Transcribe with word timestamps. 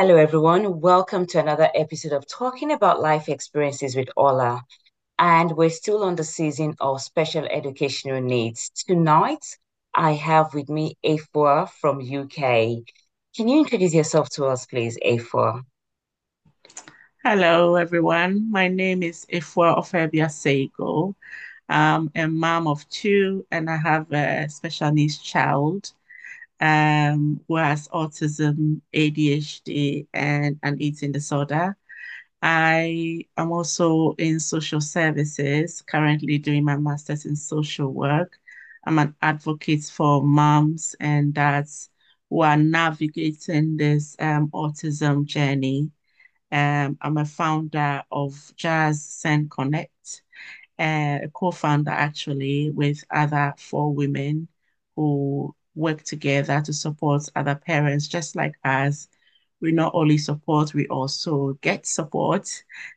Hello, 0.00 0.14
everyone. 0.14 0.80
Welcome 0.80 1.26
to 1.26 1.40
another 1.40 1.68
episode 1.74 2.12
of 2.12 2.24
Talking 2.24 2.70
About 2.70 3.00
Life 3.00 3.28
Experiences 3.28 3.96
with 3.96 4.06
Ola. 4.16 4.62
And 5.18 5.50
we're 5.56 5.70
still 5.70 6.04
on 6.04 6.14
the 6.14 6.22
season 6.22 6.76
of 6.78 7.02
special 7.02 7.44
educational 7.46 8.20
needs. 8.20 8.70
Tonight, 8.86 9.44
I 9.92 10.12
have 10.12 10.54
with 10.54 10.68
me 10.68 10.96
Afua 11.04 11.68
from 11.68 12.00
UK. 12.00 12.84
Can 13.36 13.48
you 13.48 13.58
introduce 13.58 13.92
yourself 13.92 14.30
to 14.34 14.44
us, 14.44 14.66
please, 14.66 14.96
Afua? 15.04 15.64
Hello, 17.24 17.74
everyone. 17.74 18.52
My 18.52 18.68
name 18.68 19.02
is 19.02 19.26
Afua 19.32 19.78
Ofebia 19.78 20.30
Sego. 20.30 21.16
Um, 21.68 22.08
I'm 22.14 22.24
a 22.24 22.28
mom 22.28 22.68
of 22.68 22.88
two, 22.88 23.44
and 23.50 23.68
I 23.68 23.76
have 23.76 24.12
a 24.12 24.48
special 24.48 24.92
needs 24.92 25.18
child 25.18 25.92
um, 26.60 27.40
who 27.48 27.56
has 27.56 27.88
autism, 27.88 28.80
ADHD, 28.92 30.06
and 30.14 30.58
an 30.62 30.80
eating 30.80 31.12
disorder. 31.12 31.76
I 32.42 33.26
am 33.36 33.52
also 33.52 34.14
in 34.18 34.40
social 34.40 34.80
services, 34.80 35.82
currently 35.82 36.38
doing 36.38 36.64
my 36.64 36.76
master's 36.76 37.26
in 37.26 37.36
social 37.36 37.92
work. 37.92 38.38
I'm 38.86 38.98
an 38.98 39.14
advocate 39.22 39.84
for 39.84 40.22
moms 40.22 40.94
and 41.00 41.34
dads 41.34 41.90
who 42.30 42.42
are 42.42 42.56
navigating 42.56 43.76
this 43.76 44.16
um, 44.18 44.48
autism 44.50 45.24
journey. 45.24 45.90
Um, 46.52 46.98
I'm 47.02 47.18
a 47.18 47.24
founder 47.24 48.02
of 48.10 48.32
JADZ 48.56 48.96
SEND 48.96 49.50
Connect, 49.50 50.22
uh, 50.78 51.18
a 51.24 51.30
co-founder 51.32 51.90
actually 51.90 52.70
with 52.70 53.04
other 53.10 53.54
four 53.58 53.94
women 53.94 54.48
who 54.96 55.54
work 55.78 56.02
together 56.02 56.60
to 56.62 56.72
support 56.72 57.28
other 57.36 57.54
parents 57.54 58.08
just 58.08 58.36
like 58.36 58.54
us. 58.64 59.08
We 59.60 59.72
not 59.72 59.94
only 59.94 60.18
support, 60.18 60.74
we 60.74 60.86
also 60.88 61.54
get 61.62 61.86
support. 61.86 62.48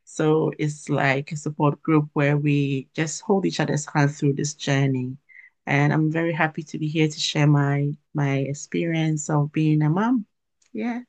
So 0.03 0.51
it's 0.59 0.89
like 0.89 1.31
a 1.31 1.37
support 1.37 1.81
group 1.81 2.09
where 2.13 2.37
we 2.37 2.89
just 2.93 3.21
hold 3.21 3.45
each 3.45 3.59
other's 3.59 3.85
hand 3.85 4.15
through 4.15 4.33
this 4.33 4.53
journey. 4.53 5.17
And 5.65 5.93
I'm 5.93 6.11
very 6.11 6.33
happy 6.33 6.63
to 6.63 6.77
be 6.77 6.87
here 6.87 7.07
to 7.07 7.19
share 7.19 7.47
my 7.47 7.91
my 8.13 8.37
experience 8.37 9.29
of 9.29 9.51
being 9.51 9.81
a 9.81 9.89
mom. 9.89 10.25
Yeah. 10.73 11.01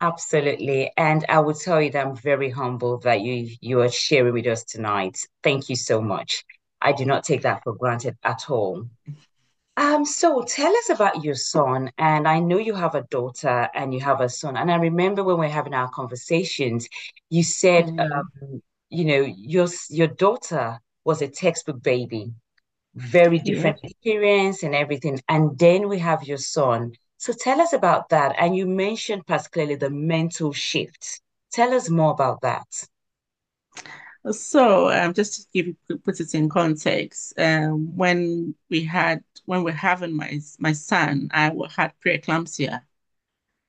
Absolutely. 0.00 0.90
And 0.96 1.24
I 1.28 1.38
will 1.38 1.54
tell 1.54 1.80
you 1.80 1.90
that 1.92 2.04
I'm 2.04 2.16
very 2.16 2.50
humbled 2.50 3.04
that 3.04 3.20
you 3.20 3.54
you 3.60 3.80
are 3.82 3.88
sharing 3.88 4.34
with 4.34 4.46
us 4.46 4.64
tonight. 4.64 5.18
Thank 5.44 5.68
you 5.68 5.76
so 5.76 6.00
much. 6.00 6.44
I 6.80 6.92
do 6.92 7.04
not 7.04 7.22
take 7.22 7.42
that 7.42 7.62
for 7.62 7.74
granted 7.74 8.16
at 8.24 8.50
all. 8.50 8.88
Um, 9.76 10.04
so 10.04 10.42
tell 10.46 10.74
us 10.76 10.90
about 10.90 11.24
your 11.24 11.34
son. 11.34 11.90
And 11.98 12.28
I 12.28 12.40
know 12.40 12.58
you 12.58 12.74
have 12.74 12.94
a 12.94 13.02
daughter 13.10 13.68
and 13.74 13.92
you 13.94 14.00
have 14.00 14.20
a 14.20 14.28
son. 14.28 14.56
And 14.56 14.70
I 14.70 14.76
remember 14.76 15.24
when 15.24 15.38
we 15.38 15.46
are 15.46 15.50
having 15.50 15.74
our 15.74 15.88
conversations, 15.90 16.88
you 17.30 17.42
said, 17.42 17.90
Mm, 17.90 18.12
um, 18.14 18.62
you 18.90 19.04
know, 19.04 19.22
your 19.36 19.68
your 19.90 20.08
daughter 20.08 20.78
was 21.04 21.22
a 21.22 21.28
textbook 21.28 21.82
baby, 21.82 22.32
very 22.94 23.38
yeah. 23.40 23.40
different 23.40 23.78
experience 23.82 24.62
and 24.62 24.74
everything. 24.74 25.20
And 25.28 25.58
then 25.58 25.88
we 25.88 25.98
have 26.00 26.24
your 26.24 26.38
son. 26.38 26.92
So 27.18 27.32
tell 27.32 27.60
us 27.60 27.72
about 27.72 28.10
that. 28.10 28.34
And 28.38 28.56
you 28.56 28.66
mentioned 28.66 29.26
particularly 29.26 29.76
the 29.76 29.90
mental 29.90 30.52
shift. 30.52 31.20
Tell 31.52 31.72
us 31.74 31.90
more 31.90 32.12
about 32.12 32.42
that. 32.42 32.66
So, 34.30 34.88
um, 34.90 35.14
just 35.14 35.42
to 35.52 35.64
give 35.64 35.74
put 36.04 36.20
it 36.20 36.34
in 36.34 36.48
context, 36.48 37.34
um, 37.38 37.96
when 37.96 38.54
we 38.70 38.84
had 38.84 39.24
when 39.46 39.64
we're 39.64 39.72
having 39.72 40.14
my 40.16 40.40
my 40.60 40.72
son, 40.72 41.28
I 41.32 41.50
had 41.74 41.92
preeclampsia. 42.04 42.82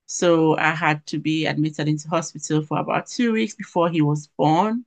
So 0.06 0.56
I 0.58 0.72
had 0.72 1.06
to 1.08 1.18
be 1.18 1.46
admitted 1.46 1.88
into 1.88 2.08
hospital 2.08 2.62
for 2.62 2.78
about 2.80 3.06
two 3.08 3.32
weeks 3.32 3.54
before 3.54 3.90
he 3.90 4.02
was 4.02 4.28
born, 4.28 4.84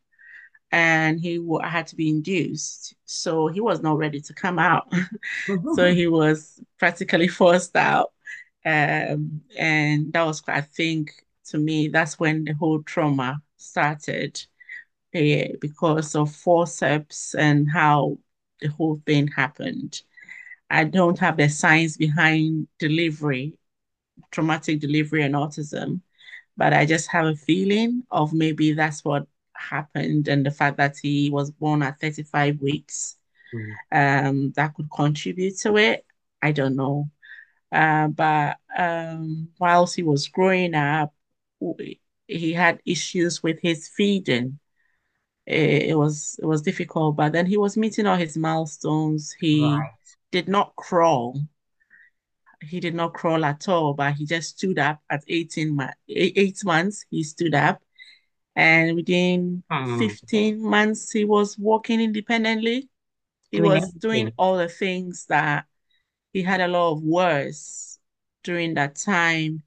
and 0.71 1.19
he 1.21 1.39
I 1.63 1.69
had 1.69 1.87
to 1.87 1.95
be 1.97 2.09
induced. 2.09 2.95
So 3.05 3.47
he 3.47 3.61
was 3.61 3.81
not 3.81 3.97
ready 3.97 4.21
to 4.21 4.33
come 4.33 4.59
out. 4.59 4.91
So 5.69 5.93
he 5.93 6.07
was 6.07 6.59
practically 6.79 7.27
forced 7.41 7.75
out. 7.75 8.13
Um, 8.65 9.41
and 9.57 10.13
that 10.13 10.23
was, 10.25 10.43
I 10.47 10.61
think, 10.61 11.25
to 11.47 11.57
me, 11.57 11.89
that's 11.89 12.19
when 12.19 12.45
the 12.45 12.53
whole 12.53 12.83
trauma 12.83 13.41
started 13.57 14.41
because 15.61 16.15
of 16.15 16.33
forceps 16.33 17.35
and 17.35 17.69
how 17.71 18.17
the 18.61 18.69
whole 18.69 19.01
thing 19.05 19.27
happened. 19.27 20.01
I 20.69 20.85
don't 20.85 21.19
have 21.19 21.37
the 21.37 21.49
science 21.49 21.97
behind 21.97 22.67
delivery, 22.79 23.57
traumatic 24.31 24.79
delivery 24.79 25.23
and 25.23 25.35
autism, 25.35 26.01
but 26.57 26.73
I 26.73 26.85
just 26.85 27.09
have 27.11 27.25
a 27.27 27.35
feeling 27.35 28.03
of 28.11 28.33
maybe 28.33 28.73
that's 28.73 29.03
what 29.05 29.27
happened 29.55 30.27
and 30.27 30.45
the 30.45 30.51
fact 30.51 30.77
that 30.77 30.97
he 31.01 31.29
was 31.31 31.51
born 31.51 31.83
at 31.83 31.99
35 31.99 32.61
weeks 32.61 33.17
Mm, 33.53 33.77
um, 33.91 34.51
that 34.53 34.73
could 34.75 34.89
contribute 34.95 35.57
to 35.59 35.77
it. 35.77 36.05
I 36.41 36.51
don't 36.51 36.75
know. 36.75 37.09
Uh, 37.71 38.07
but 38.09 38.57
um, 38.77 39.49
whilst 39.59 39.95
he 39.95 40.03
was 40.03 40.27
growing 40.29 40.75
up, 40.75 41.13
he 42.27 42.53
had 42.53 42.81
issues 42.85 43.41
with 43.43 43.59
his 43.61 43.87
feeding 43.87 44.59
it, 45.47 45.91
it 45.91 45.97
was 45.97 46.39
it 46.41 46.47
was 46.47 46.63
difficult, 46.63 47.17
but 47.17 47.33
then 47.33 47.47
he 47.47 47.57
was 47.57 47.77
meeting 47.77 48.07
all 48.07 48.17
his 48.17 48.37
milestones. 48.37 49.33
He 49.33 49.61
Right. 49.61 49.91
did 50.31 50.49
not 50.49 50.75
crawl. 50.77 51.41
He 52.61 52.79
did 52.79 52.95
not 52.95 53.13
crawl 53.13 53.45
at 53.45 53.67
all, 53.69 53.93
but 53.93 54.15
he 54.15 54.25
just 54.25 54.57
stood 54.57 54.79
up 54.79 55.01
at 55.09 55.23
18 55.27 55.75
months, 55.75 55.97
eight 56.09 56.63
months, 56.65 57.05
he 57.09 57.23
stood 57.23 57.53
up. 57.55 57.83
And 58.55 58.95
within 58.95 59.63
Hmm. 59.69 59.99
15 59.99 60.61
months, 60.61 61.11
he 61.11 61.25
was 61.25 61.57
walking 61.59 62.01
independently. 62.01 62.89
He 63.51 63.61
Doing 63.61 63.61
was 63.61 63.91
doing 63.93 64.31
all 64.37 64.57
the 64.57 64.69
things 64.69 65.25
that 65.27 65.65
he 66.33 66.43
had 66.43 66.61
a 66.61 66.67
lot 66.69 66.93
of 66.93 67.03
words 67.03 67.99
during 68.43 68.75
that 68.75 68.95
time. 68.97 69.63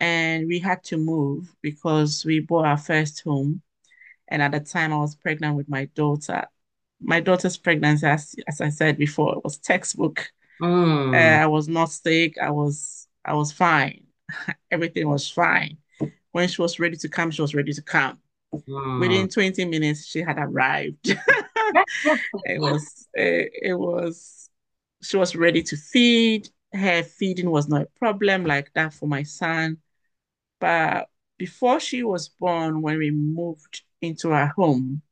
And 0.00 0.48
we 0.48 0.60
had 0.60 0.84
to 0.86 0.98
move 0.98 1.54
because 1.62 2.24
we 2.24 2.40
bought 2.40 2.66
our 2.66 2.78
first 2.78 3.22
home. 3.22 3.62
And 4.30 4.42
at 4.42 4.52
the 4.52 4.60
time, 4.60 4.92
I 4.92 4.98
was 4.98 5.16
pregnant 5.16 5.56
with 5.56 5.68
my 5.68 5.86
daughter. 5.86 6.46
My 7.00 7.20
daughter's 7.20 7.56
pregnancy, 7.56 8.06
as, 8.06 8.34
as 8.48 8.60
I 8.60 8.70
said 8.70 8.98
before, 8.98 9.34
it 9.36 9.44
was 9.44 9.58
textbook. 9.58 10.30
Uh, 11.12 11.16
Mm, 11.16 11.42
I 11.42 11.46
was 11.46 11.68
not 11.68 11.90
sick. 11.90 12.38
I 12.38 12.50
was 12.50 13.08
I 13.24 13.34
was 13.34 13.52
fine. 13.52 14.06
Everything 14.72 15.08
was 15.08 15.30
fine. 15.30 15.78
When 16.32 16.48
she 16.48 16.62
was 16.62 16.80
ready 16.80 16.96
to 16.98 17.08
come, 17.08 17.30
she 17.30 17.42
was 17.42 17.54
ready 17.54 17.72
to 17.74 17.82
come. 17.82 18.18
mm. 18.52 18.60
Within 18.98 19.28
20 19.28 19.64
minutes, 19.66 20.06
she 20.06 20.20
had 20.22 20.38
arrived. 20.38 21.16
it 22.44 22.60
was 22.60 23.08
it, 23.14 23.50
it 23.62 23.74
was 23.74 24.50
she 25.02 25.16
was 25.16 25.36
ready 25.36 25.62
to 25.64 25.76
feed. 25.76 26.48
Her 26.72 27.02
feeding 27.02 27.50
was 27.50 27.68
not 27.68 27.82
a 27.82 27.88
problem 27.98 28.44
like 28.46 28.72
that 28.74 28.94
for 28.94 29.06
my 29.08 29.24
son. 29.24 29.78
But 30.60 31.08
before 31.38 31.80
she 31.80 32.02
was 32.04 32.28
born, 32.28 32.82
when 32.82 32.98
we 32.98 33.10
moved 33.10 33.82
into 34.02 34.32
our 34.32 34.48
home, 34.56 35.02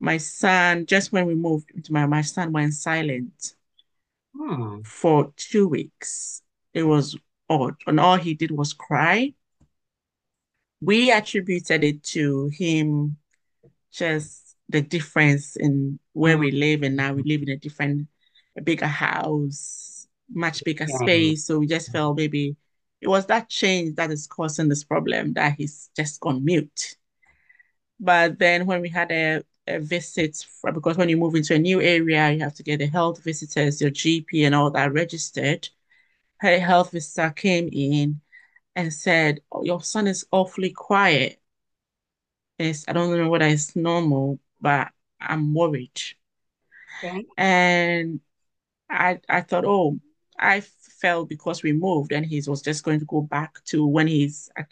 my 0.00 0.18
son, 0.18 0.86
just 0.86 1.12
when 1.12 1.26
we 1.26 1.34
moved 1.34 1.70
into 1.74 1.92
my, 1.92 2.06
my 2.06 2.22
son 2.22 2.52
went 2.52 2.74
silent 2.74 3.54
Hmm. 4.34 4.82
for 4.82 5.32
two 5.36 5.68
weeks. 5.68 6.42
It 6.74 6.84
was 6.84 7.16
odd. 7.48 7.76
And 7.86 8.00
all 8.00 8.16
he 8.16 8.34
did 8.34 8.50
was 8.50 8.72
cry. 8.72 9.34
We 10.80 11.10
attributed 11.10 11.84
it 11.84 12.02
to 12.14 12.48
him 12.52 13.16
just 13.92 14.56
the 14.68 14.82
difference 14.82 15.56
in 15.56 15.98
where 16.12 16.38
we 16.38 16.50
live 16.52 16.82
and 16.82 16.96
now 16.96 17.14
we 17.14 17.22
live 17.24 17.42
in 17.42 17.50
a 17.50 17.56
different, 17.56 18.08
a 18.58 18.62
bigger 18.62 18.86
house, 18.86 20.08
much 20.30 20.64
bigger 20.64 20.88
space. 20.88 21.46
So 21.46 21.58
we 21.60 21.66
just 21.66 21.92
felt 21.92 22.16
maybe 22.16 22.56
it 23.00 23.08
was 23.08 23.26
that 23.26 23.48
change 23.48 23.96
that 23.96 24.10
is 24.10 24.26
causing 24.26 24.68
this 24.68 24.84
problem 24.84 25.34
that 25.34 25.54
he's 25.58 25.90
just 25.96 26.20
gone 26.20 26.44
mute. 26.44 26.96
But 28.00 28.38
then 28.38 28.66
when 28.66 28.80
we 28.82 28.88
had 28.88 29.10
a, 29.12 29.42
a 29.66 29.78
visit, 29.80 30.36
for, 30.60 30.72
because 30.72 30.96
when 30.96 31.08
you 31.08 31.16
move 31.16 31.34
into 31.34 31.54
a 31.54 31.58
new 31.58 31.80
area, 31.80 32.30
you 32.32 32.40
have 32.40 32.54
to 32.54 32.62
get 32.62 32.78
the 32.78 32.86
health 32.86 33.22
visitors, 33.22 33.80
your 33.80 33.90
GP 33.90 34.44
and 34.44 34.54
all 34.54 34.70
that 34.72 34.92
registered. 34.92 35.68
Her 36.38 36.58
health 36.60 36.92
visitor 36.92 37.30
came 37.30 37.68
in 37.72 38.20
and 38.76 38.92
said, 38.92 39.40
oh, 39.52 39.64
your 39.64 39.82
son 39.82 40.06
is 40.08 40.26
awfully 40.32 40.70
quiet. 40.72 41.40
It's, 42.58 42.84
I 42.88 42.92
don't 42.92 43.16
know 43.16 43.28
whether 43.30 43.46
it's 43.46 43.76
normal, 43.76 44.40
but 44.60 44.92
I'm 45.20 45.54
worried. 45.54 46.00
Okay. 47.02 47.26
And 47.36 48.20
I 48.90 49.20
I 49.28 49.42
thought, 49.42 49.64
oh, 49.66 50.00
I 50.38 50.60
felt 50.62 51.28
because 51.28 51.62
we 51.62 51.72
moved 51.72 52.12
and 52.12 52.26
he 52.26 52.42
was 52.48 52.62
just 52.62 52.84
going 52.84 53.00
to 53.00 53.06
go 53.06 53.22
back 53.22 53.64
to 53.66 53.86
when 53.86 54.08
he's 54.08 54.50
uh, 54.58 54.64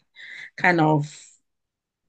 kind 0.57 0.81
of 0.81 1.07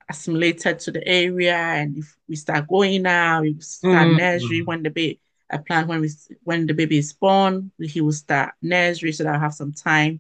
assimilated 0.10 0.80
to 0.80 0.92
the 0.92 1.06
area 1.08 1.56
and 1.56 1.98
if 1.98 2.16
we 2.28 2.36
start 2.36 2.68
going 2.68 3.02
now, 3.02 3.42
we 3.42 3.60
start 3.60 4.08
nursery 4.10 4.62
Mm. 4.62 4.66
when 4.68 4.84
the 4.84 4.90
baby 4.90 5.20
I 5.52 5.58
plan 5.58 5.88
when 5.88 6.02
we 6.02 6.10
when 6.44 6.66
the 6.66 6.74
baby 6.74 6.98
is 6.98 7.14
born, 7.14 7.72
he 7.80 8.02
will 8.02 8.12
start 8.12 8.54
nursery 8.62 9.12
so 9.12 9.24
that 9.24 9.36
I 9.36 9.40
have 9.40 9.54
some 9.54 9.74
time 9.74 10.20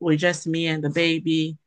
with 0.00 0.18
just 0.20 0.46
me 0.46 0.66
and 0.66 0.82
the 0.82 0.90
baby. 0.90 1.58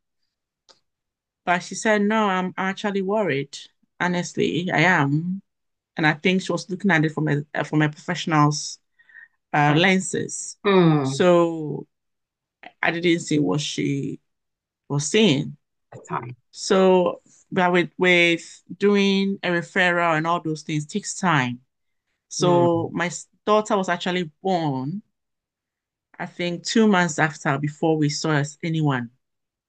But 1.45 1.63
she 1.63 1.75
said, 1.75 2.01
no, 2.01 2.25
I'm 2.27 2.53
actually 2.57 3.01
worried. 3.01 3.57
Honestly, 3.99 4.69
I 4.71 4.81
am. 4.81 5.41
And 5.97 6.07
I 6.07 6.13
think 6.13 6.41
she 6.41 6.51
was 6.51 6.69
looking 6.69 6.91
at 6.91 7.05
it 7.05 7.11
from 7.11 7.27
a 7.27 7.63
from 7.63 7.81
a 7.81 7.89
professional's 7.89 8.79
uh, 9.53 9.73
lenses. 9.77 10.57
Hmm. 10.63 11.05
So 11.05 11.87
I 12.81 12.91
didn't 12.91 13.19
see 13.21 13.39
what 13.39 13.61
she 13.61 14.19
was 14.87 15.07
saying. 15.07 15.57
At 15.93 16.07
time. 16.07 16.35
So, 16.51 17.21
but 17.51 17.71
with 17.71 17.89
with 17.97 18.63
doing 18.77 19.37
a 19.43 19.49
referral 19.49 20.17
and 20.17 20.25
all 20.25 20.39
those 20.39 20.63
things 20.63 20.85
takes 20.85 21.13
time. 21.15 21.59
So 22.29 22.89
my 22.93 23.11
daughter 23.45 23.75
was 23.75 23.89
actually 23.89 24.31
born, 24.41 25.01
I 26.17 26.25
think, 26.25 26.63
two 26.63 26.87
months 26.87 27.19
after 27.19 27.57
before 27.57 27.97
we 27.97 28.07
saw 28.09 28.31
us 28.31 28.57
anyone. 28.63 29.09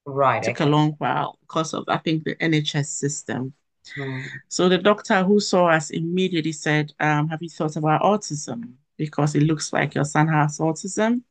Right. 0.05 0.41
Took 0.43 0.61
a 0.61 0.65
long 0.65 0.93
while 0.97 1.37
because 1.41 1.73
of 1.73 1.83
I 1.87 1.97
think 1.97 2.23
the 2.23 2.35
NHS 2.35 2.85
system. 2.85 3.53
Hmm. 3.95 4.21
So 4.47 4.69
the 4.69 4.77
doctor 4.77 5.23
who 5.23 5.41
saw 5.41 5.67
us 5.67 5.89
immediately 5.89 6.53
said, 6.53 6.93
um, 7.01 7.27
"Have 7.27 7.41
you 7.41 7.49
thought 7.49 7.75
about 7.75 8.01
autism? 8.01 8.75
Because 8.97 9.35
it 9.35 9.43
looks 9.43 9.73
like 9.73 9.95
your 9.95 10.05
son 10.05 10.27
has 10.29 10.59
autism." 10.59 11.23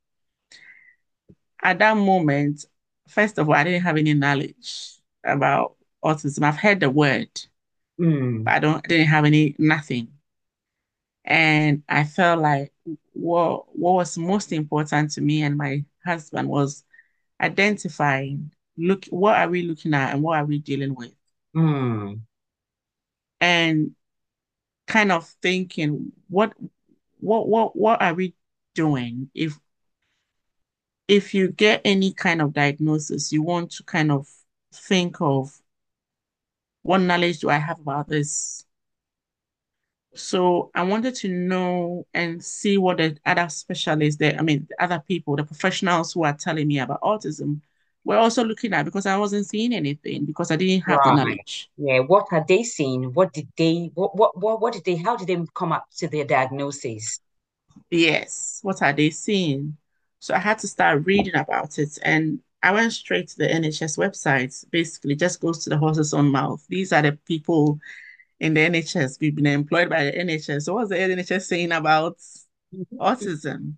At 1.63 1.79
that 1.79 1.97
moment, 1.97 2.67
first 3.09 3.39
of 3.39 3.49
all, 3.49 3.55
I 3.55 3.65
didn't 3.65 3.83
have 3.83 3.97
any 3.97 4.13
knowledge 4.13 4.99
about 5.25 5.77
autism. 6.05 6.43
I've 6.45 6.57
heard 6.59 6.81
the 6.81 6.91
word, 6.91 7.31
but 8.45 8.53
Hmm. 8.53 8.53
I 8.55 8.59
don't 8.61 8.77
I 8.85 8.89
didn't 8.89 9.09
have 9.09 9.25
any 9.25 9.55
nothing. 9.59 10.09
And 11.25 11.83
I 11.89 12.05
felt 12.05 12.41
like 12.41 12.73
what 13.13 13.77
what 13.77 13.95
was 13.95 14.19
most 14.19 14.53
important 14.53 15.13
to 15.13 15.21
me 15.21 15.43
and 15.43 15.57
my 15.57 15.85
husband 16.05 16.49
was 16.49 16.85
identifying, 17.41 18.53
look, 18.79 19.07
what 19.07 19.37
are 19.37 19.49
we 19.51 19.63
looking 19.63 19.95
at 19.95 20.15
and 20.15 20.23
what 20.23 20.39
are 20.39 20.47
we 20.47 20.61
dealing 20.61 20.95
with? 20.95 21.15
Hmm. 21.55 22.25
And 23.41 23.95
kind 24.87 25.13
of 25.13 25.29
thinking, 25.43 26.13
what 26.29 26.55
what 27.21 27.49
what 27.49 27.77
what 27.77 28.03
are 28.03 28.15
we 28.15 28.35
doing? 28.75 29.31
If 29.35 29.59
if 31.09 31.35
you 31.35 31.49
get 31.49 31.81
any 31.85 32.13
kind 32.13 32.41
of 32.41 32.53
diagnosis, 32.53 33.33
you 33.33 33.43
want 33.43 33.71
to 33.73 33.83
kind 33.85 34.11
of 34.11 34.29
think 34.73 35.21
of 35.21 35.61
what 36.83 36.99
knowledge 36.99 37.39
do 37.41 37.51
I 37.51 37.59
have 37.59 37.81
about 37.81 38.09
this? 38.09 38.65
So 40.15 40.71
I 40.75 40.83
wanted 40.83 41.15
to 41.17 41.29
know 41.29 42.07
and 42.13 42.45
see 42.45 42.77
what 42.77 42.99
the 42.99 43.17
other 43.25 43.49
specialists 43.49 44.19
there, 44.19 44.37
I 44.39 44.43
mean, 44.43 44.67
the 44.69 44.85
other 44.85 45.03
people, 45.07 45.37
the 45.37 45.45
professionals 45.45 46.13
who 46.13 46.25
are 46.25 46.35
telling 46.35 46.69
me 46.69 46.81
about 46.81 47.01
autism 47.01 47.61
were 48.05 48.17
also 48.17 48.45
looking 48.45 48.75
at 48.75 48.85
because 48.85 49.07
I 49.07 49.17
wasn't 49.17 49.47
seeing 49.47 49.73
anything 49.73 50.25
because 50.25 50.51
I 50.51 50.57
didn't 50.57 50.83
have 50.83 51.01
the 51.05 51.15
knowledge. 51.15 51.71
Yeah. 51.77 52.01
What 52.01 52.27
had 52.31 52.47
they 52.49 52.63
seen? 52.63 53.13
What 53.15 53.33
did 53.33 53.49
they? 53.57 53.91
What? 53.95 54.17
What? 54.17 54.37
What? 54.37 54.61
What 54.61 54.73
did 54.75 54.85
they? 54.85 54.97
How 54.97 55.17
did 55.17 55.29
they 55.29 55.43
come 55.55 55.73
up 55.73 55.87
to 55.99 56.09
their 56.09 56.25
diagnosis? 56.25 57.21
Yes, 57.91 58.59
what 58.63 58.83
are 58.83 58.93
they 58.93 59.11
seeing? 59.11 59.77
So 60.19 60.35
I 60.35 60.39
had 60.39 60.59
to 60.61 60.69
start 60.69 61.05
reading 61.07 61.37
about 61.37 61.79
it 61.79 61.99
and 62.03 62.41
I 62.63 62.73
went 62.73 62.93
straight 62.93 63.29
to 63.29 63.39
the 63.39 63.49
NHS 63.49 63.99
website. 63.99 64.65
Basically, 64.71 65.17
just 65.17 65.41
goes 65.41 65.65
to 65.65 65.71
the 65.71 65.79
horse's 65.79 66.15
own 66.15 66.27
mouth. 66.31 66.65
These 66.69 66.93
are 66.93 67.03
the 67.03 67.19
people 67.27 67.79
in 68.39 68.55
the 68.55 68.61
NHS. 68.61 69.19
We've 69.21 69.35
been 69.35 69.47
employed 69.47 69.89
by 69.89 70.05
the 70.05 70.13
NHS. 70.13 70.63
So 70.63 70.75
what's 70.75 70.91
the 70.91 70.97
NHS 70.97 71.43
saying 71.43 71.73
about 71.73 72.19
autism? 72.95 73.75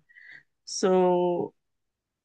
So 0.65 1.53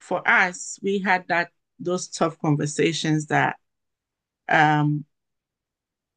for 0.00 0.26
us, 0.28 0.78
we 0.82 0.98
had 0.98 1.28
that 1.28 1.50
those 1.78 2.08
tough 2.08 2.38
conversations 2.38 3.26
that 3.26 3.56
um, 4.48 5.04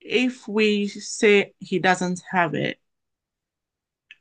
if 0.01 0.47
we 0.47 0.87
say 0.87 1.53
he 1.59 1.79
doesn't 1.79 2.21
have 2.31 2.53
it, 2.53 2.79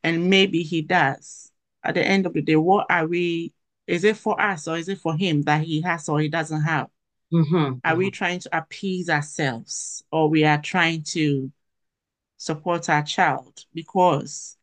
and 0.04 0.30
maybe 0.30 0.62
he 0.62 0.82
does, 0.82 1.50
at 1.84 1.94
the 1.94 2.06
end 2.06 2.26
of 2.26 2.32
the 2.34 2.42
day, 2.42 2.56
what 2.56 2.86
are 2.90 3.06
we? 3.06 3.52
Is 3.92 4.04
it 4.04 4.16
for 4.16 4.40
us 4.40 4.66
or 4.66 4.78
is 4.78 4.88
it 4.88 4.98
for 5.00 5.14
him 5.14 5.42
that 5.42 5.62
he 5.62 5.82
has 5.82 6.08
or 6.08 6.18
he 6.18 6.28
doesn't 6.28 6.62
have? 6.62 6.88
Mm-hmm. 7.32 7.78
Are 7.84 7.94
we 7.94 8.06
hmm 8.06 8.08
trying 8.10 8.40
to 8.40 8.56
appease 8.56 9.10
ourselves 9.10 10.02
or 10.10 10.30
we 10.30 10.44
are 10.44 10.62
trying 10.62 11.02
to 11.08 11.52
support 12.38 12.88
our 12.88 13.02
child? 13.02 13.66
Because 13.74 14.56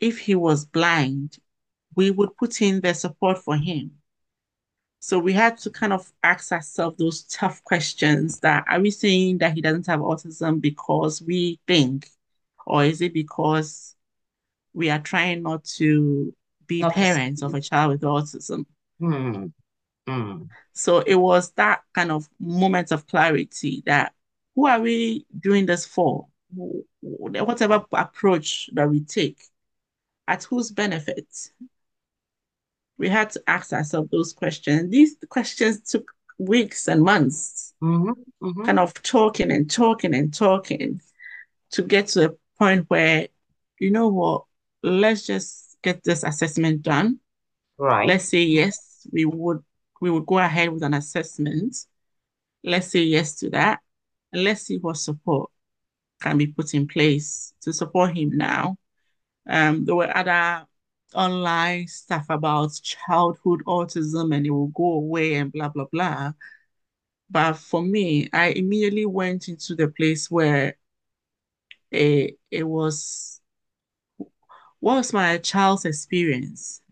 if 0.00 0.18
he 0.18 0.34
was 0.34 0.64
blind, 0.64 1.38
we 1.94 2.10
would 2.10 2.36
put 2.36 2.60
in 2.60 2.80
the 2.80 2.92
support 2.92 3.38
for 3.38 3.56
him. 3.56 3.92
So 4.98 5.20
we 5.20 5.32
had 5.32 5.58
to 5.58 5.70
kind 5.70 5.92
of 5.92 6.12
ask 6.24 6.50
ourselves 6.50 6.98
those 6.98 7.22
tough 7.22 7.62
questions 7.62 8.40
that 8.40 8.64
are 8.68 8.80
we 8.80 8.90
saying 8.90 9.38
that 9.38 9.54
he 9.54 9.60
doesn't 9.60 9.86
have 9.86 10.00
autism 10.00 10.60
because 10.60 11.22
we 11.22 11.60
think, 11.68 12.08
or 12.66 12.84
is 12.84 13.00
it 13.00 13.14
because 13.14 13.94
we 14.74 14.90
are 14.90 14.98
trying 14.98 15.44
not 15.44 15.62
to 15.78 16.34
be 16.68 16.82
to 16.82 16.90
parents 16.90 17.42
of 17.42 17.54
a 17.54 17.60
child 17.60 17.92
with 17.92 18.02
autism? 18.02 18.66
Hmm. 19.00 19.46
Hmm. 20.06 20.44
So 20.72 21.00
it 21.00 21.16
was 21.16 21.50
that 21.52 21.82
kind 21.94 22.12
of 22.12 22.28
moment 22.38 22.92
of 22.92 23.06
clarity 23.06 23.82
that 23.86 24.12
who 24.54 24.66
are 24.66 24.80
we 24.80 25.26
doing 25.38 25.66
this 25.66 25.84
for? 25.86 26.26
Whatever 27.00 27.84
approach 27.92 28.70
that 28.72 28.88
we 28.88 29.00
take, 29.00 29.38
at 30.26 30.44
whose 30.44 30.70
benefit? 30.70 31.26
We 32.96 33.08
had 33.08 33.30
to 33.30 33.42
ask 33.46 33.72
ourselves 33.72 34.10
those 34.10 34.32
questions. 34.32 34.90
These 34.90 35.16
questions 35.28 35.82
took 35.88 36.10
weeks 36.38 36.88
and 36.88 37.02
months, 37.02 37.74
Mm-hmm. 37.82 38.10
Mm-hmm. 38.44 38.64
kind 38.64 38.78
of 38.80 38.92
talking 39.02 39.52
and 39.52 39.70
talking 39.70 40.14
and 40.14 40.34
talking 40.34 41.00
to 41.72 41.82
get 41.82 42.08
to 42.08 42.30
a 42.30 42.34
point 42.58 42.86
where, 42.88 43.28
you 43.78 43.90
know 43.90 44.08
what, 44.08 44.44
let's 44.82 45.26
just 45.26 45.67
get 45.88 46.04
this 46.04 46.24
assessment 46.24 46.82
done. 46.82 47.18
Right. 47.78 48.08
Let's 48.08 48.24
say 48.24 48.42
yes, 48.42 49.06
we 49.12 49.24
would 49.24 49.62
we 50.00 50.10
would 50.10 50.26
go 50.26 50.38
ahead 50.38 50.70
with 50.70 50.82
an 50.82 50.94
assessment. 50.94 51.76
Let's 52.62 52.88
say 52.88 53.02
yes 53.02 53.36
to 53.36 53.50
that. 53.50 53.80
And 54.32 54.44
let's 54.44 54.62
see 54.62 54.78
what 54.78 54.96
support 54.96 55.50
can 56.20 56.38
be 56.38 56.48
put 56.48 56.74
in 56.74 56.86
place 56.86 57.54
to 57.62 57.72
support 57.72 58.16
him 58.16 58.36
now. 58.36 58.76
Um, 59.48 59.84
there 59.84 59.94
were 59.94 60.14
other 60.14 60.66
online 61.14 61.86
stuff 61.86 62.26
about 62.28 62.78
childhood 62.82 63.62
autism 63.66 64.34
and 64.34 64.44
it 64.44 64.50
will 64.50 64.68
go 64.68 64.92
away 64.94 65.34
and 65.36 65.52
blah 65.52 65.68
blah 65.68 65.86
blah. 65.90 66.32
But 67.30 67.54
for 67.54 67.82
me, 67.82 68.28
I 68.32 68.48
immediately 68.48 69.06
went 69.06 69.48
into 69.48 69.74
the 69.74 69.88
place 69.88 70.30
where 70.30 70.76
it, 71.90 72.38
it 72.50 72.64
was 72.64 73.37
what 74.80 74.96
was 74.96 75.12
my 75.12 75.38
child's 75.38 75.84
experience? 75.84 76.82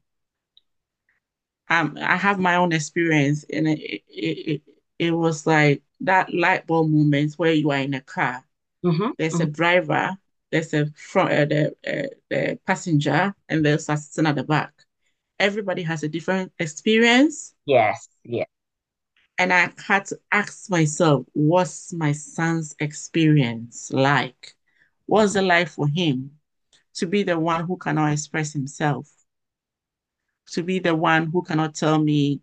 Um, 1.69 1.99
I 2.01 2.17
have 2.17 2.39
my 2.39 2.57
own 2.57 2.73
experience, 2.73 3.45
and 3.53 3.67
it, 3.69 3.81
it, 3.81 4.03
it, 4.09 4.63
it 4.99 5.11
was 5.11 5.47
like 5.47 5.83
that 6.01 6.33
light 6.33 6.67
bulb 6.67 6.91
moment 6.91 7.35
where 7.35 7.53
you 7.53 7.71
are 7.71 7.79
in 7.79 7.95
a 7.95 8.01
car. 8.01 8.45
Mm-hmm. 8.85 9.11
There's 9.19 9.41
a 9.41 9.47
hmm 9.47 9.49
driver, 9.49 10.19
there's 10.53 10.75
a 10.75 10.87
front, 10.97 11.33
uh, 11.33 11.47
the, 11.47 11.77
uh, 11.87 12.09
the 12.31 12.61
passenger, 12.67 13.35
and 13.49 13.65
there's 13.67 13.89
a 13.89 13.95
assistant 13.95 14.29
at 14.29 14.37
the 14.37 14.45
back. 14.45 14.75
Everybody 15.41 15.83
has 15.85 16.03
a 16.05 16.09
different 16.09 16.53
experience, 16.59 17.55
Yes. 17.67 18.09
Yeah. 18.25 18.47
and 19.39 19.53
I 19.53 19.71
had 19.87 20.07
to 20.07 20.19
ask 20.33 20.71
myself, 20.71 21.27
what's 21.33 21.93
my 21.93 22.13
son's 22.13 22.75
experience 22.81 23.91
like? 23.93 24.55
What's 25.07 25.37
it 25.37 25.43
like 25.43 25.69
for 25.69 25.87
him 25.89 26.39
to 26.97 27.07
be 27.07 27.23
the 27.23 27.39
one 27.39 27.67
who 27.67 27.77
cannot 27.79 28.13
express 28.13 28.53
himself? 28.53 29.09
To 30.53 30.63
be 30.63 30.79
the 30.81 30.95
one 30.97 31.27
who 31.27 31.43
cannot 31.43 31.75
tell 31.75 31.99
me 31.99 32.43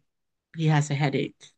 he 0.56 0.68
has 0.68 0.90
a 0.90 0.96
headache? 0.96 1.54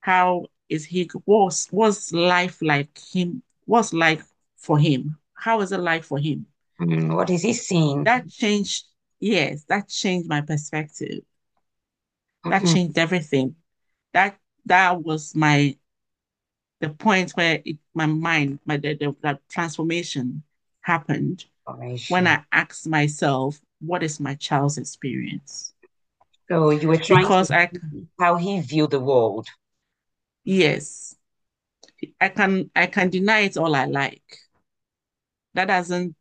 How 0.00 0.46
is 0.68 0.86
he? 0.86 1.08
What's 1.24 1.68
what's 1.72 2.12
life 2.12 2.60
like 2.62 2.98
him? 3.14 3.42
What's 3.64 3.92
life 3.92 4.30
for 4.56 4.78
him? 4.78 5.18
How 5.34 5.60
is 5.60 5.72
it 5.72 5.78
like 5.78 6.04
for 6.04 6.18
him? 6.18 6.46
Mm, 6.80 7.16
what 7.16 7.30
is 7.30 7.42
he 7.42 7.54
seeing? 7.54 8.04
That 8.04 8.28
changed. 8.28 8.84
Yes, 9.20 9.64
that 9.64 9.88
changed 9.88 10.28
my 10.28 10.40
perspective. 10.42 11.24
That 12.48 12.64
Mm-hmm. 12.64 12.66
changed 12.66 12.98
everything. 12.98 13.56
That 14.12 14.38
that 14.66 15.02
was 15.02 15.34
my 15.34 15.76
the 16.80 16.90
point 16.90 17.30
where 17.32 17.62
it, 17.64 17.78
my 17.94 18.06
mind, 18.06 18.58
my 18.66 18.76
the, 18.76 18.94
the, 18.94 19.16
that 19.22 19.40
transformation 19.48 20.42
happened 20.82 21.44
when 22.08 22.26
I 22.26 22.44
ask 22.52 22.86
myself, 22.86 23.60
what 23.80 24.02
is 24.02 24.20
my 24.20 24.34
child's 24.34 24.78
experience? 24.78 25.72
So 26.48 26.70
you 26.70 26.88
were 26.88 26.96
trying 26.96 27.22
to 27.22 27.28
Because 27.28 27.50
I, 27.50 27.70
how 28.18 28.36
he 28.36 28.60
viewed 28.60 28.90
the 28.90 29.00
world. 29.00 29.48
yes, 30.44 31.14
I 32.20 32.28
can 32.28 32.70
I 32.74 32.86
can 32.86 33.10
deny 33.10 33.40
it 33.40 33.56
all 33.56 33.74
I 33.74 33.86
like. 33.86 34.38
That 35.54 35.66
doesn't 35.66 36.16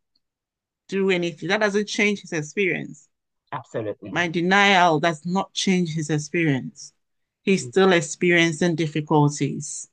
do 0.87 1.09
anything. 1.09 1.49
That 1.49 1.61
doesn't 1.61 1.87
change 1.87 2.21
his 2.21 2.33
experience. 2.33 3.07
Absolutely. 3.51 4.11
My 4.11 4.27
denial 4.27 4.99
does 4.99 5.25
not 5.25 5.53
change 5.53 5.93
his 5.93 6.09
experience. 6.09 6.93
He's 7.43 7.65
mm. 7.65 7.69
still 7.69 7.91
experiencing 7.91 8.75
difficulties. 8.75 9.89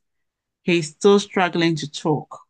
He's 0.63 0.91
still 0.91 1.19
struggling 1.19 1.77
to 1.77 1.91
talk. 1.91 2.41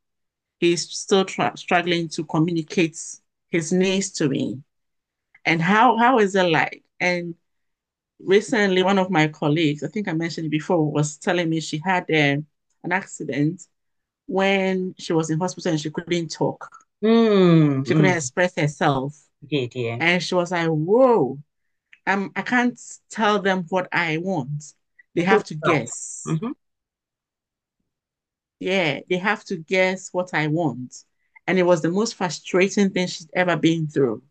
He's 0.58 0.88
still 0.90 1.26
struggling 1.54 2.08
to 2.10 2.24
communicate 2.24 2.98
his 3.48 3.72
needs 3.72 4.10
to 4.12 4.28
me. 4.28 4.62
And 5.44 5.62
how 5.62 5.96
how 5.96 6.18
is 6.18 6.34
it 6.34 6.50
like? 6.50 6.82
And 7.00 7.34
recently, 8.18 8.82
one 8.82 8.98
of 8.98 9.10
my 9.10 9.28
colleagues, 9.28 9.82
I 9.82 9.88
think 9.88 10.08
I 10.08 10.12
mentioned 10.12 10.46
it 10.46 10.50
before, 10.50 10.90
was 10.90 11.16
telling 11.16 11.48
me 11.48 11.60
she 11.60 11.80
had 11.84 12.04
uh, 12.10 12.42
an 12.84 12.92
accident 12.92 13.62
when 14.26 14.94
she 14.98 15.12
was 15.12 15.30
in 15.30 15.38
hospital 15.38 15.72
and 15.72 15.80
she 15.80 15.90
couldn't 15.90 16.30
talk. 16.30 16.68
Mm, 17.02 17.86
she 17.86 17.94
couldn't 17.94 18.10
mm. 18.10 18.16
express 18.16 18.54
herself. 18.56 19.16
Did, 19.48 19.74
yeah. 19.74 19.96
And 20.00 20.22
she 20.22 20.34
was 20.34 20.50
like, 20.50 20.68
whoa, 20.68 21.38
um, 22.06 22.32
I 22.34 22.42
can't 22.42 22.78
tell 23.10 23.40
them 23.40 23.64
what 23.68 23.88
I 23.92 24.18
want. 24.18 24.64
They 25.14 25.22
have 25.22 25.44
to 25.44 25.54
guess. 25.54 26.24
Mm-hmm. 26.26 26.50
Yeah, 28.60 29.00
they 29.08 29.18
have 29.18 29.44
to 29.46 29.56
guess 29.56 30.08
what 30.12 30.34
I 30.34 30.48
want. 30.48 31.04
And 31.46 31.58
it 31.58 31.62
was 31.62 31.80
the 31.82 31.90
most 31.90 32.14
frustrating 32.14 32.90
thing 32.90 33.06
she's 33.06 33.28
ever 33.34 33.56
been 33.56 33.86
through. 33.88 34.22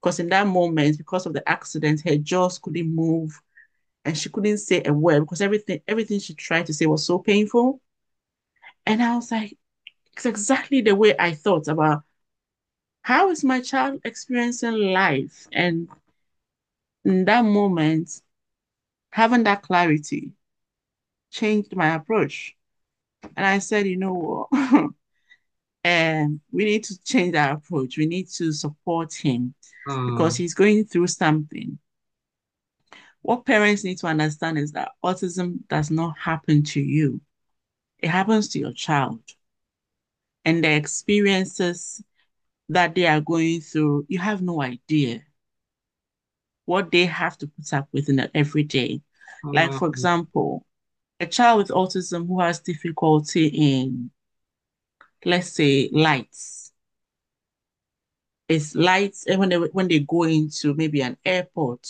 Because 0.00 0.20
in 0.20 0.28
that 0.30 0.46
moment, 0.46 0.98
because 0.98 1.26
of 1.26 1.32
the 1.32 1.48
accident, 1.48 2.02
her 2.08 2.16
jaws 2.16 2.58
couldn't 2.58 2.94
move 2.94 3.40
and 4.04 4.16
she 4.18 4.30
couldn't 4.30 4.58
say 4.58 4.82
a 4.84 4.92
word 4.92 5.20
because 5.20 5.42
everything 5.42 5.80
everything 5.88 6.20
she 6.20 6.34
tried 6.34 6.66
to 6.66 6.74
say 6.74 6.86
was 6.86 7.06
so 7.06 7.18
painful. 7.18 7.80
And 8.86 9.02
I 9.02 9.16
was 9.16 9.30
like, 9.30 9.56
it's 10.14 10.26
exactly 10.26 10.80
the 10.82 10.94
way 10.96 11.14
I 11.18 11.32
thought 11.34 11.68
about 11.68 12.04
how 13.02 13.30
is 13.30 13.42
my 13.44 13.60
child 13.62 14.00
experiencing 14.04 14.74
life? 14.92 15.46
And 15.52 15.88
in 17.06 17.24
that 17.24 17.44
moment, 17.44 18.20
having 19.10 19.44
that 19.44 19.62
clarity 19.62 20.32
changed 21.30 21.76
my 21.76 21.94
approach. 21.94 22.55
And 23.36 23.46
I 23.46 23.58
said, 23.58 23.86
you 23.86 23.96
know 23.96 24.48
what? 24.50 24.90
and 25.84 26.40
we 26.52 26.64
need 26.64 26.84
to 26.84 27.02
change 27.02 27.34
our 27.34 27.54
approach. 27.54 27.96
We 27.96 28.06
need 28.06 28.28
to 28.36 28.52
support 28.52 29.14
him 29.14 29.54
mm. 29.88 30.10
because 30.12 30.36
he's 30.36 30.54
going 30.54 30.84
through 30.84 31.08
something. 31.08 31.78
What 33.22 33.44
parents 33.44 33.82
need 33.82 33.98
to 33.98 34.06
understand 34.06 34.58
is 34.58 34.72
that 34.72 34.92
autism 35.04 35.66
does 35.68 35.90
not 35.90 36.16
happen 36.18 36.62
to 36.64 36.80
you, 36.80 37.20
it 37.98 38.08
happens 38.08 38.48
to 38.50 38.58
your 38.58 38.72
child. 38.72 39.20
And 40.44 40.62
the 40.62 40.72
experiences 40.72 42.02
that 42.68 42.94
they 42.94 43.06
are 43.06 43.20
going 43.20 43.60
through, 43.60 44.06
you 44.08 44.20
have 44.20 44.42
no 44.42 44.62
idea 44.62 45.22
what 46.66 46.90
they 46.92 47.06
have 47.06 47.36
to 47.38 47.48
put 47.48 47.72
up 47.72 47.88
with 47.92 48.08
in 48.08 48.16
the 48.16 48.30
everyday. 48.36 49.00
Mm. 49.44 49.54
Like, 49.54 49.72
for 49.72 49.88
mm. 49.88 49.90
example, 49.90 50.64
a 51.20 51.26
child 51.26 51.58
with 51.58 51.68
autism 51.68 52.26
who 52.26 52.40
has 52.40 52.60
difficulty 52.60 53.46
in 53.46 54.10
let's 55.24 55.52
say 55.52 55.88
lights. 55.92 56.72
It's 58.48 58.74
lights 58.76 59.26
and 59.26 59.40
when 59.40 59.48
they 59.48 59.56
when 59.56 59.88
they 59.88 60.00
go 60.00 60.22
into 60.22 60.72
maybe 60.74 61.00
an 61.00 61.16
airport 61.24 61.88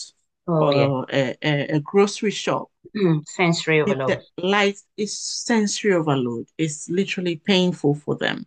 oh, 0.49 0.53
or 0.53 1.07
yeah. 1.11 1.35
a, 1.43 1.49
a, 1.49 1.77
a, 1.77 1.81
grocery 1.81 2.31
shop. 2.31 2.71
Mm, 2.97 3.27
sensory 3.29 3.83
overload. 3.83 4.23
light 4.39 4.79
is 4.97 5.19
sensory 5.19 5.93
overload. 5.93 6.47
It's 6.57 6.89
literally 6.89 7.37
painful 7.37 7.97
for 7.97 8.17
them. 8.17 8.47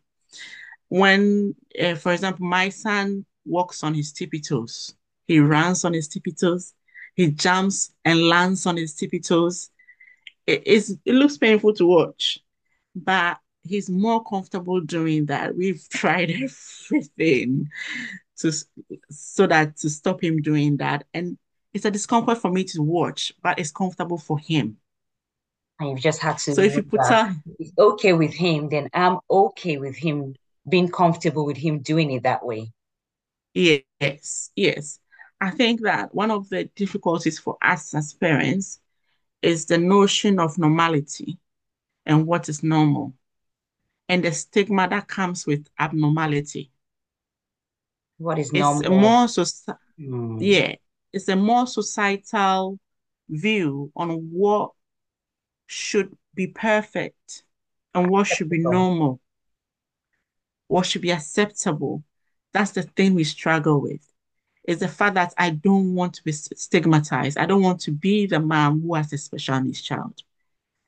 When, 0.87 1.53
uh, 1.79 1.95
for 1.95 2.13
example, 2.13 2.47
my 2.47 2.69
son 2.69 3.25
walks 3.45 3.83
on 3.83 3.93
his 3.93 4.11
tippy 4.11 4.39
toes, 4.39 4.95
he 5.27 5.39
runs 5.39 5.85
on 5.85 5.93
his 5.93 6.07
tippy 6.07 6.31
toes, 6.31 6.73
he 7.13 7.29
jumps 7.29 7.91
and 8.05 8.27
lands 8.27 8.65
on 8.65 8.77
his 8.77 8.95
tippy 8.95 9.19
toes. 9.19 9.69
It, 10.65 10.99
it 11.05 11.13
looks 11.13 11.37
painful 11.37 11.73
to 11.75 11.85
watch, 11.85 12.39
but 12.95 13.37
he's 13.63 13.89
more 13.89 14.23
comfortable 14.23 14.81
doing 14.81 15.27
that. 15.27 15.55
We've 15.55 15.87
tried 15.91 16.31
everything 16.31 17.69
to 18.37 18.51
so 19.09 19.47
that 19.47 19.77
to 19.77 19.89
stop 19.89 20.23
him 20.23 20.41
doing 20.41 20.77
that. 20.77 21.05
And 21.13 21.37
it's 21.73 21.85
a 21.85 21.91
discomfort 21.91 22.39
for 22.39 22.51
me 22.51 22.63
to 22.65 22.81
watch, 22.81 23.33
but 23.41 23.59
it's 23.59 23.71
comfortable 23.71 24.17
for 24.17 24.39
him. 24.39 24.77
And 25.79 25.91
you 25.91 25.97
just 25.97 26.19
had 26.19 26.37
to 26.39 26.53
So 26.55 26.61
if 26.61 26.75
you 26.75 26.83
put 26.83 27.01
that 27.01 27.35
it's 27.57 27.71
okay 27.77 28.13
with 28.13 28.33
him, 28.33 28.69
then 28.69 28.89
I'm 28.93 29.19
okay 29.29 29.77
with 29.77 29.95
him 29.95 30.35
being 30.67 30.89
comfortable 30.89 31.45
with 31.45 31.57
him 31.57 31.79
doing 31.79 32.11
it 32.11 32.23
that 32.23 32.45
way. 32.45 32.71
Yes, 33.53 34.51
yes. 34.55 34.99
I 35.41 35.51
think 35.51 35.81
that 35.81 36.13
one 36.13 36.31
of 36.31 36.49
the 36.49 36.65
difficulties 36.75 37.39
for 37.39 37.57
us 37.61 37.93
as 37.93 38.13
parents 38.13 38.79
is 39.41 39.65
the 39.65 39.77
notion 39.77 40.39
of 40.39 40.57
normality 40.57 41.37
and 42.05 42.25
what 42.25 42.49
is 42.49 42.63
normal 42.63 43.13
and 44.09 44.23
the 44.23 44.31
stigma 44.33 44.89
that 44.89 45.07
comes 45.07 45.45
with 45.45 45.67
abnormality. 45.77 46.71
What 48.17 48.39
is 48.39 48.51
normal? 48.51 48.81
It's 48.81 48.89
more 48.89 49.27
so, 49.27 49.43
mm. 49.99 50.37
yeah, 50.41 50.75
it's 51.13 51.29
a 51.29 51.35
more 51.35 51.67
societal 51.67 52.79
view 53.29 53.91
on 53.95 54.29
what 54.31 54.71
should 55.67 56.17
be 56.33 56.47
perfect 56.47 57.43
and 57.93 58.09
what 58.09 58.25
should 58.25 58.49
be 58.49 58.59
normal, 58.59 59.21
what 60.67 60.87
should 60.87 61.03
be 61.03 61.11
acceptable. 61.11 62.03
That's 62.51 62.71
the 62.71 62.81
thing 62.83 63.13
we 63.13 63.23
struggle 63.23 63.79
with. 63.79 64.08
Is 64.69 64.77
the 64.77 64.87
fact 64.87 65.15
that 65.15 65.33
I 65.35 65.49
don't 65.49 65.95
want 65.95 66.13
to 66.13 66.23
be 66.23 66.31
stigmatized. 66.31 67.39
I 67.39 67.47
don't 67.47 67.63
want 67.63 67.79
to 67.81 67.91
be 67.91 68.27
the 68.27 68.39
mom 68.39 68.83
who 68.83 68.93
has 68.93 69.11
a 69.11 69.17
special 69.17 69.59
needs 69.59 69.81
child. 69.81 70.21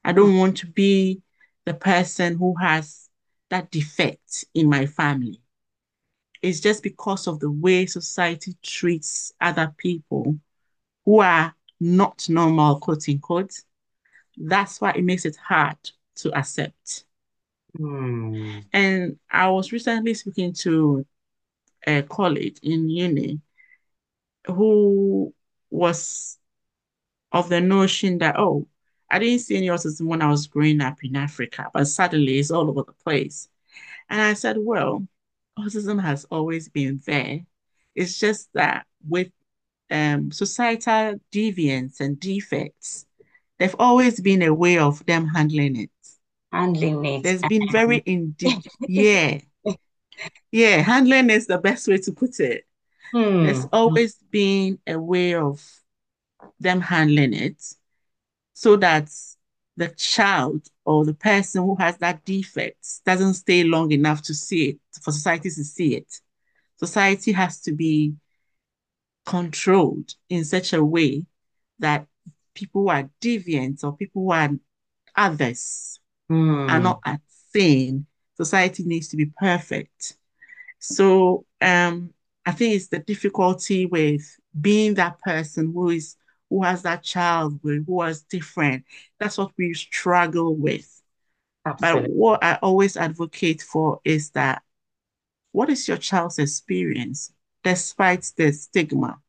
I 0.05 0.11
don't 0.11 0.37
want 0.37 0.57
to 0.57 0.67
be 0.67 1.23
the 1.65 1.73
person 1.73 2.37
who 2.37 2.53
has 2.61 3.09
that 3.49 3.71
defect 3.71 4.45
in 4.53 4.69
my 4.69 4.85
family. 4.85 5.41
It's 6.43 6.59
just 6.59 6.83
because 6.83 7.25
of 7.25 7.39
the 7.39 7.49
way 7.49 7.87
society 7.87 8.55
treats 8.61 9.33
other 9.41 9.73
people 9.75 10.37
who 11.03 11.21
are 11.21 11.55
not 11.79 12.29
normal, 12.29 12.79
quote 12.79 13.09
unquote. 13.09 13.61
That's 14.37 14.79
why 14.79 14.91
it 14.91 15.03
makes 15.03 15.25
it 15.25 15.37
hard 15.37 15.77
to 16.17 16.31
accept. 16.37 17.05
Mm. 17.79 18.63
And 18.73 19.17
I 19.27 19.49
was 19.49 19.71
recently 19.71 20.13
speaking 20.13 20.53
to 20.53 21.03
a 21.87 22.03
colleague 22.03 22.59
in 22.61 22.87
uni 22.87 23.41
who 24.45 25.33
was 25.69 26.37
of 27.31 27.49
the 27.49 27.61
notion 27.61 28.19
that, 28.19 28.35
oh, 28.37 28.67
I 29.09 29.19
didn't 29.19 29.39
see 29.39 29.57
any 29.57 29.67
autism 29.67 30.07
when 30.07 30.21
I 30.21 30.29
was 30.29 30.47
growing 30.47 30.81
up 30.81 31.03
in 31.03 31.15
Africa, 31.15 31.69
but 31.73 31.85
suddenly 31.85 32.39
it's 32.39 32.51
all 32.51 32.69
over 32.69 32.83
the 32.83 32.93
place. 33.03 33.49
And 34.09 34.21
I 34.21 34.33
said, 34.33 34.57
well, 34.59 35.05
autism 35.57 36.01
has 36.01 36.25
always 36.25 36.69
been 36.69 37.01
there. 37.05 37.41
It's 37.95 38.19
just 38.19 38.49
that 38.53 38.85
with 39.07 39.31
um, 39.89 40.31
societal 40.31 41.19
deviance 41.31 41.99
and 41.99 42.19
defects, 42.19 43.05
there've 43.59 43.75
always 43.79 44.19
been 44.19 44.41
a 44.41 44.53
way 44.53 44.77
of 44.77 45.05
them 45.05 45.27
handling 45.27 45.77
it. 45.77 45.91
Handling 46.51 47.05
it. 47.05 47.23
There's 47.23 47.41
been 47.41 47.69
very 47.71 48.01
indeed, 48.05 48.65
yeah. 48.87 49.39
Yeah, 50.51 50.77
handling 50.81 51.29
is 51.29 51.47
the 51.47 51.57
best 51.57 51.87
way 51.87 51.97
to 51.99 52.11
put 52.11 52.39
it. 52.41 52.65
Hmm. 53.11 53.43
There's 53.43 53.65
always 53.71 54.15
been 54.31 54.79
a 54.87 54.97
way 54.97 55.35
of 55.35 55.63
them 56.59 56.81
handling 56.81 57.33
it 57.33 57.61
so 58.53 58.75
that 58.77 59.09
the 59.77 59.89
child 59.89 60.67
or 60.85 61.05
the 61.05 61.13
person 61.13 61.63
who 61.63 61.75
has 61.75 61.97
that 61.97 62.23
defect 62.25 62.85
doesn't 63.05 63.33
stay 63.35 63.63
long 63.63 63.91
enough 63.91 64.21
to 64.23 64.33
see 64.33 64.69
it, 64.69 64.79
for 65.01 65.11
society 65.11 65.49
to 65.49 65.63
see 65.63 65.95
it. 65.95 66.13
Society 66.77 67.31
has 67.31 67.61
to 67.61 67.71
be 67.71 68.13
controlled 69.25 70.13
in 70.29 70.43
such 70.45 70.73
a 70.73 70.83
way 70.83 71.25
that 71.79 72.05
people 72.53 72.83
who 72.83 72.89
are 72.89 73.09
deviant 73.21 73.83
or 73.83 73.95
people 73.95 74.23
who 74.23 74.31
are 74.31 74.49
others 75.15 75.99
mm. 76.29 76.69
are 76.69 76.79
not 76.79 76.99
at 77.05 77.21
same. 77.53 78.05
Society 78.35 78.83
needs 78.83 79.09
to 79.09 79.17
be 79.17 79.31
perfect. 79.37 80.15
So 80.79 81.45
um, 81.61 82.13
I 82.45 82.51
think 82.51 82.75
it's 82.75 82.87
the 82.87 82.99
difficulty 82.99 83.85
with 83.85 84.21
being 84.59 84.95
that 84.95 85.19
person 85.19 85.71
who 85.73 85.89
is 85.89 86.15
who 86.49 86.63
has 86.63 86.81
that 86.81 87.03
child 87.03 87.59
with, 87.63 87.85
who 87.85 87.93
was 87.93 88.23
different. 88.23 88.83
That's 89.19 89.37
what 89.37 89.51
we 89.57 89.73
struggle 89.73 90.55
with. 90.55 91.01
Absolutely. 91.65 92.01
But 92.01 92.11
what 92.11 92.43
I 92.43 92.59
always 92.61 92.97
advocate 92.97 93.61
for 93.61 94.01
is 94.03 94.31
that 94.31 94.61
what 95.51 95.69
is 95.69 95.87
your 95.87 95.97
child's 95.97 96.39
experience 96.39 97.31
despite 97.63 98.31
the 98.35 98.51
stigma? 98.51 99.19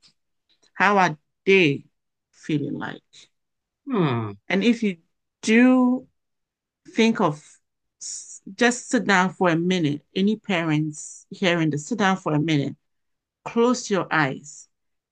How 0.74 0.98
are 0.98 1.16
they 1.46 1.84
feeling 2.32 2.74
like? 2.74 3.02
Hmm. 3.86 4.32
And 4.48 4.64
if 4.64 4.82
you 4.82 4.96
do 5.42 6.06
think 6.88 7.20
of 7.20 7.44
just 8.54 8.88
sit 8.88 9.06
down 9.06 9.30
for 9.30 9.50
a 9.50 9.56
minute, 9.56 10.02
any 10.14 10.36
parents 10.36 11.26
hearing 11.30 11.70
this, 11.70 11.86
sit 11.86 11.98
down 11.98 12.16
for 12.16 12.32
a 12.32 12.40
minute, 12.40 12.74
close 13.44 13.90
your 13.90 14.06
eyes 14.10 14.68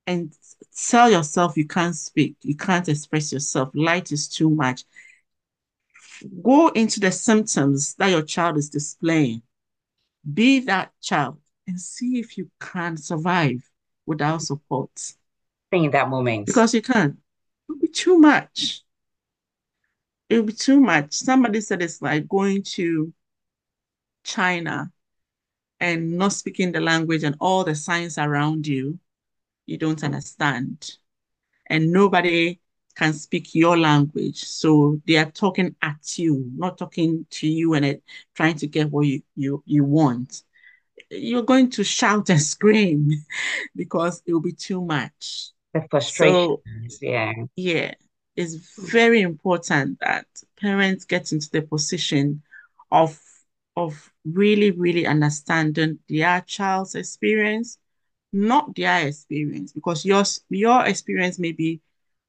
and 0.06 0.32
tell 0.76 1.10
yourself 1.10 1.56
you 1.56 1.66
can't 1.66 1.94
speak, 1.94 2.36
you 2.42 2.56
can't 2.56 2.88
express 2.88 3.32
yourself, 3.32 3.70
light 3.74 4.12
is 4.12 4.28
too 4.28 4.50
much. 4.50 4.84
go 6.42 6.68
into 6.68 7.00
the 7.00 7.10
symptoms 7.10 7.94
that 7.94 8.10
your 8.10 8.22
child 8.22 8.56
is 8.56 8.68
displaying. 8.68 9.42
Be 10.34 10.60
that 10.60 10.92
child 11.00 11.38
and 11.66 11.80
see 11.80 12.18
if 12.18 12.36
you 12.36 12.50
can 12.60 12.96
survive 12.96 13.62
without 14.06 14.42
support. 14.42 14.90
in 15.72 15.90
that 15.92 16.08
moment. 16.08 16.46
Because 16.46 16.74
you 16.74 16.82
can. 16.82 17.18
It'll 17.68 17.80
be 17.80 17.88
too 17.88 18.18
much. 18.18 18.82
It'll 20.28 20.44
be 20.44 20.52
too 20.52 20.80
much. 20.80 21.12
Somebody 21.12 21.60
said 21.60 21.82
it's 21.82 22.02
like 22.02 22.28
going 22.28 22.62
to 22.74 23.12
China 24.24 24.92
and 25.80 26.18
not 26.18 26.32
speaking 26.32 26.72
the 26.72 26.80
language 26.80 27.24
and 27.24 27.36
all 27.40 27.64
the 27.64 27.74
signs 27.74 28.18
around 28.18 28.66
you, 28.66 28.98
you 29.66 29.78
don't 29.78 30.04
understand. 30.04 30.96
And 31.66 31.92
nobody 31.92 32.60
can 32.96 33.12
speak 33.12 33.54
your 33.54 33.78
language. 33.78 34.44
So 34.44 35.00
they 35.06 35.16
are 35.16 35.30
talking 35.30 35.74
at 35.80 36.18
you, 36.18 36.50
not 36.54 36.76
talking 36.76 37.26
to 37.30 37.48
you 37.48 37.74
and 37.74 37.84
it, 37.84 38.02
trying 38.34 38.56
to 38.56 38.66
get 38.66 38.90
what 38.90 39.06
you, 39.06 39.22
you, 39.36 39.62
you 39.64 39.84
want. 39.84 40.42
You're 41.08 41.42
going 41.42 41.70
to 41.70 41.84
shout 41.84 42.28
and 42.30 42.40
scream 42.40 43.10
because 43.76 44.22
it 44.26 44.32
will 44.32 44.40
be 44.40 44.52
too 44.52 44.84
much. 44.84 45.50
The 45.72 45.86
frustration. 45.88 46.34
So, 46.34 46.62
yeah. 47.00 47.32
Yeah. 47.56 47.94
It's 48.36 48.76
very 48.78 49.22
important 49.22 49.98
that 50.00 50.26
parents 50.60 51.04
get 51.04 51.32
into 51.32 51.48
the 51.50 51.62
position 51.62 52.42
of 52.90 53.18
of 53.76 54.09
really, 54.24 54.70
really 54.70 55.06
understanding 55.06 55.98
their 56.08 56.40
child's 56.42 56.94
experience, 56.94 57.78
not 58.32 58.74
their 58.76 59.06
experience, 59.08 59.72
because 59.72 60.04
yours, 60.04 60.40
your 60.48 60.84
experience 60.86 61.38
may 61.38 61.52
be, 61.52 61.80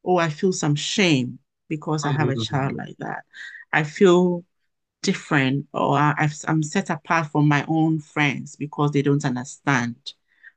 oh, 0.03 0.17
I 0.17 0.29
feel 0.29 0.53
some 0.53 0.75
shame 0.75 1.39
because 1.69 2.05
I 2.05 2.11
have 2.11 2.29
a 2.29 2.33
mm-hmm. 2.33 2.41
child 2.41 2.73
like 2.75 2.97
that. 2.99 3.23
I 3.71 3.83
feel 3.83 4.43
different 5.01 5.65
or 5.73 5.97
i 5.97 6.29
am 6.47 6.61
set 6.61 6.91
apart 6.91 7.25
from 7.25 7.47
my 7.47 7.65
own 7.67 7.99
friends 7.99 8.55
because 8.55 8.91
they 8.91 9.01
don't 9.01 9.25
understand 9.25 9.95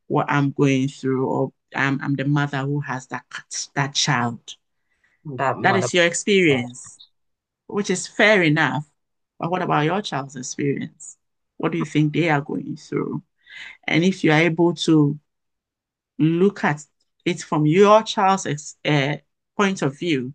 what 0.06 0.26
I'm 0.28 0.50
going 0.50 0.88
through 0.88 1.26
or 1.26 1.52
I'm, 1.74 2.00
I'm 2.02 2.14
the 2.14 2.24
mother 2.24 2.58
who 2.58 2.80
has 2.80 3.06
that 3.08 3.24
that 3.74 3.94
child. 3.94 4.56
That, 5.24 5.56
that 5.62 5.76
is 5.76 5.94
your 5.94 6.04
experience, 6.04 7.08
which 7.66 7.90
is 7.90 8.06
fair 8.06 8.42
enough. 8.42 8.86
But 9.38 9.50
what 9.50 9.62
about 9.62 9.86
your 9.86 10.02
child's 10.02 10.36
experience? 10.36 11.16
What 11.64 11.72
do 11.72 11.78
you 11.78 11.86
think 11.86 12.12
they 12.12 12.28
are 12.28 12.42
going 12.42 12.76
through? 12.76 13.22
And 13.84 14.04
if 14.04 14.22
you 14.22 14.32
are 14.32 14.40
able 14.40 14.74
to 14.74 15.18
look 16.18 16.62
at 16.62 16.84
it 17.24 17.40
from 17.40 17.64
your 17.64 18.02
child's 18.02 18.76
uh, 18.84 19.16
point 19.56 19.80
of 19.80 19.98
view, 19.98 20.34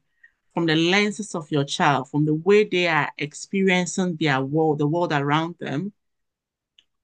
from 0.56 0.66
the 0.66 0.76
lenses 0.76 1.36
of 1.36 1.52
your 1.52 1.66
child, 1.66 2.10
from 2.10 2.26
the 2.26 2.34
way 2.34 2.64
they 2.64 2.88
are 2.88 3.12
experiencing 3.16 4.18
their 4.20 4.42
world, 4.42 4.80
the 4.80 4.88
world 4.88 5.14
around 5.14 5.54
them, 5.60 5.94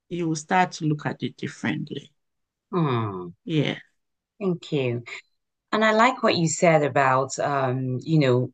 you 0.09 0.27
will 0.27 0.35
start 0.35 0.71
to 0.71 0.85
look 0.85 1.05
at 1.05 1.21
it 1.21 1.37
differently. 1.37 2.09
Hmm. 2.71 3.27
Yeah. 3.43 3.75
Thank 4.39 4.71
you. 4.71 5.03
And 5.71 5.85
I 5.85 5.91
like 5.91 6.23
what 6.23 6.35
you 6.35 6.47
said 6.47 6.81
about, 6.81 7.37
um, 7.37 7.99
you 8.01 8.17
know, 8.17 8.51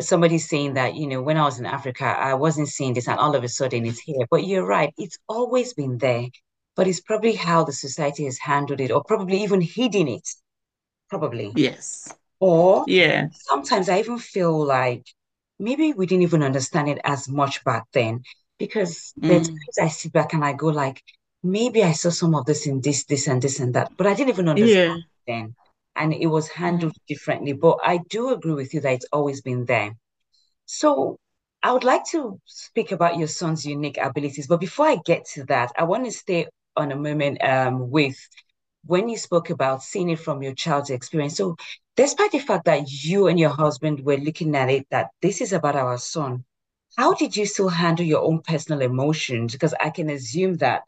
somebody 0.00 0.38
saying 0.38 0.74
that, 0.74 0.94
you 0.94 1.06
know, 1.06 1.22
when 1.22 1.36
I 1.36 1.44
was 1.44 1.58
in 1.58 1.66
Africa, 1.66 2.04
I 2.04 2.34
wasn't 2.34 2.68
seeing 2.68 2.94
this 2.94 3.08
and 3.08 3.18
all 3.18 3.34
of 3.34 3.44
a 3.44 3.48
sudden 3.48 3.86
it's 3.86 4.00
here. 4.00 4.26
But 4.30 4.46
you're 4.46 4.66
right, 4.66 4.92
it's 4.98 5.18
always 5.28 5.74
been 5.74 5.98
there. 5.98 6.28
But 6.76 6.88
it's 6.88 7.00
probably 7.00 7.34
how 7.34 7.64
the 7.64 7.72
society 7.72 8.24
has 8.24 8.38
handled 8.38 8.80
it 8.80 8.90
or 8.90 9.04
probably 9.04 9.42
even 9.42 9.60
hidden 9.60 10.08
it. 10.08 10.28
Probably. 11.08 11.52
Yes. 11.54 12.12
Or 12.40 12.84
yeah. 12.88 13.28
Sometimes 13.32 13.88
I 13.88 14.00
even 14.00 14.18
feel 14.18 14.64
like 14.64 15.06
maybe 15.58 15.92
we 15.92 16.06
didn't 16.06 16.22
even 16.22 16.42
understand 16.42 16.88
it 16.88 16.98
as 17.04 17.28
much 17.28 17.62
back 17.64 17.84
then. 17.92 18.22
Because 18.58 19.12
mm. 19.20 19.28
there's 19.28 19.48
times 19.48 19.78
I 19.80 19.88
sit 19.88 20.12
back 20.12 20.32
and 20.32 20.44
I 20.44 20.52
go 20.52 20.66
like, 20.68 21.02
maybe 21.42 21.84
I 21.84 21.92
saw 21.92 22.10
some 22.10 22.34
of 22.34 22.46
this 22.46 22.66
in 22.66 22.80
this, 22.80 23.04
this, 23.04 23.28
and 23.28 23.40
this 23.40 23.60
and 23.60 23.74
that, 23.74 23.92
but 23.96 24.06
I 24.06 24.14
didn't 24.14 24.30
even 24.30 24.48
understand 24.48 25.04
yeah. 25.26 25.40
then 25.40 25.54
and 25.96 26.12
it 26.12 26.26
was 26.26 26.48
handled 26.48 26.96
differently. 27.08 27.52
But 27.52 27.78
I 27.82 27.98
do 28.08 28.30
agree 28.30 28.54
with 28.54 28.74
you 28.74 28.80
that 28.80 28.94
it's 28.94 29.06
always 29.12 29.40
been 29.42 29.64
there. 29.64 29.96
So 30.66 31.18
I 31.62 31.72
would 31.72 31.84
like 31.84 32.04
to 32.10 32.40
speak 32.44 32.92
about 32.92 33.16
your 33.18 33.28
son's 33.28 33.64
unique 33.64 33.98
abilities. 33.98 34.46
But 34.46 34.60
before 34.60 34.86
I 34.86 34.98
get 35.04 35.24
to 35.34 35.44
that, 35.44 35.72
I 35.78 35.84
want 35.84 36.04
to 36.04 36.12
stay 36.12 36.46
on 36.76 36.92
a 36.92 36.96
moment 36.96 37.42
um, 37.42 37.90
with 37.90 38.16
when 38.86 39.08
you 39.08 39.16
spoke 39.16 39.50
about 39.50 39.82
seeing 39.82 40.10
it 40.10 40.18
from 40.18 40.42
your 40.42 40.54
child's 40.54 40.90
experience. 40.90 41.36
So, 41.36 41.56
despite 41.96 42.32
the 42.32 42.38
fact 42.38 42.66
that 42.66 42.90
you 42.90 43.28
and 43.28 43.38
your 43.38 43.50
husband 43.50 44.04
were 44.04 44.16
looking 44.16 44.54
at 44.56 44.68
it, 44.70 44.86
that 44.90 45.08
this 45.22 45.40
is 45.40 45.52
about 45.52 45.76
our 45.76 45.96
son, 45.96 46.44
how 46.96 47.14
did 47.14 47.36
you 47.36 47.46
still 47.46 47.68
handle 47.68 48.04
your 48.04 48.22
own 48.22 48.42
personal 48.42 48.82
emotions? 48.82 49.52
Because 49.52 49.74
I 49.80 49.90
can 49.90 50.10
assume 50.10 50.56
that, 50.56 50.82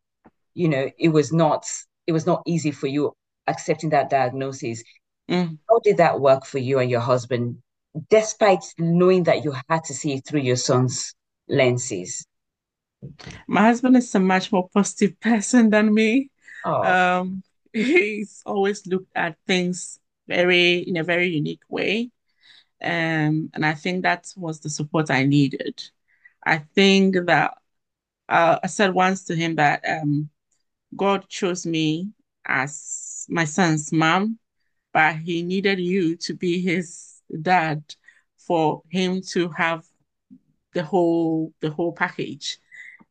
you 0.54 0.68
know, 0.68 0.90
it 0.98 1.08
was 1.08 1.32
not 1.32 1.66
it 2.06 2.12
was 2.12 2.26
not 2.26 2.42
easy 2.46 2.70
for 2.70 2.86
you 2.86 3.12
accepting 3.46 3.90
that 3.90 4.10
diagnosis. 4.10 4.82
Mm. 5.30 5.58
How 5.68 5.80
did 5.80 5.96
that 5.98 6.20
work 6.20 6.46
for 6.46 6.58
you 6.58 6.78
and 6.78 6.90
your 6.90 7.00
husband, 7.00 7.58
despite 8.10 8.64
knowing 8.78 9.24
that 9.24 9.44
you 9.44 9.54
had 9.68 9.84
to 9.84 9.94
see 9.94 10.14
it 10.14 10.26
through 10.26 10.40
your 10.40 10.56
son's 10.56 11.14
lenses? 11.48 12.26
My 13.46 13.62
husband 13.62 13.96
is 13.96 14.14
a 14.14 14.20
much 14.20 14.52
more 14.52 14.68
positive 14.68 15.18
person 15.20 15.70
than 15.70 15.92
me. 15.92 16.30
Oh. 16.64 16.82
Um, 16.82 17.42
he's 17.72 18.42
always 18.46 18.86
looked 18.86 19.10
at 19.14 19.36
things 19.46 19.98
very 20.26 20.78
in 20.78 20.96
a 20.96 21.04
very 21.04 21.28
unique 21.28 21.62
way. 21.68 22.10
Um, 22.82 23.50
and 23.54 23.64
I 23.64 23.74
think 23.74 24.02
that 24.02 24.32
was 24.36 24.60
the 24.60 24.70
support 24.70 25.10
I 25.10 25.24
needed. 25.24 25.82
I 26.44 26.58
think 26.74 27.16
that 27.26 27.54
uh, 28.28 28.58
I 28.62 28.66
said 28.66 28.92
once 28.92 29.24
to 29.24 29.34
him 29.34 29.56
that 29.56 29.84
um, 29.88 30.28
God 30.94 31.28
chose 31.28 31.66
me 31.66 32.10
as 32.44 33.05
my 33.28 33.44
son's 33.44 33.92
mom, 33.92 34.38
but 34.92 35.16
he 35.16 35.42
needed 35.42 35.78
you 35.78 36.16
to 36.16 36.34
be 36.34 36.60
his 36.60 37.20
dad 37.42 37.82
for 38.38 38.82
him 38.90 39.20
to 39.20 39.48
have 39.50 39.84
the 40.72 40.82
whole 40.82 41.52
the 41.60 41.70
whole 41.70 41.92
package. 41.92 42.58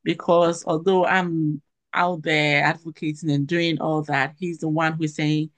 Because 0.04 0.64
although 0.66 1.06
I'm 1.06 1.62
out 1.94 2.22
there 2.22 2.64
advocating 2.64 3.32
and 3.32 3.48
doing 3.48 3.80
all 3.82 4.04
that, 4.04 4.36
he's 4.38 4.60
the 4.60 4.70
one 4.70 4.94
who's 4.94 5.16
saying, 5.16 5.50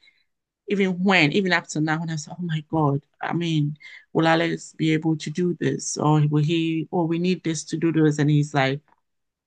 even 0.69 1.03
when, 1.03 1.31
even 1.31 1.53
up 1.53 1.67
to 1.67 1.81
now, 1.81 1.99
when 1.99 2.09
I 2.09 2.15
say, 2.15 2.31
oh 2.31 2.41
my 2.41 2.63
God, 2.69 3.05
I 3.21 3.33
mean, 3.33 3.77
will 4.13 4.27
Alex 4.27 4.73
be 4.77 4.93
able 4.93 5.17
to 5.17 5.29
do 5.29 5.57
this? 5.59 5.97
Or 5.97 6.21
will 6.27 6.43
he, 6.43 6.87
or 6.91 7.07
we 7.07 7.19
need 7.19 7.43
this 7.43 7.63
to 7.65 7.77
do 7.77 7.91
this? 7.91 8.19
And 8.19 8.29
he's 8.29 8.53
like, 8.53 8.81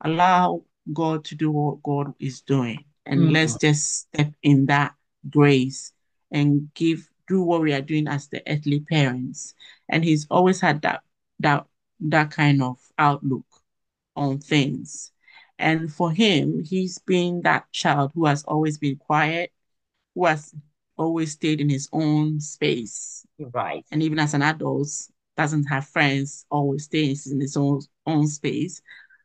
allow 0.03 0.65
God 0.93 1.25
to 1.27 1.35
do 1.35 1.51
what 1.51 1.83
God 1.83 2.15
is 2.19 2.41
doing. 2.43 2.85
And 3.07 3.21
mm-hmm. 3.21 3.33
let's 3.33 3.57
just 3.57 4.01
step 4.01 4.33
in 4.43 4.67
that 4.67 4.95
grace 5.29 5.93
and 6.31 6.73
give 6.75 7.09
do 7.29 7.43
what 7.43 7.63
we 7.63 7.73
are 7.73 7.81
doing 7.81 8.09
as 8.09 8.29
the 8.29 8.43
earthly 8.49 8.81
parents. 8.81 9.55
And 9.89 10.05
he's 10.05 10.27
always 10.31 10.61
had 10.61 10.83
that 10.83 11.03
that 11.41 11.67
that 12.01 12.31
kind 12.31 12.63
of 12.63 12.79
outlook 12.99 13.47
on 14.17 14.39
things. 14.39 15.13
And 15.59 15.93
for 15.93 16.11
him, 16.11 16.63
he's 16.65 16.99
been 16.99 17.43
that 17.43 17.71
child 17.73 18.13
who 18.15 18.27
has 18.27 18.43
always 18.45 18.79
been 18.79 18.97
quiet, 18.97 19.53
who 20.15 20.27
has 20.27 20.55
always 20.97 21.33
stayed 21.33 21.61
in 21.61 21.69
his 21.69 21.89
own 21.93 22.41
space. 22.41 23.27
Right. 23.39 23.85
And 23.91 24.03
even 24.03 24.19
as 24.19 24.35
an 24.35 24.43
adult, 24.43 24.89
doesn't 25.37 25.65
have 25.65 25.87
friends, 25.87 26.45
always 26.51 26.85
stays 26.85 27.27
in 27.31 27.41
his 27.41 27.57
own 27.57 27.81
own 28.07 28.27
space. 28.27 28.83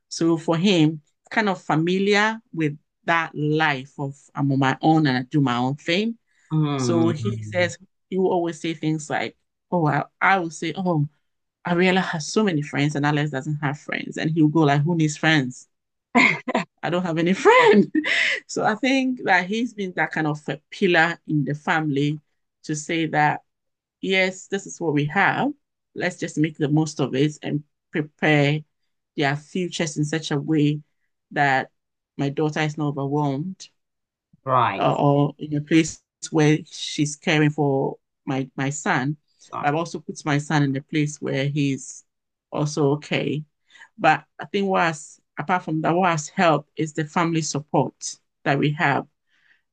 So 0.07 0.37
for 0.37 0.57
him, 0.57 1.01
kind 1.29 1.49
of 1.49 1.61
familiar 1.61 2.39
with 2.53 2.77
that 3.05 3.31
life 3.33 3.93
of 3.99 4.15
I'm 4.33 4.51
on 4.51 4.59
my 4.59 4.77
own 4.81 5.07
and 5.07 5.17
I 5.17 5.21
do 5.23 5.41
my 5.41 5.57
own 5.57 5.75
thing. 5.75 6.17
Mm-hmm. 6.51 6.83
So 6.85 7.09
he 7.09 7.43
says 7.43 7.77
he 8.09 8.17
will 8.17 8.31
always 8.31 8.59
say 8.59 8.73
things 8.73 9.09
like, 9.09 9.35
"Oh, 9.71 9.87
I, 9.87 10.03
I 10.21 10.39
will 10.39 10.51
say, 10.51 10.73
oh, 10.75 11.07
Ariella 11.67 12.01
has 12.01 12.27
so 12.27 12.43
many 12.43 12.61
friends 12.61 12.95
and 12.95 13.05
Alex 13.05 13.31
doesn't 13.31 13.57
have 13.57 13.79
friends," 13.79 14.17
and 14.17 14.31
he'll 14.31 14.47
go 14.47 14.61
like, 14.61 14.81
"Who 14.83 14.95
needs 14.95 15.17
friends? 15.17 15.67
I 16.15 16.89
don't 16.89 17.03
have 17.03 17.17
any 17.17 17.33
friends." 17.33 17.87
so 18.47 18.63
I 18.63 18.75
think 18.75 19.23
that 19.23 19.47
he's 19.47 19.73
been 19.73 19.93
that 19.95 20.11
kind 20.11 20.27
of 20.27 20.41
a 20.47 20.59
pillar 20.69 21.19
in 21.27 21.45
the 21.45 21.55
family 21.55 22.19
to 22.63 22.75
say 22.75 23.07
that 23.07 23.41
yes, 24.01 24.47
this 24.47 24.65
is 24.67 24.79
what 24.79 24.93
we 24.93 25.05
have. 25.05 25.51
Let's 25.95 26.17
just 26.17 26.37
make 26.37 26.57
the 26.57 26.69
most 26.69 26.99
of 26.99 27.15
it 27.15 27.37
and 27.41 27.63
prepare 27.91 28.59
their 29.17 29.35
futures 29.35 29.97
in 29.97 30.05
such 30.05 30.31
a 30.31 30.39
way 30.39 30.81
that 31.31 31.71
my 32.17 32.29
daughter 32.29 32.61
is 32.61 32.77
not 32.77 32.89
overwhelmed. 32.89 33.69
Right. 34.45 34.79
Uh, 34.79 34.93
or 34.99 35.33
in 35.39 35.55
a 35.55 35.61
place 35.61 36.01
where 36.31 36.57
she's 36.69 37.15
caring 37.15 37.49
for 37.49 37.97
my 38.25 38.49
my 38.57 38.69
son. 38.69 39.15
I've 39.63 39.75
also 39.75 39.99
put 39.99 40.23
my 40.25 40.37
son 40.37 40.63
in 40.63 40.75
a 40.75 40.81
place 40.81 41.21
where 41.21 41.47
he's 41.47 42.03
also 42.51 42.91
okay. 42.93 43.43
But 43.97 44.25
I 44.39 44.45
think 44.45 44.67
what 44.67 44.81
has, 44.83 45.19
apart 45.39 45.63
from 45.63 45.81
that, 45.81 45.95
what 45.95 46.09
has 46.11 46.27
helped 46.29 46.69
is 46.75 46.93
the 46.93 47.05
family 47.05 47.41
support 47.41 48.17
that 48.43 48.59
we 48.59 48.71
have. 48.71 49.07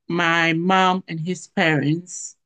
My 0.08 0.52
mom 0.54 1.04
and 1.08 1.20
his 1.20 1.48
parents, 1.48 2.36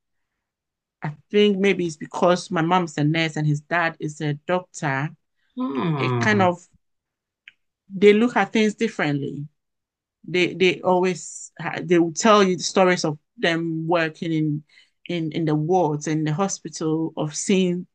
I 1.03 1.15
think 1.31 1.59
maybe 1.59 1.87
it's 1.87 1.97
because 1.97 2.51
my 2.51 2.63
mom's 2.63 2.99
a 2.99 3.05
nurse 3.05 3.37
and 3.37 3.47
his 3.47 3.61
dad 3.61 3.97
is 4.01 4.21
a 4.21 4.35
doctor. 4.47 5.11
It 5.97 6.19
kind 6.21 6.43
Hmm. 6.43 6.43
of 6.43 6.69
they 7.89 8.13
look 8.13 8.37
at 8.37 8.53
things 8.53 8.75
differently. 8.75 9.47
They 10.27 10.55
they 10.55 10.81
always 10.81 11.53
they 11.83 11.99
will 11.99 12.13
tell 12.13 12.43
you 12.43 12.57
the 12.57 12.63
stories 12.63 13.05
of 13.05 13.19
them 13.37 13.87
working 13.87 14.33
in 14.33 14.63
in 15.09 15.33
in 15.33 15.45
the 15.45 15.55
wards 15.55 16.07
in 16.07 16.25
the 16.25 16.33
hospital 16.33 17.13
of 17.17 17.35
seeing 17.35 17.87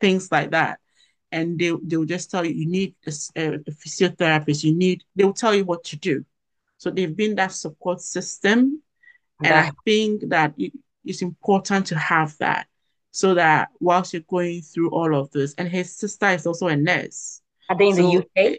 things 0.00 0.30
like 0.32 0.50
that. 0.50 0.80
And 1.30 1.58
they 1.58 1.72
they'll 1.84 2.04
just 2.04 2.30
tell 2.30 2.44
you 2.44 2.52
you 2.52 2.68
need 2.68 2.94
a, 3.06 3.10
a 3.54 3.58
physiotherapist, 3.70 4.64
you 4.64 4.74
need 4.74 5.04
they'll 5.14 5.32
tell 5.32 5.54
you 5.54 5.64
what 5.64 5.84
to 5.84 5.96
do. 5.96 6.24
So 6.78 6.90
they've 6.90 7.16
been 7.16 7.34
that 7.36 7.52
support 7.52 8.00
system. 8.00 8.82
And 9.40 9.52
That 9.52 9.66
I 9.66 9.70
think 9.84 10.28
that 10.30 10.54
it, 10.58 10.72
it's 11.04 11.22
important 11.22 11.86
to 11.88 11.98
have 11.98 12.36
that 12.38 12.66
so 13.10 13.34
that 13.34 13.68
whilst 13.80 14.12
you're 14.12 14.22
going 14.28 14.62
through 14.62 14.90
all 14.90 15.14
of 15.14 15.30
this, 15.32 15.54
and 15.58 15.68
his 15.68 15.96
sister 15.96 16.28
is 16.28 16.46
also 16.46 16.68
a 16.68 16.76
nurse. 16.76 17.40
are 17.68 17.76
they 17.76 17.88
in 17.88 17.96
the 17.96 18.16
UK? 18.18 18.58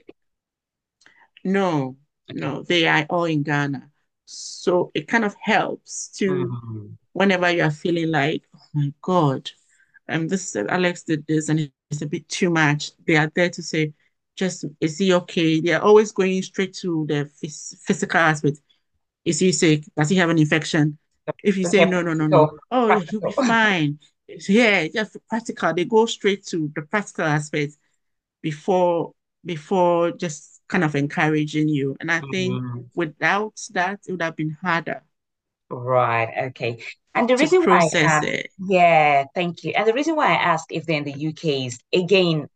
no, 1.45 1.95
Okay. 2.29 2.39
no, 2.39 2.63
they 2.63 2.87
are 2.87 3.05
all 3.09 3.25
in 3.25 3.43
Ghana. 3.43 3.89
So 4.25 4.91
it 4.93 5.07
kind 5.07 5.25
of 5.25 5.35
helps 5.41 6.09
to 6.17 6.53
Hmm. 6.61 6.95
whenever 7.13 7.49
you 7.51 7.63
are 7.63 7.71
feeling 7.71 8.11
like, 8.11 8.43
oh 8.55 8.59
my 8.73 8.93
God, 9.01 9.49
um, 10.09 10.27
this 10.27 10.55
Alex 10.55 11.03
did 11.03 11.25
this 11.27 11.49
and 11.49 11.71
it's 11.91 12.01
a 12.01 12.07
bit 12.07 12.27
too 12.29 12.49
much. 12.49 12.91
They 13.05 13.17
are 13.17 13.31
there 13.35 13.49
to 13.49 13.63
say, 13.63 13.93
just 14.35 14.65
is 14.79 14.97
he 14.97 15.13
okay? 15.13 15.59
They 15.61 15.73
are 15.73 15.81
always 15.81 16.11
going 16.11 16.41
straight 16.43 16.73
to 16.75 17.05
the 17.07 17.29
phys 17.43 17.77
physical 17.83 18.19
aspect. 18.19 18.59
Is 19.25 19.39
he 19.39 19.51
sick? 19.51 19.83
Does 19.97 20.09
he 20.09 20.17
have 20.17 20.29
an 20.29 20.39
infection? 20.39 20.97
If 21.43 21.57
you 21.57 21.65
say 21.65 21.85
no, 21.85 22.01
no, 22.01 22.13
no, 22.13 22.27
no, 22.27 22.51
oh, 22.71 22.99
he'll 22.99 23.21
be 23.21 23.33
fine. 23.33 23.99
Yeah, 24.27 24.87
just 24.87 25.17
practical. 25.29 25.73
They 25.73 25.85
go 25.85 26.05
straight 26.05 26.45
to 26.47 26.71
the 26.75 26.83
practical 26.83 27.25
aspect 27.25 27.73
before 28.41 29.13
before 29.45 30.11
just 30.11 30.58
kind 30.69 30.83
of 30.85 30.95
encouraging 30.95 31.69
you. 31.69 31.97
And 32.01 32.11
I 32.11 32.21
think 32.31 32.63
Hmm. 32.63 32.89
without 32.95 33.55
that, 33.71 34.01
it 34.07 34.11
would 34.13 34.23
have 34.23 34.37
been 34.37 34.57
harder 34.61 35.03
Right, 35.69 36.29
okay. 36.49 36.83
And 37.13 37.29
the 37.29 37.37
reason 37.37 37.65
why 37.67 37.85
I 37.85 37.91
asked, 38.03 38.25
it. 38.25 38.51
yeah, 38.57 39.25
thank 39.35 39.63
you. 39.63 39.73
And 39.75 39.87
the 39.87 39.93
reason 39.93 40.15
why 40.15 40.27
I 40.31 40.35
asked 40.35 40.71
if 40.71 40.85
they're 40.85 40.97
in 40.97 41.03
the 41.03 41.13
UK 41.13 41.65
is 41.67 41.79
again, 41.93 42.47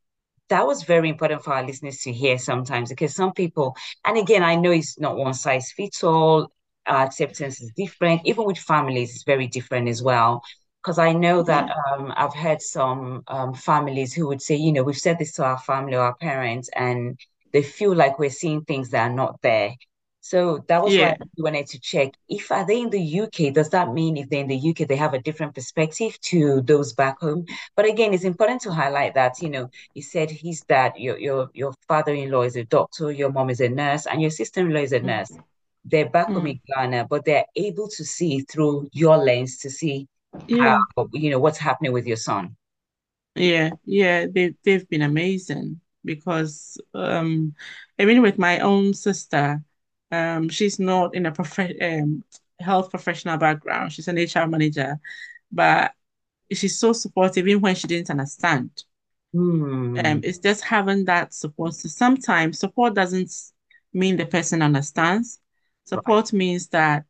that 0.50 0.68
was 0.68 0.84
very 0.84 1.10
important 1.10 1.44
for 1.44 1.54
our 1.54 1.66
listeners 1.66 2.00
to 2.02 2.14
hear 2.14 2.38
sometimes 2.40 2.90
because 2.90 3.16
some 3.16 3.34
people, 3.34 3.76
and 4.06 4.18
again, 4.18 4.44
I 4.44 4.56
know 4.56 4.72
it's 4.72 5.00
not 5.00 5.18
one 5.18 5.34
size 5.36 5.72
fits 5.74 6.04
all, 6.04 6.52
acceptance 6.88 7.62
is 7.62 7.72
different. 7.78 8.22
Even 8.26 8.46
with 8.46 8.58
families, 8.60 9.16
it's 9.16 9.24
very 9.26 9.48
different 9.48 9.90
as 9.90 10.04
well. 10.04 10.44
Because 10.84 11.00
I 11.00 11.14
know 11.14 11.44
that 11.44 11.70
um, 11.94 12.14
I've 12.16 12.36
heard 12.36 12.62
some 12.62 13.24
um, 13.28 13.54
families 13.54 14.14
who 14.14 14.28
would 14.28 14.42
say, 14.42 14.56
you 14.56 14.74
know, 14.74 14.84
we've 14.84 14.98
said 14.98 15.20
this 15.20 15.34
to 15.34 15.46
our 15.46 15.60
family 15.60 15.96
or 15.96 16.02
our 16.02 16.16
parents, 16.16 16.70
and 16.76 17.20
they 17.54 17.64
feel 17.64 17.96
like 17.96 18.20
we're 18.20 18.30
seeing 18.30 18.64
things 18.64 18.90
that 18.92 19.10
are 19.12 19.14
not 19.16 19.42
there. 19.42 19.76
So 20.22 20.64
that 20.70 20.82
was 20.82 20.98
why 20.98 21.18
we 21.38 21.44
wanted 21.44 21.68
to 21.68 21.80
check 21.82 22.14
if 22.30 22.50
are 22.52 22.66
they 22.66 22.80
in 22.82 22.90
the 22.90 23.02
UK, 23.02 23.52
does 23.52 23.70
that 23.72 23.94
mean 23.94 24.16
if 24.18 24.30
they're 24.30 24.40
in 24.42 24.48
the 24.48 24.58
UK, 24.58 24.86
they 24.86 24.96
have 24.96 25.14
a 25.14 25.22
different 25.22 25.54
perspective 25.54 26.18
to 26.22 26.62
those 26.62 26.94
back 26.94 27.20
home? 27.20 27.46
But 27.76 27.86
again, 27.86 28.14
it's 28.14 28.24
important 28.24 28.62
to 28.62 28.72
highlight 28.72 29.16
that, 29.16 29.42
you 29.42 29.50
know, 29.50 29.70
you 29.94 30.02
said 30.02 30.32
his 30.32 30.62
dad, 30.62 30.94
your 30.98 31.18
your 31.20 31.50
your 31.54 31.74
father-in-law 31.90 32.44
is 32.44 32.56
a 32.56 32.64
doctor, 32.64 33.12
your 33.12 33.32
mom 33.32 33.50
is 33.50 33.60
a 33.60 33.68
nurse, 33.70 34.06
and 34.08 34.22
your 34.22 34.32
sister-in-law 34.32 34.80
is 34.80 34.94
a 34.94 35.00
nurse. 35.02 35.32
Mm. 35.32 35.44
They're 35.86 36.10
back 36.10 36.32
home 36.32 36.46
Mm. 36.46 36.52
in 36.52 36.60
Ghana, 36.68 37.08
but 37.10 37.26
they're 37.26 37.46
able 37.56 37.90
to 37.90 38.06
see 38.06 38.42
through 38.42 38.90
your 38.94 39.18
lens 39.18 39.58
to 39.60 39.70
see 39.70 40.08
how, 40.50 40.80
you 41.12 41.30
know, 41.32 41.40
what's 41.40 41.58
happening 41.58 41.92
with 41.92 42.08
your 42.08 42.18
son. 42.18 42.56
Yeah. 43.36 43.72
Yeah. 43.86 44.28
They 44.32 44.54
they've 44.64 44.88
been 44.88 45.02
amazing 45.02 45.82
because 46.06 46.80
um 46.94 47.56
even 48.00 48.22
with 48.22 48.38
my 48.40 48.60
own 48.60 48.94
sister, 48.94 49.64
um, 50.12 50.50
she's 50.50 50.80
not 50.80 51.16
in 51.16 51.26
a 51.26 51.32
prof 51.32 51.60
um 51.82 52.24
health 52.60 52.90
professional 52.92 53.38
background. 53.38 53.92
She's 53.94 54.08
an 54.08 54.18
HR 54.18 54.48
manager, 54.48 55.00
but 55.52 55.94
she's 56.52 56.80
so 56.80 56.94
supportive 56.94 57.48
even 57.48 57.62
when 57.62 57.76
she 57.76 57.88
didn't 57.88 58.12
understand. 58.12 58.72
Um, 60.04 60.20
Hmm. 60.20 60.24
it's 60.24 60.40
just 60.40 60.64
having 60.64 61.06
that 61.06 61.34
support. 61.34 61.76
So 61.76 61.88
sometimes 61.90 62.60
support 62.60 62.96
doesn't 62.96 63.32
mean 63.94 64.18
the 64.18 64.26
person 64.26 64.62
understands. 64.62 65.40
Right. 65.92 66.04
Support 66.04 66.34
means 66.34 66.68
that 66.70 67.06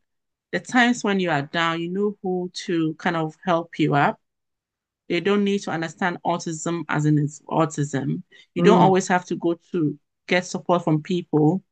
the 0.52 0.60
times 0.62 1.04
when 1.04 1.20
you 1.20 1.32
are 1.32 1.44
down, 1.44 1.82
you 1.82 1.90
know 1.90 2.18
who 2.24 2.52
to 2.66 2.96
kind 2.96 3.18
of 3.18 3.36
help 3.46 3.80
you 3.80 3.96
up. 3.96 4.22
They 5.14 5.22
don't 5.22 5.46
need 5.46 5.62
to 5.64 5.72
understand 5.72 6.20
autism 6.26 6.86
as 6.90 7.06
in 7.06 7.20
it's 7.20 7.42
autism. 7.50 8.24
You 8.56 8.64
don't 8.64 8.80
Hmm. 8.80 8.82
always 8.82 9.08
have 9.10 9.26
to 9.28 9.38
go 9.38 9.60
to 9.74 10.00
get 10.28 10.46
support 10.48 10.84
from 10.84 11.04
people 11.04 11.64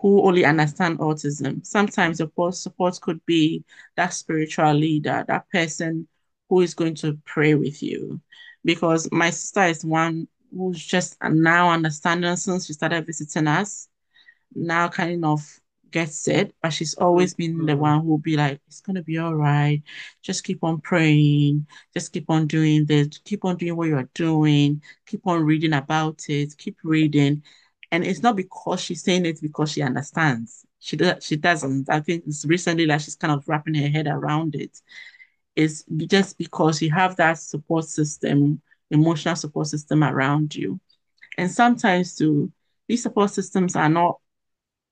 who 0.00 0.22
only 0.26 0.44
understand 0.44 0.98
autism. 0.98 1.66
Sometimes 1.66 2.18
support 2.18 2.54
support 2.54 3.00
could 3.02 3.24
be 3.26 3.64
that 3.96 4.14
spiritual 4.14 4.74
leader, 4.74 5.24
that 5.28 5.50
person 5.50 6.08
who 6.50 6.60
is 6.60 6.74
going 6.74 6.96
to 6.96 7.18
pray 7.24 7.54
with 7.54 7.82
you. 7.82 8.20
Because 8.64 9.08
my 9.12 9.30
sister 9.30 9.64
is 9.64 9.84
one 9.84 10.28
who's 10.56 10.84
just 10.84 11.18
now 11.22 11.70
understanding 11.70 12.36
since 12.36 12.66
she 12.66 12.74
started 12.74 13.06
visiting 13.06 13.48
us 13.48 13.88
now 14.54 14.88
kind 14.88 15.24
of 15.24 15.61
gets 15.92 16.26
it, 16.28 16.54
but 16.62 16.72
she's 16.72 16.94
always 16.94 17.34
mm-hmm. 17.34 17.58
been 17.58 17.66
the 17.66 17.76
one 17.76 18.00
who 18.00 18.08
will 18.08 18.18
be 18.18 18.36
like, 18.36 18.60
it's 18.66 18.80
gonna 18.80 19.02
be 19.02 19.18
all 19.18 19.34
right. 19.34 19.82
Just 20.22 20.44
keep 20.44 20.64
on 20.64 20.80
praying. 20.80 21.66
Just 21.94 22.12
keep 22.12 22.28
on 22.30 22.46
doing 22.46 22.86
this. 22.86 23.18
Keep 23.24 23.44
on 23.44 23.56
doing 23.56 23.76
what 23.76 23.88
you're 23.88 24.08
doing. 24.14 24.82
Keep 25.06 25.26
on 25.26 25.44
reading 25.44 25.74
about 25.74 26.22
it. 26.28 26.56
Keep 26.58 26.78
reading. 26.82 27.42
And 27.90 28.04
it's 28.04 28.22
not 28.22 28.36
because 28.36 28.80
she's 28.80 29.02
saying 29.02 29.26
it 29.26 29.40
because 29.42 29.70
she 29.72 29.82
understands. 29.82 30.64
She 30.78 30.96
does, 30.96 31.24
she 31.24 31.36
doesn't. 31.36 31.88
I 31.90 32.00
think 32.00 32.24
it's 32.26 32.44
recently 32.44 32.86
like 32.86 33.00
she's 33.00 33.14
kind 33.14 33.32
of 33.32 33.46
wrapping 33.46 33.74
her 33.74 33.88
head 33.88 34.08
around 34.08 34.54
it. 34.56 34.80
It's 35.54 35.84
just 36.06 36.38
because 36.38 36.80
you 36.80 36.90
have 36.90 37.16
that 37.16 37.38
support 37.38 37.84
system, 37.84 38.62
emotional 38.90 39.36
support 39.36 39.66
system 39.66 40.02
around 40.02 40.54
you. 40.54 40.80
And 41.36 41.50
sometimes 41.50 42.16
too, 42.16 42.50
these 42.88 43.02
support 43.02 43.30
systems 43.30 43.76
are 43.76 43.88
not 43.88 44.18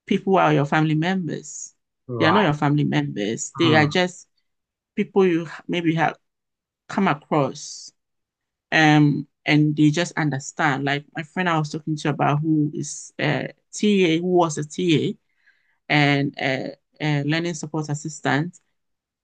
people 0.05 0.33
who 0.33 0.39
are 0.39 0.53
your 0.53 0.65
family 0.65 0.95
members. 0.95 1.75
They 2.17 2.25
are 2.25 2.31
not 2.31 2.43
your 2.43 2.53
family 2.53 2.83
members. 2.83 3.53
They 3.57 3.75
are 3.75 3.85
Hmm. 3.85 3.87
just 3.87 4.27
people 4.95 5.25
you 5.25 5.47
maybe 5.67 5.95
have 5.95 6.17
come 6.89 7.07
across 7.07 7.91
um 8.71 9.27
and 9.45 9.75
they 9.75 9.89
just 9.89 10.13
understand. 10.17 10.85
Like 10.85 11.05
my 11.15 11.23
friend 11.23 11.49
I 11.49 11.57
was 11.57 11.71
talking 11.71 11.95
to 11.97 12.09
about 12.09 12.39
who 12.41 12.71
is 12.73 13.13
a 13.19 13.49
TA, 13.73 14.19
who 14.19 14.27
was 14.27 14.57
a 14.57 14.65
TA 14.65 15.93
and 15.93 16.35
a, 16.39 16.75
a 17.01 17.23
learning 17.23 17.55
support 17.55 17.89
assistant. 17.89 18.59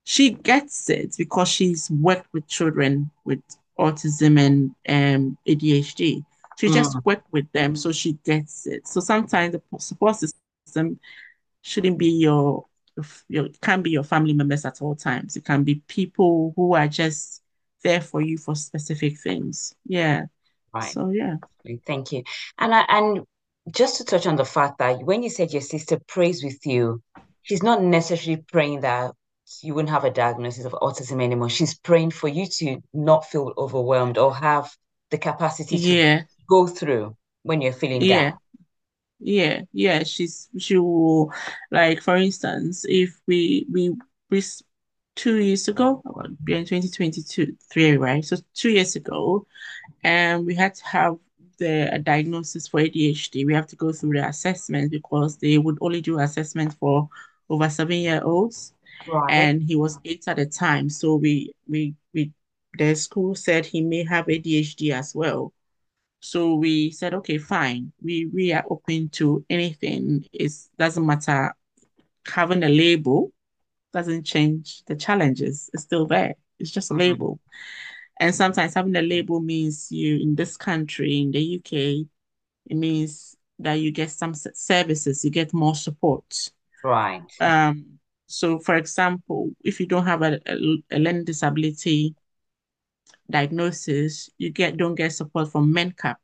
She 0.03 0.31
gets 0.31 0.89
it 0.89 1.15
because 1.17 1.49
she's 1.49 1.89
worked 1.91 2.33
with 2.33 2.47
children 2.47 3.11
with 3.25 3.41
autism 3.79 4.39
and 4.39 4.75
um, 4.87 5.37
ADHD. 5.45 6.25
She 6.55 6.69
just 6.69 6.97
Hmm. 6.97 7.05
worked 7.05 7.27
with 7.31 7.51
them, 7.51 7.75
so 7.75 7.91
she 7.91 8.13
gets 8.25 8.65
it. 8.67 8.87
So 8.87 9.01
sometimes 9.01 9.53
the 9.53 9.61
support 9.79 10.15
system 10.17 10.39
shouldn't 11.61 11.97
be 11.97 12.11
your 12.11 12.65
your 13.27 13.45
it 13.45 13.61
can't 13.61 13.83
be 13.83 13.91
your 13.91 14.03
family 14.03 14.33
members 14.33 14.65
at 14.65 14.81
all 14.81 14.95
times. 14.95 15.35
It 15.35 15.45
can 15.45 15.63
be 15.63 15.83
people 15.87 16.53
who 16.55 16.73
are 16.75 16.87
just 16.87 17.41
there 17.83 18.01
for 18.01 18.21
you 18.21 18.37
for 18.37 18.55
specific 18.55 19.19
things. 19.19 19.75
Yeah. 19.85 20.25
Right. 20.73 20.91
So 20.91 21.09
yeah. 21.09 21.35
Thank 21.85 22.11
you. 22.11 22.23
And 22.57 22.73
I, 22.73 22.85
and 22.87 23.25
just 23.71 23.97
to 23.97 24.05
touch 24.05 24.25
on 24.25 24.35
the 24.37 24.45
fact 24.45 24.77
that 24.79 25.03
when 25.03 25.21
you 25.23 25.29
said 25.29 25.51
your 25.51 25.61
sister 25.61 25.99
prays 26.07 26.43
with 26.43 26.65
you, 26.65 27.01
she's 27.43 27.63
not 27.63 27.83
necessarily 27.83 28.41
praying 28.51 28.81
that 28.81 29.11
you 29.61 29.73
wouldn't 29.73 29.91
have 29.91 30.03
a 30.05 30.11
diagnosis 30.11 30.65
of 30.65 30.73
autism 30.73 31.21
anymore. 31.21 31.49
She's 31.49 31.77
praying 31.77 32.11
for 32.11 32.27
you 32.27 32.45
to 32.59 32.81
not 32.93 33.25
feel 33.29 33.53
overwhelmed 33.57 34.17
or 34.17 34.33
have 34.35 34.73
the 35.09 35.17
capacity 35.17 35.77
to 35.77 35.83
Yeah. 35.83 36.21
go 36.49 36.67
through 36.67 37.15
when 37.43 37.61
you're 37.61 37.73
feeling 37.73 38.01
down. 38.07 38.37
Yeah. 39.19 39.62
Yeah. 39.73 40.03
She's 40.03 40.49
she 40.60 40.77
will 40.77 41.32
like 41.71 42.01
for 42.01 42.15
instance, 42.17 42.86
if 42.88 43.19
we 43.27 43.65
we 43.71 43.95
we 44.30 44.43
two 45.15 45.38
years 45.38 45.67
ago, 45.67 46.01
oh, 46.06 46.23
we 46.45 46.53
in 46.56 46.65
2022, 46.65 47.56
three, 47.71 47.97
right? 47.97 48.23
So 48.23 48.38
two 48.53 48.69
years 48.69 48.95
ago, 48.95 49.45
and 50.03 50.45
we 50.45 50.56
had 50.56 50.75
to 50.75 50.86
have 50.86 51.17
the 51.58 51.99
diagnosis 52.03 52.67
for 52.67 52.80
ADHD. 52.80 53.45
We 53.45 53.53
have 53.56 53.67
to 53.67 53.75
go 53.75 53.91
through 53.91 54.13
the 54.13 54.27
assessment 54.27 54.91
because 54.91 55.38
they 55.38 55.58
would 55.58 55.77
only 55.82 56.01
do 56.01 56.19
assessment 56.19 56.75
for 56.80 57.10
over 57.49 57.69
seven 57.69 57.97
year 57.97 58.21
olds, 58.23 58.73
Right. 59.08 59.32
and 59.34 59.63
he 59.63 59.75
was 59.75 59.99
eight 60.06 60.23
at 60.27 60.38
the 60.38 60.45
time. 60.45 60.89
So 60.89 61.15
we 61.15 61.53
we 61.67 61.95
we 62.13 62.32
the 62.77 62.93
school 62.95 63.34
said 63.36 63.65
he 63.65 63.82
may 63.82 64.03
have 64.06 64.27
ADHD 64.30 64.91
as 64.91 65.15
well. 65.15 65.53
So 66.19 66.56
we 66.56 66.91
said, 66.91 67.13
okay, 67.15 67.38
fine. 67.38 67.93
We 68.01 68.25
we 68.25 68.51
are 68.53 68.65
open 68.69 69.10
to 69.12 69.45
anything. 69.49 70.25
It 70.34 70.51
doesn't 70.77 71.06
matter 71.06 71.53
having 72.27 72.63
a 72.63 72.69
label 72.69 73.32
doesn't 73.93 74.23
change 74.25 74.84
the 74.88 74.95
challenges. 74.95 75.69
It's 75.73 75.84
still 75.84 76.08
there. 76.08 76.36
It's 76.60 76.71
just 76.71 76.91
a 76.91 76.93
Mhm. 76.93 76.99
label. 76.99 77.39
And 78.19 78.36
sometimes 78.36 78.73
having 78.75 78.95
a 78.95 79.01
label 79.01 79.39
means 79.41 79.91
you 79.91 80.17
in 80.17 80.36
this 80.36 80.58
country, 80.58 81.19
in 81.19 81.32
the 81.32 81.41
UK, 81.41 82.06
it 82.67 82.75
means 82.77 83.36
that 83.60 83.75
you 83.75 83.91
get 83.91 84.12
some 84.12 84.34
services, 84.36 85.25
you 85.25 85.32
get 85.32 85.53
more 85.53 85.75
support. 85.75 86.51
Right. 86.84 87.32
Um, 87.39 87.99
so, 88.27 88.60
for 88.60 88.75
example, 88.75 89.51
if 89.63 89.80
you 89.80 89.86
don't 89.86 90.06
have 90.06 90.21
a, 90.21 90.39
a, 90.47 90.56
a 90.91 90.99
learning 90.99 91.25
disability 91.25 92.15
diagnosis, 93.29 94.29
you 94.37 94.49
get 94.49 94.77
don't 94.77 94.95
get 94.95 95.13
support 95.13 95.51
from 95.51 95.73
MenCap. 95.73 96.15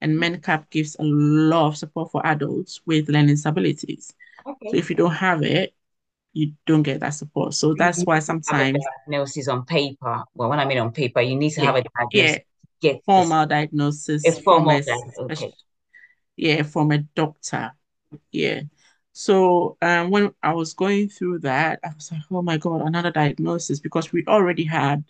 And 0.00 0.16
MenCap 0.16 0.70
gives 0.70 0.96
a 0.98 1.02
lot 1.02 1.68
of 1.68 1.76
support 1.76 2.10
for 2.10 2.26
adults 2.26 2.80
with 2.86 3.08
learning 3.08 3.34
disabilities. 3.34 4.14
Okay. 4.46 4.70
So 4.70 4.76
if 4.76 4.88
you 4.88 4.96
don't 4.96 5.14
have 5.14 5.42
it, 5.42 5.74
you 6.32 6.52
don't 6.66 6.82
get 6.82 7.00
that 7.00 7.10
support. 7.10 7.54
So 7.54 7.74
that's 7.74 8.04
why 8.04 8.20
sometimes 8.20 8.78
diagnosis 9.06 9.48
on 9.48 9.64
paper. 9.64 10.24
Well, 10.34 10.48
when 10.48 10.60
I 10.60 10.64
mean 10.64 10.78
on 10.78 10.92
paper, 10.92 11.20
you 11.20 11.36
need 11.36 11.50
to 11.50 11.60
yeah, 11.60 11.66
have 11.66 11.76
a 11.76 11.82
diagnosis. 11.82 12.42
Yeah, 12.80 12.92
get 12.92 13.04
formal 13.04 13.46
diagnosis. 13.46 14.26
A 14.26 14.40
formal 14.40 14.76
a, 14.76 14.82
diagnosis. 14.82 15.42
Okay. 15.42 15.52
Yeah, 16.36 16.62
from 16.62 16.92
a 16.92 16.98
doctor. 16.98 17.72
Yeah. 18.30 18.62
So 19.12 19.76
um, 19.82 20.10
when 20.10 20.32
I 20.42 20.54
was 20.54 20.72
going 20.72 21.08
through 21.08 21.40
that, 21.40 21.80
I 21.84 21.90
was 21.94 22.10
like, 22.12 22.22
oh 22.30 22.42
my 22.42 22.58
God, 22.58 22.82
another 22.82 23.10
diagnosis 23.10 23.80
because 23.80 24.12
we 24.12 24.24
already 24.26 24.64
had 24.64 25.04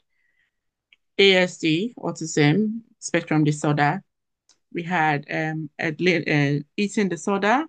ASD, 1.21 1.95
autism 1.97 2.81
spectrum 2.99 3.45
disorder. 3.45 4.03
We 4.73 4.83
had 4.83 5.27
um, 5.31 5.69
a, 5.79 5.95
a 6.01 6.57
uh, 6.57 6.61
eating 6.77 7.09
disorder. 7.11 7.65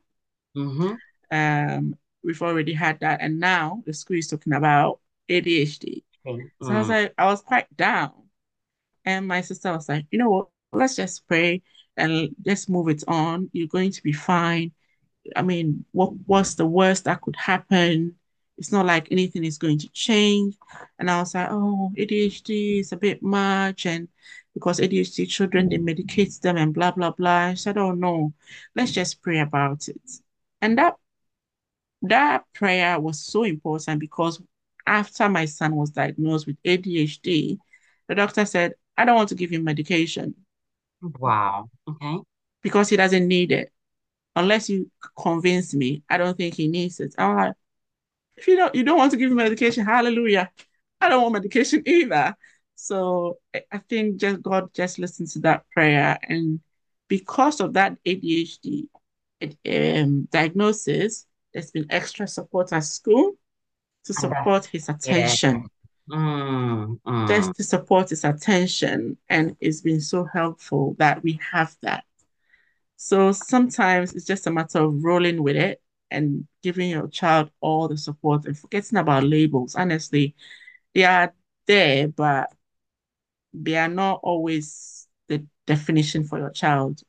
Mm-hmm. 0.56 0.94
Um, 1.32 1.96
we've 2.24 2.42
already 2.42 2.74
had 2.74 3.00
that, 3.02 3.20
and 3.22 3.40
now 3.40 3.84
the 3.86 3.94
school 3.94 4.18
is 4.18 4.28
talking 4.28 4.54
about 4.54 5.00
ADHD. 5.30 6.04
Mm. 6.26 6.50
So 6.62 6.72
I 6.72 6.78
was 6.78 6.88
mm. 6.88 6.90
like, 6.90 7.14
I 7.18 7.26
was 7.26 7.42
quite 7.42 7.76
down, 7.76 8.12
and 9.04 9.28
my 9.28 9.42
sister 9.42 9.74
was 9.74 9.90
like, 9.90 10.06
you 10.12 10.20
know 10.20 10.30
what? 10.30 10.48
Let's 10.72 10.96
just 10.96 11.28
pray 11.28 11.62
and 11.98 12.34
just 12.46 12.70
move 12.70 12.88
it 12.88 13.04
on. 13.08 13.50
You're 13.52 13.68
going 13.68 13.92
to 13.92 14.04
be 14.04 14.14
fine. 14.14 14.72
I 15.36 15.42
mean, 15.42 15.84
what 15.92 16.14
what's 16.26 16.56
the 16.56 16.66
worst 16.66 17.04
that 17.06 17.22
could 17.22 17.36
happen? 17.36 18.16
It's 18.62 18.71
not 18.71 18.86
like 18.86 19.08
anything 19.10 19.43
is 19.43 19.58
going 19.58 19.80
to 19.80 19.89
change. 19.89 20.56
And 21.00 21.10
I 21.10 21.19
was 21.19 21.34
like, 21.34 21.47
oh, 21.50 21.91
ADHD 21.97 22.82
is 22.82 22.91
a 22.91 22.95
bit 22.95 23.24
much. 23.24 23.88
And 23.88 24.08
because 24.54 24.80
ADHD 24.80 25.28
children, 25.28 25.67
they 25.67 25.80
medicate 25.80 26.39
them 26.41 26.58
and 26.58 26.71
blah, 26.71 26.91
blah, 26.91 27.10
blah. 27.10 27.47
I 27.47 27.54
said, 27.56 27.80
oh, 27.80 27.93
no, 27.93 28.34
let's 28.76 28.91
just 28.91 29.24
pray 29.24 29.39
about 29.39 29.88
it. 29.88 30.00
And 30.62 30.78
that 30.78 30.93
that 32.04 32.43
prayer 32.54 33.00
was 33.00 33.26
so 33.26 33.45
important 33.45 34.00
because 34.00 34.39
after 34.86 35.28
my 35.28 35.45
son 35.45 35.76
was 35.76 35.89
diagnosed 35.89 36.45
with 36.45 36.62
ADHD, 36.62 37.58
the 38.08 38.13
doctor 38.13 38.45
said, 38.45 38.76
I 38.95 39.06
don't 39.06 39.15
want 39.15 39.30
to 39.30 39.36
give 39.36 39.50
him 39.50 39.63
medication. 39.63 40.36
Wow. 41.02 41.71
Okay. 41.89 42.17
Because 42.62 42.89
he 42.89 42.95
doesn't 42.95 43.28
need 43.28 43.52
it. 43.52 43.71
Unless 44.36 44.69
you 44.69 44.91
convince 45.17 45.74
me, 45.74 46.04
I 46.08 46.19
don't 46.19 46.38
think 46.38 46.54
he 46.54 46.67
needs 46.67 47.00
it. 47.00 47.15
I'm 47.17 47.36
like, 47.36 47.54
if 48.38 48.48
you 48.48 48.56
don't 48.56 48.74
you 48.74 48.84
don't 48.84 48.98
want 48.98 49.12
to 49.12 49.17
give 49.17 49.32
him 49.32 49.38
medication, 49.38 49.86
hallelujah. 49.86 50.50
I 51.00 51.10
don't 51.10 51.22
want 51.22 51.34
medication 51.34 51.84
either. 51.86 52.36
So 52.76 53.38
I 53.54 53.78
think 53.89 54.17
just 54.17 54.41
God 54.41 54.74
just 54.74 55.00
listened 55.00 55.30
to 55.32 55.39
that 55.39 55.65
prayer. 55.72 56.17
And 56.24 56.60
because 57.08 57.60
of 57.60 57.74
that 57.74 57.98
ADHD 58.06 58.88
um, 59.44 60.28
diagnosis, 60.32 61.26
there's 61.54 61.72
been 61.72 61.88
extra 61.89 62.28
support 62.28 62.74
at 62.74 62.84
school 62.84 63.34
to 64.06 64.13
support 64.13 64.65
his 64.65 64.89
attention. 64.89 65.67
Yeah. 66.10 66.17
Mm, 66.17 67.00
mm. 67.06 67.28
Just 67.28 67.54
to 67.56 67.63
support 67.63 68.10
his 68.10 68.24
attention. 68.24 69.17
And 69.30 69.56
it's 69.60 69.82
been 69.82 70.02
so 70.02 70.26
helpful 70.26 70.96
that 70.98 71.24
we 71.24 71.39
have 71.52 71.76
that. 71.82 72.04
So 72.96 73.32
sometimes 73.32 74.13
it's 74.13 74.26
just 74.26 74.48
a 74.48 74.52
matter 74.52 74.80
of 74.80 75.04
rolling 75.04 75.44
with 75.44 75.56
it 75.56 75.82
and 76.12 76.47
giving 76.62 76.89
your 76.89 77.08
child 77.08 77.52
all 77.62 77.88
the 77.88 77.97
support 77.97 78.45
and 78.45 78.58
forgetting 78.58 78.97
about 78.97 79.24
labels. 79.24 79.76
Honestly, 79.76 80.36
they 80.93 81.04
are 81.04 81.34
there, 81.67 82.08
but 82.08 82.52
they 83.54 83.76
are 83.78 83.88
not 83.88 84.19
always 84.24 85.08
the 85.28 85.45
definition 85.65 86.24
for 86.24 86.39
your 86.39 86.50
child. 86.50 87.02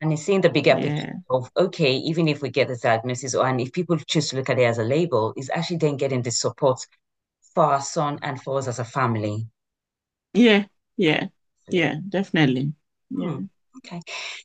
And 0.00 0.12
it's 0.12 0.22
seeing 0.22 0.40
the 0.40 0.50
bigger 0.50 0.76
yeah. 0.78 0.94
picture 0.94 1.14
of 1.30 1.50
okay, 1.56 1.94
even 1.94 2.26
if 2.28 2.42
we 2.42 2.50
get 2.50 2.68
the 2.68 2.76
diagnosis, 2.76 3.34
or 3.34 3.46
and 3.46 3.60
if 3.60 3.72
people 3.72 3.96
choose 3.98 4.30
to 4.30 4.36
look 4.36 4.50
at 4.50 4.58
it 4.58 4.64
as 4.64 4.78
a 4.78 4.84
label, 4.84 5.32
is 5.36 5.50
actually 5.54 5.76
then 5.76 5.96
getting 5.96 6.22
the 6.22 6.30
support 6.30 6.84
for 7.54 7.64
our 7.64 7.80
son 7.80 8.18
and 8.22 8.40
for 8.42 8.58
us 8.58 8.66
as 8.66 8.78
a 8.78 8.84
family. 8.84 9.46
Yeah, 10.34 10.64
yeah, 10.96 11.28
yeah, 11.68 11.96
definitely. 12.08 12.72
Yeah. 13.10 13.30
Hmm. 13.30 13.44
Okay. 13.78 14.00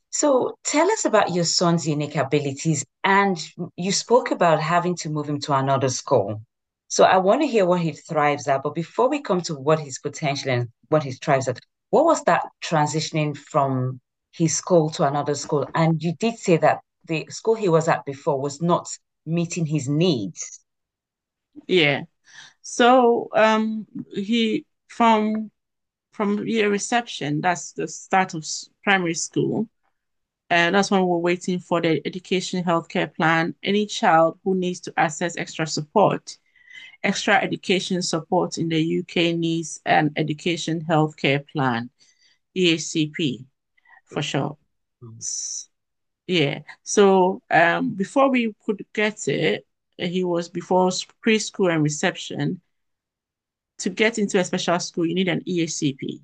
So 0.10 0.58
tell 0.64 0.90
us 0.92 1.06
about 1.06 1.34
your 1.34 1.44
son's 1.44 1.88
unique 1.88 2.16
abilities. 2.16 2.86
And 3.08 3.40
you 3.78 3.94
spoke 3.94 4.32
about 4.32 4.60
having 4.60 4.94
to 4.98 5.10
move 5.10 5.30
him 5.30 5.40
to 5.44 5.54
another 5.54 5.88
school. 5.88 6.42
So 6.90 7.06
I 7.06 7.16
want 7.20 7.42
to 7.42 7.48
hear 7.48 7.66
what 7.66 7.80
he 7.80 7.94
thrives 7.94 8.50
at. 8.50 8.64
But 8.64 8.76
before 8.76 9.10
we 9.10 9.22
come 9.22 9.40
to 9.44 9.56
what 9.56 9.80
his 9.80 9.98
potential 9.98 10.52
and 10.52 10.68
what 10.90 11.04
he 11.04 11.14
thrives 11.14 11.48
at, 11.48 11.58
what 11.90 12.04
was 12.04 12.22
that 12.26 12.44
transitioning 12.62 13.38
from 13.38 14.02
his 14.34 14.58
school 14.58 14.90
to 14.90 15.08
another 15.08 15.36
school. 15.36 15.66
And 15.74 16.04
you 16.04 16.16
did 16.20 16.38
say 16.38 16.58
that 16.58 16.82
the 17.06 17.26
school 17.30 17.56
he 17.56 17.70
was 17.70 17.88
at 17.88 18.04
before 18.04 18.42
was 18.42 18.62
not 18.62 18.90
meeting 19.26 19.66
his 19.66 19.88
needs. 19.88 20.60
Yeah. 21.66 22.02
So 22.62 23.30
um 23.34 23.88
he 24.14 24.66
from 24.90 25.50
from 26.12 26.46
year 26.46 26.70
reception, 26.70 27.40
that's 27.40 27.72
the 27.72 27.88
start 27.88 28.34
of 28.34 28.46
primary 28.84 29.14
school. 29.14 29.70
And 30.50 30.76
that's 30.76 30.90
when 30.92 31.06
we're 31.06 31.18
waiting 31.18 31.60
for 31.60 31.82
the 31.82 32.02
education 32.06 32.64
healthcare 32.64 33.14
plan. 33.14 33.56
Any 33.64 33.86
child 33.86 34.40
who 34.44 34.56
needs 34.56 34.80
to 34.82 34.94
access 34.98 35.36
extra 35.38 35.68
support, 35.68 36.38
extra 37.04 37.36
education 37.36 38.02
support 38.02 38.58
in 38.58 38.70
the 38.70 38.82
UK 38.82 39.34
needs 39.34 39.82
an 39.86 40.12
education 40.16 40.86
healthcare 40.90 41.46
plan, 41.48 41.90
EHCP 42.56 43.46
for 44.06 44.22
sure. 44.22 44.58
Mm. 45.04 45.68
Yeah. 46.28 46.60
So 46.84 47.42
um, 47.50 47.94
before 47.96 48.30
we 48.30 48.54
could 48.66 48.86
get 48.94 49.28
it, 49.28 49.66
he 49.98 50.24
was 50.24 50.50
before 50.50 50.90
preschool 51.26 51.74
and 51.74 51.84
reception. 51.84 52.62
To 53.80 53.90
get 53.90 54.18
into 54.18 54.40
a 54.40 54.44
special 54.44 54.80
school, 54.80 55.06
you 55.06 55.14
need 55.14 55.28
an 55.28 55.42
EHCP. 55.46 56.22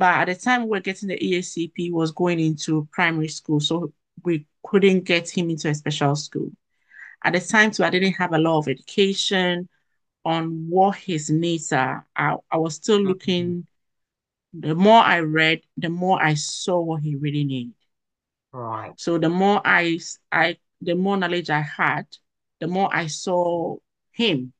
But 0.00 0.20
at 0.20 0.28
the 0.28 0.34
time 0.34 0.62
we 0.62 0.70
were 0.70 0.80
getting 0.80 1.10
the 1.10 1.18
EHCP 1.18 1.92
was 1.92 2.10
going 2.10 2.40
into 2.40 2.88
primary 2.90 3.28
school, 3.28 3.60
so 3.60 3.92
we 4.24 4.46
couldn't 4.66 5.04
get 5.04 5.28
him 5.28 5.50
into 5.50 5.68
a 5.68 5.74
special 5.74 6.16
school. 6.16 6.50
At 7.22 7.34
the 7.34 7.40
time 7.40 7.70
too, 7.70 7.84
I 7.84 7.90
didn't 7.90 8.14
have 8.14 8.32
a 8.32 8.38
lot 8.38 8.60
of 8.60 8.68
education 8.68 9.68
on 10.24 10.70
what 10.70 10.96
his 10.96 11.28
needs 11.28 11.70
are. 11.74 12.06
I, 12.16 12.36
I 12.50 12.56
was 12.56 12.76
still 12.76 12.98
looking 12.98 13.66
the 14.54 14.74
more 14.74 15.02
I 15.02 15.20
read, 15.20 15.60
the 15.76 15.90
more 15.90 16.22
I 16.22 16.32
saw 16.32 16.80
what 16.80 17.02
he 17.02 17.16
really 17.16 17.44
needed. 17.44 17.74
Right. 18.52 18.92
So 18.96 19.18
the 19.18 19.28
more 19.28 19.60
I, 19.66 20.00
I, 20.32 20.56
the 20.80 20.94
more 20.94 21.18
knowledge 21.18 21.50
I 21.50 21.60
had, 21.60 22.06
the 22.58 22.68
more 22.68 22.88
I 22.90 23.08
saw 23.08 23.76
him. 24.12 24.54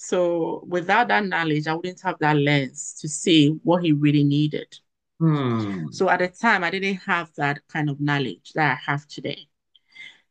So 0.00 0.64
without 0.68 1.08
that 1.08 1.26
knowledge, 1.26 1.66
I 1.66 1.74
wouldn't 1.74 2.00
have 2.02 2.20
that 2.20 2.36
lens 2.36 2.94
to 3.00 3.08
see 3.08 3.48
what 3.64 3.82
he 3.82 3.90
really 3.90 4.22
needed. 4.22 4.78
Hmm. 5.18 5.88
So 5.90 6.08
at 6.08 6.20
the 6.20 6.28
time, 6.28 6.62
I 6.62 6.70
didn't 6.70 6.98
have 6.98 7.34
that 7.34 7.66
kind 7.66 7.90
of 7.90 8.00
knowledge 8.00 8.52
that 8.54 8.78
I 8.78 8.90
have 8.92 9.08
today. 9.08 9.48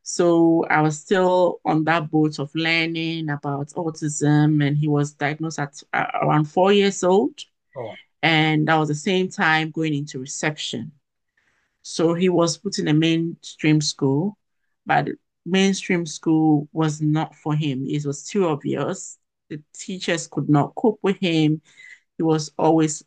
So 0.03 0.63
I 0.69 0.79
was 0.79 0.97
still 0.97 1.59
on 1.65 1.83
that 1.83 2.09
boat 2.09 2.39
of 2.39 2.49
learning 2.55 3.29
about 3.29 3.67
autism, 3.71 4.65
and 4.65 4.77
he 4.77 4.87
was 4.87 5.11
diagnosed 5.11 5.59
at 5.59 5.83
uh, 5.91 6.05
around 6.21 6.45
four 6.45 6.71
years 6.71 7.03
old. 7.03 7.37
Oh. 7.75 7.93
And 8.23 8.69
that 8.69 8.77
was 8.77 8.87
the 8.87 8.95
same 8.95 9.27
time 9.27 9.71
going 9.71 9.93
into 9.93 10.17
reception. 10.17 10.93
So 11.81 12.13
he 12.13 12.29
was 12.29 12.57
put 12.57 12.79
in 12.79 12.87
a 12.87 12.93
mainstream 12.93 13.81
school, 13.81 14.37
but 14.85 15.09
mainstream 15.45 16.05
school 16.05 16.69
was 16.71 17.01
not 17.01 17.35
for 17.35 17.53
him. 17.53 17.85
It 17.85 18.05
was 18.05 18.23
too 18.23 18.47
obvious. 18.47 19.17
The 19.49 19.61
teachers 19.73 20.27
could 20.27 20.49
not 20.49 20.75
cope 20.75 20.99
with 21.01 21.17
him. 21.17 21.61
He 22.17 22.23
was 22.23 22.51
always 22.57 23.03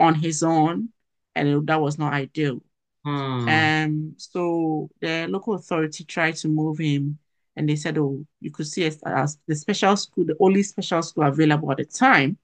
on 0.00 0.14
his 0.14 0.42
own, 0.42 0.90
and 1.34 1.66
that 1.66 1.80
was 1.80 1.98
not 1.98 2.12
ideal. 2.12 2.62
Hmm. 3.04 3.48
Um, 3.48 4.14
so 4.16 4.90
the 5.00 5.26
local 5.28 5.54
authority 5.54 6.04
tried 6.04 6.36
to 6.36 6.48
move 6.48 6.78
him, 6.78 7.18
and 7.56 7.68
they 7.68 7.76
said, 7.76 7.98
"Oh, 7.98 8.26
you 8.40 8.50
could 8.50 8.66
see 8.66 8.84
as, 8.84 9.00
as 9.04 9.38
the 9.46 9.54
special 9.54 9.96
school, 9.96 10.24
the 10.24 10.36
only 10.40 10.62
special 10.62 11.02
school 11.02 11.24
available 11.24 11.70
at 11.70 11.78
the 11.78 11.84
time, 11.84 12.38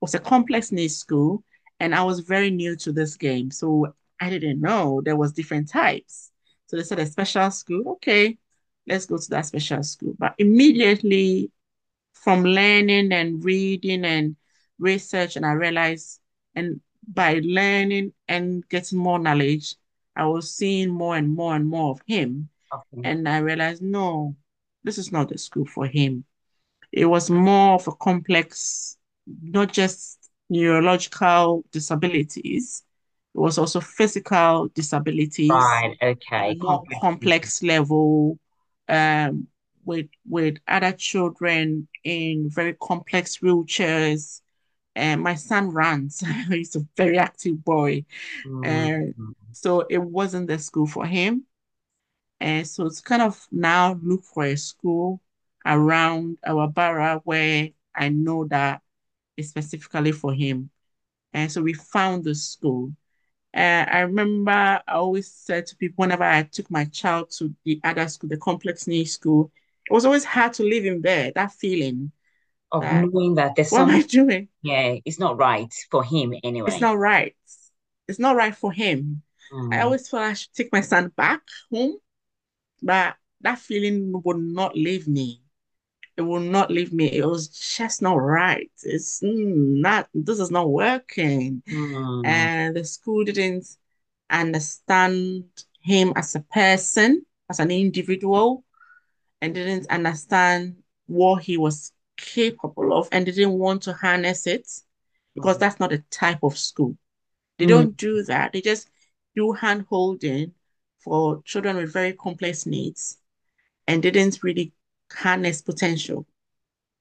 was 0.00 0.14
a 0.14 0.18
complex 0.18 0.72
needs 0.72 0.96
school, 0.96 1.44
and 1.80 1.94
I 1.94 2.02
was 2.02 2.20
very 2.20 2.50
new 2.50 2.76
to 2.76 2.92
this 2.92 3.16
game, 3.16 3.50
so 3.50 3.94
I 4.20 4.30
didn't 4.30 4.60
know 4.60 5.02
there 5.04 5.16
was 5.16 5.32
different 5.32 5.68
types. 5.68 6.30
So 6.66 6.76
they 6.76 6.82
said 6.82 6.98
a 6.98 7.06
special 7.06 7.50
school. 7.50 7.82
Okay, 7.94 8.38
let's 8.86 9.06
go 9.06 9.18
to 9.18 9.30
that 9.30 9.46
special 9.46 9.82
school. 9.82 10.14
But 10.18 10.34
immediately, 10.38 11.50
from 12.24 12.44
learning 12.44 13.12
and 13.12 13.44
reading 13.44 14.04
and 14.04 14.36
research 14.78 15.36
and 15.36 15.44
I 15.44 15.52
realized, 15.52 16.20
and 16.54 16.80
by 17.06 17.40
learning 17.44 18.14
and 18.26 18.66
getting 18.68 18.98
more 18.98 19.18
knowledge, 19.18 19.76
I 20.16 20.24
was 20.26 20.54
seeing 20.54 20.90
more 20.90 21.16
and 21.16 21.28
more 21.28 21.54
and 21.54 21.66
more 21.66 21.92
of 21.92 22.00
him. 22.06 22.48
Okay. 22.72 23.08
And 23.08 23.28
I 23.28 23.38
realized, 23.38 23.82
no, 23.82 24.36
this 24.82 24.98
is 24.98 25.12
not 25.12 25.28
the 25.28 25.38
school 25.38 25.66
for 25.66 25.86
him. 25.86 26.24
It 26.90 27.06
was 27.06 27.28
more 27.28 27.74
of 27.74 27.86
a 27.88 27.92
complex, 27.92 28.96
not 29.42 29.72
just 29.72 30.30
neurological 30.48 31.64
disabilities, 31.72 32.82
it 33.34 33.38
was 33.40 33.58
also 33.58 33.80
physical 33.80 34.68
disabilities 34.74 35.50
Right. 35.50 35.96
Okay. 36.00 36.54
more 36.54 36.78
Complex. 36.78 37.00
complex 37.00 37.62
level, 37.62 38.38
um, 38.88 39.48
with 39.86 40.08
with 40.28 40.58
other 40.68 40.92
children 40.92 41.88
in 42.04 42.50
very 42.50 42.74
complex 42.74 43.38
wheelchairs. 43.38 44.40
And 44.96 45.22
my 45.22 45.34
son 45.36 45.70
runs. 45.70 46.22
He's 46.48 46.76
a 46.76 46.86
very 46.96 47.18
active 47.18 47.64
boy. 47.64 48.06
Mm, 48.44 48.92
And 48.94 49.14
so 49.52 49.82
it 49.90 49.98
wasn't 50.02 50.48
the 50.48 50.58
school 50.58 50.86
for 50.86 51.06
him. 51.06 51.46
And 52.40 52.66
so 52.66 52.86
it's 52.86 53.00
kind 53.00 53.22
of 53.22 53.46
now 53.50 53.94
look 54.02 54.24
for 54.24 54.44
a 54.44 54.56
school 54.56 55.20
around 55.66 56.38
our 56.46 56.68
borough 56.68 57.20
where 57.24 57.70
I 57.94 58.08
know 58.10 58.46
that 58.48 58.82
is 59.36 59.50
specifically 59.50 60.12
for 60.12 60.34
him. 60.34 60.70
And 61.34 61.52
so 61.52 61.62
we 61.62 61.74
found 61.74 62.24
the 62.24 62.34
school. 62.34 62.94
Uh, 63.56 63.86
I 63.90 64.00
remember 64.00 64.52
I 64.52 64.82
always 64.88 65.32
said 65.32 65.66
to 65.68 65.76
people 65.76 66.02
whenever 66.04 66.24
I 66.24 66.44
took 66.44 66.70
my 66.70 66.86
child 66.86 67.30
to 67.38 67.54
the 67.64 67.80
other 67.84 68.08
school, 68.08 68.28
the 68.30 68.38
complex 68.38 68.86
needs 68.88 69.12
school, 69.12 69.52
it 69.90 69.92
was 69.92 70.04
always 70.06 70.24
hard 70.24 70.54
to 70.54 70.62
leave 70.62 70.84
him 70.84 71.02
there, 71.02 71.32
that 71.34 71.52
feeling 71.52 72.12
of 72.72 72.90
that, 72.90 73.10
knowing 73.12 73.34
that 73.36 73.54
there's 73.56 73.70
what 73.70 73.82
am 73.82 73.90
I 73.90 74.02
doing? 74.02 74.48
yeah, 74.62 74.96
it's 75.04 75.18
not 75.20 75.36
right 75.38 75.72
for 75.90 76.02
him 76.04 76.34
anyway. 76.42 76.66
It's 76.66 76.80
not 76.80 76.98
right. 76.98 77.34
It's 78.08 78.18
not 78.18 78.36
right 78.36 78.54
for 78.54 78.72
him. 78.72 79.22
I 79.70 79.80
Mm, 79.80 79.82
always 79.82 80.08
felt 80.08 80.22
I 80.22 80.34
should 80.34 80.52
take 80.54 80.72
my 80.72 80.80
son 80.80 81.08
back 81.16 81.42
home, 81.72 81.98
but 82.82 83.16
that 83.42 83.58
feeling 83.58 84.12
would 84.24 84.38
not 84.38 84.76
leave 84.76 85.08
me. 85.08 85.42
It 86.16 86.22
will 86.22 86.40
not 86.40 86.70
leave 86.70 86.92
me. 86.92 87.12
It 87.12 87.26
was 87.26 87.48
just 87.76 88.02
not 88.02 88.16
right. 88.16 88.70
It's 88.84 89.20
mm, 89.22 89.80
not, 89.80 90.08
this 90.14 90.40
is 90.40 90.50
not 90.50 90.70
working. 90.70 91.62
mm, 91.70 92.24
And 92.24 92.76
the 92.76 92.84
school 92.84 93.24
didn't 93.24 93.66
understand 94.30 95.44
him 95.82 96.12
as 96.16 96.34
a 96.34 96.40
person, 96.40 97.26
as 97.50 97.60
an 97.60 97.70
individual, 97.70 98.64
and 99.44 99.54
didn't 99.54 99.90
understand 99.90 100.76
what 101.06 101.42
he 101.42 101.58
was 101.58 101.92
capable 102.16 102.96
of 102.96 103.08
and 103.12 103.26
didn't 103.26 103.52
want 103.52 103.82
to 103.82 103.92
harness 103.92 104.46
it 104.46 104.66
because 105.34 105.56
mm, 105.56 105.60
that's 105.60 105.78
not 105.78 105.90
the 105.90 106.02
type 106.10 106.38
of 106.42 106.56
school. 106.56 106.96
They 107.58 107.66
mm. 107.66 107.68
don't 107.68 107.96
do 107.96 108.22
that. 108.24 108.52
They 108.52 108.62
just 108.62 108.88
do 109.36 109.52
hand 109.52 109.84
holding 109.90 110.52
for 111.00 111.42
children 111.44 111.76
with 111.76 111.92
very 111.92 112.14
complex 112.14 112.64
needs 112.64 113.18
and 113.86 114.02
didn't 114.02 114.42
really 114.42 114.72
harness 115.12 115.60
potential. 115.60 116.26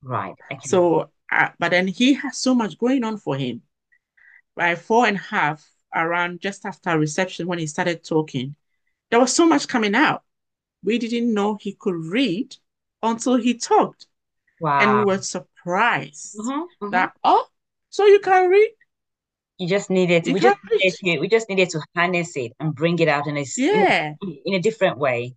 Right. 0.01 0.36
Okay. 0.51 0.60
So, 0.65 1.12
uh, 1.32 1.49
but 1.60 1.71
then 1.71 1.88
he 1.88 2.13
has 2.15 2.38
so 2.38 2.53
much 2.53 2.77
going 2.77 3.06
on 3.06 3.17
for 3.17 3.38
him. 3.38 3.62
By 4.56 4.75
four 4.75 5.08
and 5.08 5.15
a 5.15 5.21
half, 5.21 5.65
around 5.95 6.41
just 6.41 6.65
after 6.65 6.99
reception, 6.99 7.47
when 7.47 7.60
he 7.60 7.67
started 7.67 8.03
talking, 8.03 8.56
there 9.10 9.19
was 9.19 9.34
so 9.34 9.45
much 9.45 9.67
coming 9.69 9.95
out. 9.95 10.23
We 10.84 11.00
didn't 11.00 11.34
know 11.34 11.56
he 11.56 11.74
could 11.76 11.96
read 11.96 12.58
until 13.02 13.36
he 13.38 13.56
talked. 13.58 14.08
And 14.80 14.93
we 14.93 15.02
were 15.04 15.22
surprised 15.22 16.38
hmm 16.38 16.65
hmm 16.80 16.91
that, 16.91 17.13
oh, 17.24 17.48
so 17.89 18.06
you 18.08 18.19
can 18.22 18.50
read? 18.50 18.72
You 19.58 19.67
just 19.67 19.89
needed, 19.89 20.26
You 20.26 20.34
we 20.34 20.39
just 20.39 20.58
read? 20.72 20.82
needed 20.82 20.93
to, 21.00 21.19
we 21.19 21.28
just 21.28 21.50
needed 21.50 21.69
to 21.72 21.82
harness 21.96 22.36
it 22.38 22.52
and 22.60 22.76
bring 22.76 23.00
it 23.00 23.08
out 23.08 23.26
in 23.28 23.36
a, 23.38 23.41
s- 23.41 23.65
in, 23.72 23.88
Yeah, 23.88 24.15
in 24.46 24.54
a 24.54 24.62
different 24.62 24.98
way. 25.00 25.36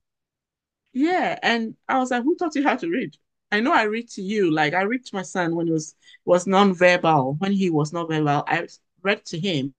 yeah. 0.93 1.39
And 1.43 1.77
I 1.89 1.99
was 1.99 2.11
like, 2.11 2.23
who 2.23 2.37
taught 2.37 2.55
you 2.55 2.63
how 2.63 2.77
to 2.77 2.89
read? 2.89 3.17
I 3.53 3.61
know 3.61 3.73
I 3.73 3.85
read 3.85 4.09
to 4.11 4.23
you. 4.23 4.51
Like 4.53 4.75
I 4.75 4.83
read 4.83 5.05
to 5.07 5.15
my 5.15 5.23
son 5.23 5.55
when 5.55 5.67
he 5.67 5.73
was 5.73 5.95
was 6.25 6.47
non-verbal. 6.47 7.35
When 7.39 7.53
he 7.53 7.71
was 7.71 7.93
non-verbal, 7.93 8.45
I 8.47 8.67
read 9.03 9.25
to 9.27 9.39
him, 9.39 9.75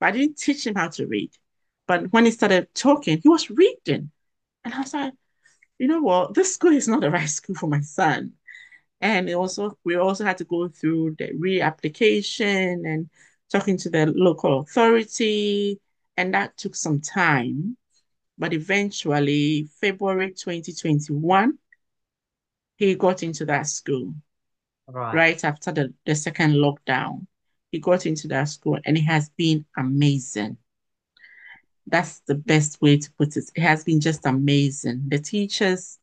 but 0.00 0.08
I 0.08 0.12
didn't 0.12 0.38
teach 0.38 0.66
him 0.66 0.74
how 0.76 0.88
to 0.90 1.06
read. 1.06 1.32
But 1.88 2.12
when 2.12 2.24
he 2.26 2.32
started 2.32 2.68
talking, 2.74 3.20
he 3.22 3.28
was 3.28 3.50
reading. 3.50 4.12
And 4.66 4.74
I 4.74 4.80
was 4.80 4.94
like, 4.94 5.14
you 5.78 5.88
know 5.88 6.02
what? 6.02 6.34
This 6.34 6.54
school 6.54 6.72
is 6.72 6.88
not 6.88 7.02
the 7.02 7.10
right 7.10 7.28
school 7.28 7.56
for 7.56 7.68
my 7.68 7.80
son. 7.82 8.34
And 9.00 9.28
it 9.28 9.34
also 9.34 9.78
we 9.84 9.96
also 9.96 10.24
had 10.24 10.38
to 10.38 10.44
go 10.44 10.68
through 10.68 11.16
the 11.18 11.32
reapplication 11.34 12.86
and 12.86 13.10
talking 13.50 13.78
to 13.78 13.90
the 13.90 14.06
local 14.06 14.60
authority, 14.60 15.80
and 16.16 16.34
that 16.34 16.56
took 16.58 16.76
some 16.76 17.00
time. 17.00 17.76
But 18.38 18.54
eventually, 18.54 19.68
February 19.80 20.32
2021, 20.34 21.58
he 22.76 22.94
got 22.96 23.22
into 23.22 23.46
that 23.46 23.66
school 23.66 24.14
Right. 24.88 25.14
right 25.14 25.44
after 25.44 25.72
the, 25.72 25.94
the 26.06 26.14
second 26.14 26.54
lockdown. 26.54 27.26
He 27.72 27.80
got 27.80 28.06
into 28.06 28.28
that 28.28 28.44
school 28.48 28.78
and 28.84 28.96
it 28.96 29.02
has 29.02 29.30
been 29.30 29.64
amazing. 29.76 30.58
That's 31.86 32.20
the 32.20 32.34
best 32.34 32.80
way 32.82 32.98
to 32.98 33.12
put 33.12 33.36
it. 33.36 33.50
It 33.54 33.60
has 33.60 33.84
been 33.84 34.00
just 34.00 34.26
amazing. 34.26 35.04
The 35.08 35.18
teachers 35.18 35.98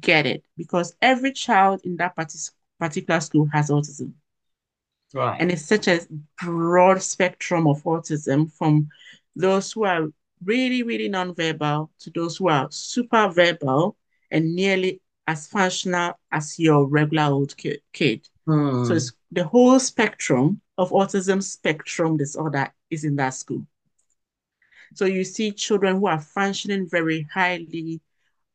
get 0.00 0.26
it 0.26 0.44
because 0.56 0.96
every 1.00 1.32
child 1.32 1.82
in 1.84 1.96
that 1.96 2.16
partic- 2.16 2.50
particular 2.78 3.20
school 3.20 3.48
has 3.52 3.70
autism. 3.70 4.12
Right. 5.14 5.40
And 5.40 5.50
it's 5.50 5.64
such 5.64 5.88
a 5.88 6.00
broad 6.42 7.02
spectrum 7.02 7.66
of 7.66 7.82
autism 7.82 8.52
from 8.52 8.88
those 9.34 9.72
who 9.72 9.84
are 9.84 10.08
really, 10.44 10.82
really 10.82 11.08
nonverbal 11.08 11.90
to 12.00 12.10
those 12.10 12.36
who 12.36 12.48
are 12.48 12.68
super 12.70 13.28
verbal 13.28 13.96
and 14.30 14.54
nearly 14.54 15.00
as 15.26 15.46
functional 15.46 16.18
as 16.30 16.58
your 16.58 16.86
regular 16.86 17.24
old 17.24 17.56
ki- 17.56 17.80
kid. 17.92 18.28
So 18.46 18.52
Hmm. 18.52 18.92
it's 18.92 19.12
the 19.30 19.44
whole 19.44 19.78
spectrum 19.78 20.60
of 20.78 20.90
autism 20.90 21.42
spectrum 21.42 22.16
disorder 22.16 22.72
is 22.88 23.04
in 23.04 23.16
that 23.16 23.34
school. 23.34 23.66
So 24.94 25.04
you 25.04 25.24
see 25.24 25.52
children 25.52 25.96
who 25.96 26.06
are 26.06 26.20
functioning 26.20 26.88
very 26.88 27.28
highly, 27.32 28.00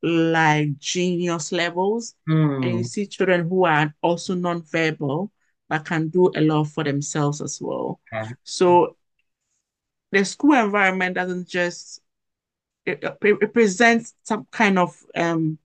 like 0.04 0.78
genius 0.80 1.52
levels, 1.52 2.16
and 2.62 2.78
you 2.78 2.84
see 2.84 3.08
children 3.08 3.48
who 3.50 3.66
are 3.66 3.94
also 4.02 4.36
nonverbal 4.36 5.30
but 5.70 5.86
can 5.86 6.10
do 6.10 6.32
a 6.36 6.42
lot 6.42 6.66
for 6.66 6.84
themselves 6.84 7.42
as 7.42 7.60
well. 7.62 8.00
Okay. 8.14 8.32
So 8.44 8.98
the 10.12 10.24
school 10.26 10.54
environment 10.54 11.16
doesn't 11.16 11.48
just 11.48 12.02
it, 12.86 13.04
it 13.22 13.54
presents 13.54 14.16
some 14.24 14.48
kind 14.52 14.80
of 14.80 14.96
um 15.16 15.58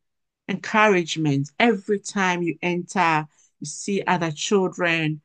encouragement 0.49 1.51
every 1.59 2.01
time 2.01 2.43
you 2.43 2.59
enter, 2.63 3.27
you 3.61 3.67
see 3.67 4.03
other 4.07 4.33
children, 4.33 5.23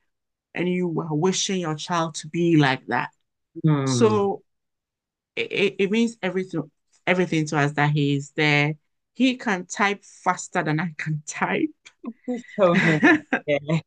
and 0.55 0.69
you 0.69 1.01
are 1.01 1.15
wishing 1.15 1.59
your 1.61 1.75
child 1.75 2.15
to 2.15 2.29
be 2.29 2.57
like 2.57 2.85
that. 2.87 3.11
Hmm. 3.63 3.85
So 3.87 4.43
it, 5.35 5.75
it 5.79 5.91
means 5.91 6.17
everything 6.21 6.69
everything 7.07 7.45
to 7.47 7.57
us 7.57 7.73
that 7.73 7.91
he 7.91 8.15
is 8.15 8.31
there. 8.31 8.73
He 9.13 9.37
can 9.37 9.65
type 9.65 10.03
faster 10.03 10.63
than 10.63 10.79
I 10.79 10.93
can 10.97 11.23
type. 11.25 11.69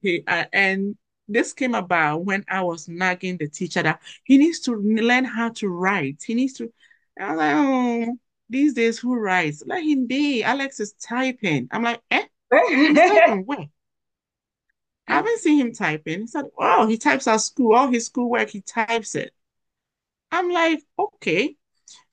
He 0.00 0.22
uh, 0.26 0.44
and 0.52 0.96
this 1.28 1.52
came 1.52 1.74
about 1.74 2.24
when 2.24 2.44
I 2.48 2.62
was 2.62 2.88
nagging 2.88 3.36
the 3.36 3.48
teacher 3.48 3.82
that 3.82 4.00
he 4.24 4.38
needs 4.38 4.60
to 4.60 4.74
learn 4.76 5.24
how 5.24 5.50
to 5.50 5.68
write. 5.68 6.22
He 6.24 6.34
needs 6.34 6.54
to. 6.54 6.72
I 7.18 7.30
was 7.30 7.38
like, 7.38 7.54
oh, 7.56 8.18
these 8.48 8.74
days 8.74 8.98
who 8.98 9.16
writes? 9.16 9.62
Let 9.66 9.82
him 9.82 10.06
be. 10.06 10.42
Alex 10.42 10.80
is 10.80 10.92
typing. 10.92 11.68
I'm 11.70 11.82
like, 11.82 12.00
eh? 12.10 12.24
Where? 12.50 13.68
I 15.08 15.14
haven't 15.14 15.38
seen 15.40 15.60
him 15.60 15.72
typing. 15.72 16.22
He 16.22 16.26
said, 16.26 16.46
oh, 16.58 16.86
he 16.86 16.98
types 16.98 17.26
at 17.26 17.40
school. 17.40 17.74
All 17.74 17.88
his 17.88 18.06
schoolwork, 18.06 18.50
he 18.50 18.60
types 18.60 19.14
it. 19.14 19.32
I'm 20.30 20.50
like, 20.50 20.82
okay. 20.98 21.56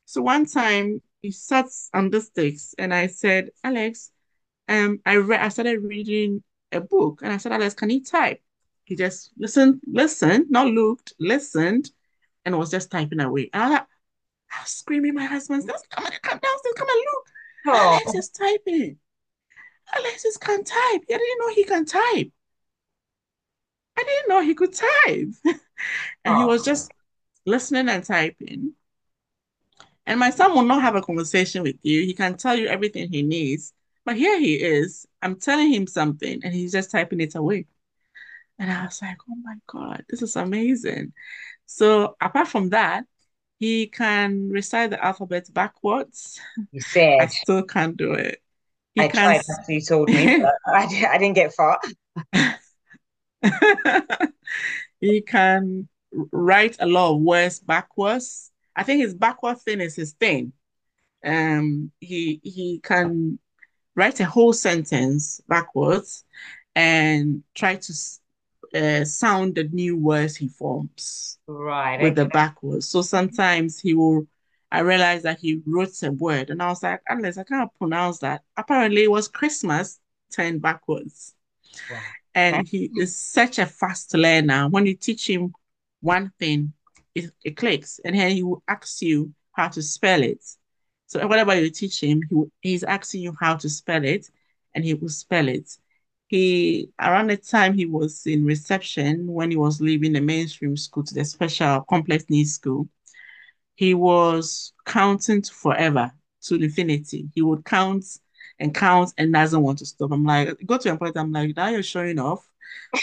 So 0.06 0.22
one 0.22 0.46
time 0.46 1.02
he 1.22 1.32
sat 1.32 1.68
on 1.94 2.10
the 2.10 2.22
sticks 2.22 2.76
and 2.78 2.94
I 2.94 3.08
said, 3.08 3.50
Alex, 3.64 4.12
um, 4.68 5.00
I 5.06 5.18
read 5.18 5.42
I 5.42 5.50
started 5.50 5.84
reading 5.84 6.44
a 6.72 6.82
book 6.82 7.22
and 7.24 7.34
I 7.34 7.38
said, 7.38 7.52
Alex, 7.52 7.74
can 7.74 7.90
you 7.90 8.04
type? 8.04 8.42
He 8.86 8.96
just 8.96 9.32
listened, 9.38 9.82
listened, 9.88 10.48
not 10.50 10.68
looked, 10.68 11.14
listened, 11.20 11.90
and 12.46 12.58
was 12.58 12.72
just 12.72 12.92
typing 12.92 13.22
away. 13.22 13.50
And 13.54 13.64
I, 13.64 13.68
was 13.68 13.74
like, 13.74 13.88
I 14.52 14.62
was 14.62 14.70
screaming 14.70 15.14
my 15.14 15.26
husband, 15.26 15.68
come, 15.68 16.06
come 16.22 16.40
downstairs, 16.40 16.74
come 16.76 16.88
and 16.90 17.06
look. 17.06 17.28
Alex 17.66 18.12
Oh, 18.14 18.18
is 18.18 18.30
typing. 18.30 18.98
Alexis 19.98 20.38
can 20.38 20.64
type. 20.64 21.02
I 21.10 21.18
didn't 21.18 21.40
know 21.40 21.54
he 21.54 21.64
can 21.64 21.86
type. 21.86 22.32
I 23.98 24.04
didn't 24.04 24.30
know 24.30 24.42
he 24.42 24.56
could 24.56 24.74
type. 24.74 25.30
and 26.26 26.38
he 26.38 26.44
was 26.46 26.62
oh, 26.62 26.66
just 26.66 26.92
listening 27.46 27.90
and 27.90 28.04
typing. 28.04 28.74
And 30.06 30.20
my 30.20 30.30
son 30.30 30.54
will 30.54 30.64
not 30.64 30.82
have 30.82 30.96
a 30.96 31.02
conversation 31.02 31.64
with 31.64 31.78
you. 31.82 32.02
He 32.02 32.14
can 32.14 32.36
tell 32.36 32.56
you 32.56 32.68
everything 32.68 33.10
he 33.10 33.24
needs. 33.24 33.74
But 34.06 34.18
here 34.18 34.40
he 34.40 34.56
is. 34.56 35.08
I'm 35.22 35.40
telling 35.40 35.74
him 35.74 35.88
something 35.88 36.42
and 36.44 36.54
he's 36.54 36.74
just 36.74 36.92
typing 36.92 37.22
it 37.22 37.36
away. 37.36 37.68
And 38.60 38.72
I 38.72 38.86
was 38.86 39.02
like, 39.02 39.18
oh 39.30 39.36
my 39.42 39.56
God, 39.68 40.04
this 40.10 40.22
is 40.22 40.36
amazing. 40.36 41.14
So 41.66 42.16
apart 42.22 42.50
from 42.50 42.70
that, 42.70 43.06
he 43.60 43.88
can 43.88 44.50
recite 44.50 44.90
the 44.90 45.04
alphabet 45.04 45.48
backwards. 45.54 46.40
You 46.72 46.82
said. 46.82 47.22
I 47.22 47.28
still 47.28 47.64
can't 47.64 47.96
do 47.96 48.14
it. 48.14 48.42
He 48.94 49.02
I 49.02 49.08
tried 49.08 49.42
after 49.60 49.72
you 49.72 49.82
told 49.82 50.10
me, 50.10 50.44
I, 50.68 51.08
I 51.10 51.18
didn't 51.18 51.36
get 51.36 51.54
far. 51.54 51.80
he 55.00 55.22
can 55.22 55.88
write 56.32 56.78
a 56.80 56.86
lot 56.88 57.14
of 57.16 57.22
words 57.22 57.60
backwards. 57.60 58.52
I 58.76 58.84
think 58.84 59.02
his 59.02 59.14
backward 59.14 59.60
thing 59.60 59.82
is 59.82 59.96
his 59.96 60.14
thing. 60.14 60.54
Um, 61.26 61.92
he 62.00 62.42
he 62.44 62.80
can 62.84 63.40
write 63.96 64.20
a 64.20 64.26
whole 64.26 64.54
sentence 64.54 65.42
backwards 65.48 66.26
and 66.76 67.44
try 67.56 67.76
to 67.78 67.94
uh, 68.76 69.06
sound 69.06 69.56
the 69.56 69.66
new 69.66 69.98
words 69.98 70.36
he 70.36 70.48
forms 70.48 71.40
Right, 71.48 72.02
with 72.02 72.16
the 72.16 72.26
backwards. 72.26 72.90
So 72.90 73.02
sometimes 73.02 73.80
he 73.80 73.94
will, 73.94 74.28
I 74.72 74.80
realized 74.80 75.24
that 75.26 75.40
he 75.40 75.62
wrote 75.66 76.02
a 76.04 76.12
word 76.12 76.50
and 76.50 76.62
I 76.62 76.70
was 76.70 76.84
like, 76.84 77.02
unless 77.08 77.38
I 77.38 77.44
can't 77.44 77.74
pronounce 77.78 78.20
that. 78.20 78.44
Apparently 78.58 79.04
it 79.04 79.12
was 79.12 79.28
Christmas 79.28 80.00
turned 80.32 80.62
backwards. 80.62 81.36
Wow. 81.90 82.16
And 82.34 82.68
he 82.68 82.92
is 82.96 83.18
such 83.18 83.60
a 83.60 83.66
fast 83.66 84.14
learner. 84.16 84.68
When 84.70 84.86
you 84.86 84.96
teach 84.96 85.30
him 85.30 85.54
one 86.04 86.32
thing, 86.40 86.74
it, 87.16 87.32
it 87.44 87.58
clicks. 87.58 88.00
And 88.04 88.16
then 88.16 88.32
he 88.32 88.44
will 88.44 88.64
ask 88.68 89.02
you 89.02 89.34
how 89.54 89.70
to 89.70 89.82
spell 89.82 90.22
it. 90.22 90.44
So 91.08 91.26
whatever 91.28 91.60
you 91.60 91.70
teach 91.70 92.02
him, 92.02 92.22
he, 92.30 92.44
he's 92.62 92.84
asking 92.84 93.22
you 93.22 93.36
how 93.40 93.56
to 93.58 93.70
spell 93.70 94.04
it, 94.04 94.30
and 94.76 94.84
he 94.84 94.94
will 94.94 95.10
spell 95.10 95.48
it. 95.48 95.78
He 96.28 96.90
around 97.00 97.28
the 97.28 97.38
time 97.38 97.74
he 97.76 97.86
was 97.86 98.26
in 98.26 98.46
reception 98.46 99.28
when 99.28 99.52
he 99.52 99.58
was 99.58 99.80
leaving 99.80 100.14
the 100.14 100.22
mainstream 100.22 100.76
school 100.76 101.04
to 101.04 101.14
the 101.14 101.24
special 101.24 101.82
complex 101.82 102.26
needs 102.30 102.54
school, 102.54 102.90
he 103.76 103.94
was 103.94 104.74
counting 104.86 105.42
to 105.42 105.54
forever 105.54 106.12
to 106.44 106.56
infinity. 106.56 107.30
He 107.36 107.42
would 107.42 107.66
count 107.66 108.06
and 108.60 108.74
count 108.74 109.14
and 109.18 109.34
doesn't 109.34 109.62
want 109.62 109.80
to 109.80 109.86
stop. 109.86 110.12
I'm 110.12 110.24
like, 110.24 110.58
go 110.66 110.78
to 110.78 110.94
a 110.94 110.98
point, 110.98 111.18
I'm 111.18 111.32
like, 111.32 111.56
now 111.56 111.70
you're 111.70 111.84
showing 111.84 112.20
off. 112.20 112.48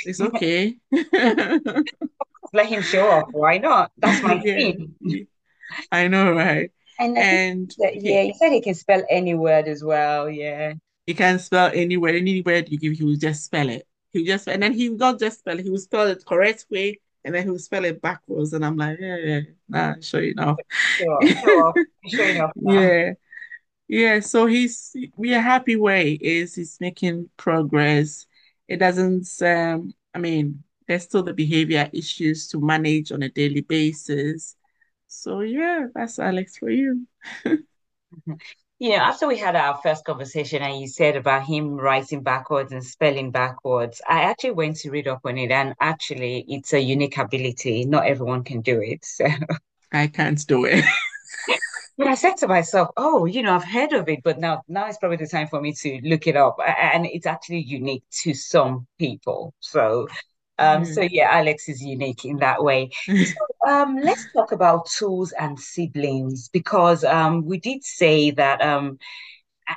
It's 0.04 0.20
okay. 0.20 0.76
Let 2.52 2.66
him 2.66 2.82
show 2.82 3.08
off. 3.08 3.28
Why 3.32 3.58
not? 3.58 3.92
That's 3.98 4.22
my 4.22 4.34
Yeah, 4.44 4.54
thing. 4.54 5.26
I 5.92 6.08
know, 6.08 6.32
right? 6.32 6.70
And 6.98 7.16
And 7.16 7.74
that, 7.78 7.96
yeah, 7.96 8.22
he, 8.22 8.34
said 8.34 8.52
he 8.52 8.60
can 8.60 8.74
spell 8.74 9.02
any 9.08 9.34
word 9.34 9.68
as 9.68 9.82
well. 9.82 10.28
Yeah. 10.28 10.74
He 11.06 11.14
can 11.14 11.38
spell 11.38 11.70
anywhere, 11.72 12.14
any 12.14 12.42
word 12.42 12.68
you 12.68 12.78
give, 12.78 12.92
he 12.92 13.04
will 13.04 13.16
just 13.16 13.44
spell 13.44 13.68
it. 13.68 13.86
He 14.12 14.24
just 14.24 14.48
and 14.48 14.62
then 14.62 14.72
he 14.72 14.90
will 14.90 14.98
not 14.98 15.18
just 15.18 15.38
spell 15.40 15.58
it, 15.58 15.62
he 15.62 15.70
will 15.70 15.78
spell 15.78 16.08
it 16.08 16.24
correct 16.26 16.66
way, 16.70 16.98
and 17.24 17.34
then 17.34 17.44
he 17.44 17.50
will 17.50 17.58
spell 17.58 17.84
it 17.84 18.02
backwards. 18.02 18.52
And 18.52 18.64
I'm 18.64 18.76
like, 18.76 18.98
yeah, 19.00 19.16
yeah, 19.16 19.40
nah, 19.68 19.94
sure 20.00 20.22
enough. 20.22 20.58
Sure, 20.96 21.26
show 21.28 21.48
off. 21.48 21.76
Showing 22.06 22.40
off 22.40 22.50
now. 22.56 22.80
Yeah, 22.80 23.12
yeah. 23.88 24.20
So 24.20 24.46
he's 24.46 24.94
we 25.16 25.34
are 25.34 25.40
happy 25.40 25.76
where 25.76 26.02
he 26.02 26.14
is. 26.14 26.54
He's 26.54 26.78
making 26.80 27.30
progress. 27.36 28.26
It 28.68 28.78
doesn't 28.78 29.28
um, 29.42 29.94
I 30.14 30.18
mean, 30.18 30.64
there's 30.90 31.04
still 31.04 31.22
the 31.22 31.32
behavior 31.32 31.88
issues 31.92 32.48
to 32.48 32.60
manage 32.60 33.12
on 33.12 33.22
a 33.22 33.28
daily 33.28 33.60
basis. 33.60 34.56
So 35.06 35.38
yeah, 35.38 35.86
that's 35.94 36.18
Alex 36.18 36.58
for 36.58 36.68
you. 36.68 37.06
You 38.82 38.96
know, 38.96 39.04
after 39.04 39.28
we 39.28 39.36
had 39.36 39.56
our 39.56 39.78
first 39.82 40.06
conversation 40.06 40.62
and 40.62 40.80
you 40.80 40.88
said 40.88 41.14
about 41.14 41.44
him 41.44 41.74
writing 41.74 42.22
backwards 42.22 42.72
and 42.72 42.82
spelling 42.82 43.30
backwards, 43.30 44.00
I 44.08 44.22
actually 44.22 44.52
went 44.52 44.78
to 44.78 44.90
read 44.90 45.06
up 45.06 45.20
on 45.26 45.36
it 45.36 45.50
and 45.50 45.74
actually 45.80 46.46
it's 46.48 46.72
a 46.72 46.80
unique 46.80 47.18
ability. 47.18 47.84
Not 47.84 48.06
everyone 48.06 48.42
can 48.42 48.62
do 48.62 48.80
it. 48.80 49.04
So, 49.04 49.26
I 49.92 50.06
can't 50.06 50.44
do 50.46 50.64
it. 50.64 50.82
but 51.98 52.06
I 52.06 52.14
said 52.14 52.38
to 52.38 52.48
myself, 52.48 52.88
oh, 52.96 53.26
you 53.26 53.42
know, 53.42 53.54
I've 53.54 53.64
heard 53.64 53.92
of 53.92 54.08
it, 54.08 54.20
but 54.24 54.38
now 54.38 54.62
now 54.66 54.88
is 54.88 54.96
probably 54.96 55.18
the 55.18 55.26
time 55.26 55.48
for 55.48 55.60
me 55.60 55.74
to 55.74 56.00
look 56.02 56.26
it 56.26 56.36
up. 56.36 56.56
And 56.66 57.04
it's 57.04 57.26
actually 57.26 57.60
unique 57.60 58.04
to 58.22 58.32
some 58.32 58.86
people. 58.98 59.52
So 59.60 60.08
um, 60.60 60.84
so 60.84 61.02
Yeah. 61.02 61.28
Alex 61.32 61.68
is 61.68 61.82
unique 61.82 62.24
in 62.24 62.38
that 62.38 62.62
way. 62.64 62.90
So 63.16 63.70
um, 63.70 63.96
let's 64.02 64.26
talk 64.36 64.52
about 64.52 64.86
tools 64.98 65.32
and 65.32 65.58
siblings 65.60 66.48
because 66.48 67.04
um, 67.04 67.44
we 67.46 67.58
did 67.58 67.84
say 67.84 68.30
that 68.32 68.62
um, 68.62 68.98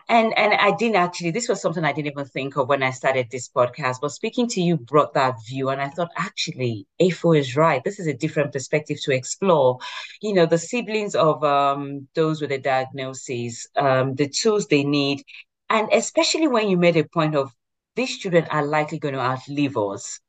And 0.10 0.34
and 0.38 0.54
I 0.56 0.72
didn't 0.76 0.96
actually, 0.98 1.32
this 1.32 1.48
was 1.50 1.62
something 1.62 1.86
I 1.86 1.94
didn't 1.94 2.12
even 2.12 2.26
think 2.26 2.58
of 2.58 2.68
when 2.70 2.84
I 2.84 2.92
started 2.92 3.28
this 3.30 3.50
podcast, 3.50 3.98
but 4.02 4.12
speaking 4.12 4.48
to 4.50 4.62
you 4.62 4.78
brought 4.78 5.14
that 5.14 5.36
view. 5.48 5.70
And 5.70 5.82
I 5.82 5.90
thought, 5.90 6.12
actually, 6.18 6.88
Afua 7.02 7.40
is 7.40 7.56
right. 7.56 7.84
This 7.84 8.00
is 8.00 8.08
a 8.08 8.14
different 8.14 8.54
perspective 8.54 8.98
to 9.04 9.12
explore. 9.14 9.78
You 10.22 10.34
know, 10.34 10.46
the 10.48 10.58
siblings 10.58 11.16
of 11.16 11.44
um 11.44 12.08
those 12.16 12.42
with 12.42 12.52
a 12.52 12.58
diagnosis, 12.60 13.68
um, 13.76 14.16
the 14.16 14.28
tools 14.30 14.68
they 14.68 14.84
need, 14.84 15.24
and 15.70 15.90
especially 15.94 16.48
when 16.48 16.70
you 16.70 16.78
made 16.78 16.98
a 16.98 17.04
point 17.06 17.36
of 17.36 17.52
these 17.96 18.18
children 18.18 18.46
are 18.52 18.66
likely 18.66 19.00
going 19.00 19.14
to 19.16 19.20
outlive 19.22 19.78
us. 19.78 20.20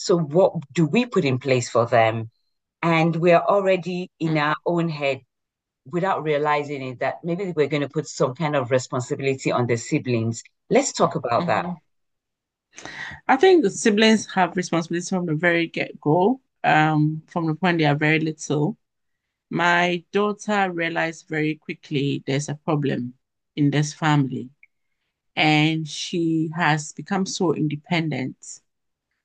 So 0.00 0.16
what 0.18 0.54
do 0.72 0.86
we 0.86 1.04
put 1.04 1.26
in 1.26 1.38
place 1.38 1.68
for 1.68 1.84
them? 1.84 2.30
And 2.82 3.14
we're 3.16 3.44
already 3.54 4.08
in 4.18 4.38
our 4.38 4.56
own 4.64 4.88
head 4.88 5.20
without 5.84 6.22
realizing 6.22 6.82
it 6.82 7.00
that 7.00 7.22
maybe 7.22 7.52
we're 7.54 7.68
going 7.68 7.82
to 7.82 7.88
put 7.88 8.06
some 8.06 8.34
kind 8.34 8.56
of 8.56 8.70
responsibility 8.70 9.52
on 9.52 9.66
the 9.66 9.76
siblings. 9.76 10.42
Let's 10.70 10.92
talk 10.92 11.16
about 11.16 11.46
that. 11.48 11.66
Mhm. 11.66 11.76
I 13.28 13.36
think 13.36 13.62
the 13.62 13.70
siblings 13.70 14.26
have 14.32 14.56
responsibility 14.56 15.06
from 15.08 15.26
the 15.26 15.34
very 15.34 15.66
get-go, 15.66 16.40
um, 16.64 17.22
from 17.26 17.46
the 17.46 17.54
point 17.54 17.78
they 17.78 17.84
are 17.84 17.94
very 17.94 18.20
little. 18.20 18.78
My 19.50 20.02
daughter 20.12 20.72
realized 20.72 21.28
very 21.28 21.56
quickly 21.56 22.22
there's 22.26 22.48
a 22.48 22.54
problem 22.54 23.14
in 23.54 23.70
this 23.70 23.92
family, 23.92 24.48
and 25.36 25.86
she 25.86 26.50
has 26.56 26.92
become 26.92 27.26
so 27.26 27.54
independent. 27.54 28.62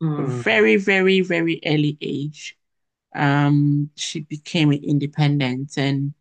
Mm, 0.01 0.27
Very, 0.27 0.75
very, 0.77 1.21
very 1.21 1.59
early 1.65 1.97
age. 2.01 2.57
Um, 3.15 3.91
she 3.95 4.21
became 4.21 4.71
independent, 4.73 5.77
and 5.77 6.13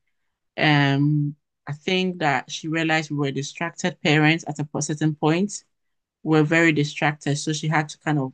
um, 0.59 1.37
I 1.69 1.73
think 1.75 2.21
that 2.21 2.51
she 2.51 2.69
realized 2.69 3.11
we 3.11 3.19
were 3.19 3.33
distracted 3.33 4.01
parents 4.03 4.45
at 4.49 4.59
a 4.61 4.83
certain 4.83 5.15
point. 5.17 5.65
We 6.25 6.39
were 6.41 6.45
very 6.45 6.73
distracted, 6.73 7.37
so 7.39 7.53
she 7.55 7.69
had 7.69 7.89
to 7.91 7.99
kind 8.01 8.19
of 8.21 8.33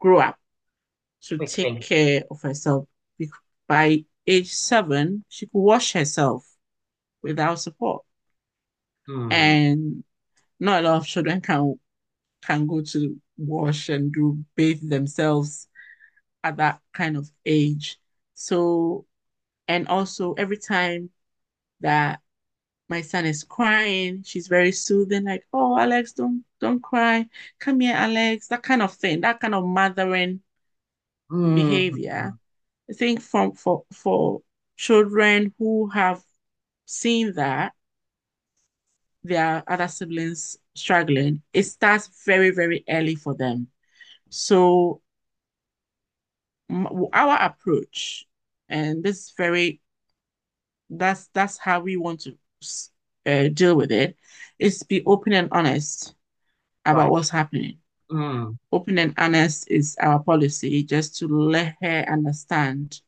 grow 0.00 0.20
up 0.20 0.38
to 1.24 1.40
take 1.40 1.80
care 1.80 2.24
of 2.30 2.42
herself. 2.42 2.88
By 3.68 4.04
age 4.26 4.52
seven, 4.54 5.24
she 5.28 5.46
could 5.46 5.60
wash 5.60 5.92
herself 5.94 6.46
without 7.22 7.60
support. 7.60 8.04
Mm, 9.08 9.30
And 9.30 10.04
not 10.60 10.84
a 10.84 10.88
lot 10.88 10.98
of 10.98 11.06
children 11.08 11.42
can 11.42 11.80
can 12.42 12.66
go 12.68 12.82
to 12.82 13.21
wash 13.38 13.88
and 13.88 14.12
do 14.12 14.44
bathe 14.56 14.88
themselves 14.88 15.68
at 16.44 16.56
that 16.58 16.80
kind 16.92 17.16
of 17.16 17.30
age. 17.46 17.98
So, 18.34 19.06
and 19.68 19.88
also 19.88 20.34
every 20.34 20.58
time 20.58 21.10
that 21.80 22.20
my 22.88 23.02
son 23.02 23.26
is 23.26 23.44
crying, 23.44 24.22
she's 24.24 24.48
very 24.48 24.72
soothing, 24.72 25.24
like, 25.24 25.46
oh 25.52 25.78
Alex, 25.78 26.12
don't 26.12 26.44
don't 26.60 26.82
cry. 26.82 27.28
Come 27.58 27.80
here, 27.80 27.96
Alex. 27.96 28.48
That 28.48 28.62
kind 28.62 28.82
of 28.82 28.94
thing, 28.94 29.22
that 29.22 29.40
kind 29.40 29.54
of 29.54 29.64
mothering 29.64 30.42
behavior 31.52 32.32
mm, 32.32 32.38
I 32.90 32.94
think 32.94 33.20
from 33.22 33.52
for 33.54 33.84
for 33.92 34.42
children 34.76 35.54
who 35.58 35.88
have 35.90 36.22
seen 36.86 37.34
that 37.34 37.74
their 39.24 39.62
other 39.66 39.88
siblings 39.88 40.56
struggling, 40.74 41.42
it 41.52 41.64
starts 41.64 42.24
very, 42.24 42.50
very 42.50 42.84
early 42.88 43.14
for 43.14 43.34
them. 43.34 43.68
So 44.30 45.02
our 47.12 47.36
approach, 47.42 48.26
and 48.68 49.02
this 49.02 49.18
is 49.18 49.34
very 49.36 49.80
that's 50.90 51.28
that's 51.28 51.58
how 51.58 51.80
we 51.80 51.96
want 51.96 52.20
to 52.20 52.36
uh, 53.26 53.48
deal 53.48 53.76
with 53.76 53.90
it, 53.92 54.16
is 54.58 54.82
be 54.82 55.02
open 55.04 55.32
and 55.32 55.48
honest 55.52 56.14
about 56.84 57.10
right. 57.10 57.10
what's 57.10 57.30
happening. 57.30 57.78
Mm, 58.10 58.58
Open 58.72 58.98
and 58.98 59.14
honest 59.18 59.70
is 59.70 59.96
our 60.00 60.20
policy, 60.22 60.82
just 60.84 61.18
to 61.18 61.28
let 61.28 61.76
her 61.82 62.04
understand 62.10 63.00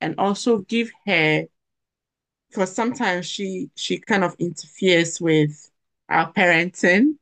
and 0.00 0.14
also 0.18 0.58
give 0.58 0.90
her 1.06 1.46
because 2.50 2.74
sometimes 2.74 3.26
she 3.26 3.70
she 3.74 3.98
kind 3.98 4.24
of 4.24 4.36
interferes 4.38 5.20
with 5.20 5.70
our 6.12 6.32
parenting 6.32 7.16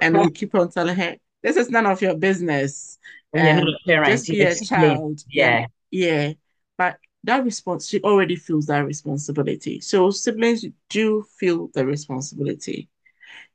and 0.00 0.18
we 0.18 0.30
keep 0.30 0.54
on 0.54 0.70
telling 0.70 0.96
her 0.96 1.16
this 1.42 1.56
is 1.56 1.70
none 1.70 1.86
of 1.86 2.02
your 2.02 2.16
business. 2.16 2.98
Um 3.34 3.64
parent, 3.86 4.14
just 4.14 4.28
be 4.30 4.42
a 4.42 4.54
child. 4.56 5.24
Yeah. 5.30 5.66
Yeah, 5.90 6.32
but 6.78 6.98
that 7.24 7.44
response 7.44 7.88
she 7.88 8.00
already 8.02 8.36
feels 8.36 8.66
that 8.66 8.80
responsibility. 8.86 9.80
So 9.80 10.10
siblings 10.10 10.64
do 10.88 11.24
feel 11.38 11.68
the 11.74 11.84
responsibility. 11.86 12.88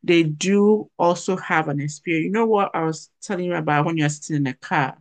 They 0.03 0.23
do 0.23 0.89
also 0.97 1.35
have 1.37 1.67
an 1.67 1.79
experience. 1.79 2.25
You 2.25 2.31
know 2.31 2.45
what 2.45 2.71
i 2.75 2.83
was 2.83 3.09
telling 3.21 3.45
you 3.45 3.55
about 3.55 3.85
when 3.85 3.97
you're 3.97 4.09
sitting 4.09 4.37
in 4.37 4.47
a 4.47 4.53
car? 4.53 4.97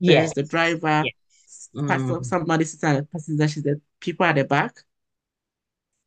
There's 0.00 0.32
Yes. 0.32 0.34
the 0.34 0.42
driver, 0.42 1.04
Yes. 1.04 1.68
Mm, 1.76 2.24
somebody 2.24 2.64
sits 2.64 2.82
at 2.84 2.96
the 2.96 3.02
passenger, 3.04 3.48
she's 3.48 3.62
the 3.62 3.80
people 4.00 4.26
at 4.26 4.34
the 4.36 4.44
back. 4.44 4.76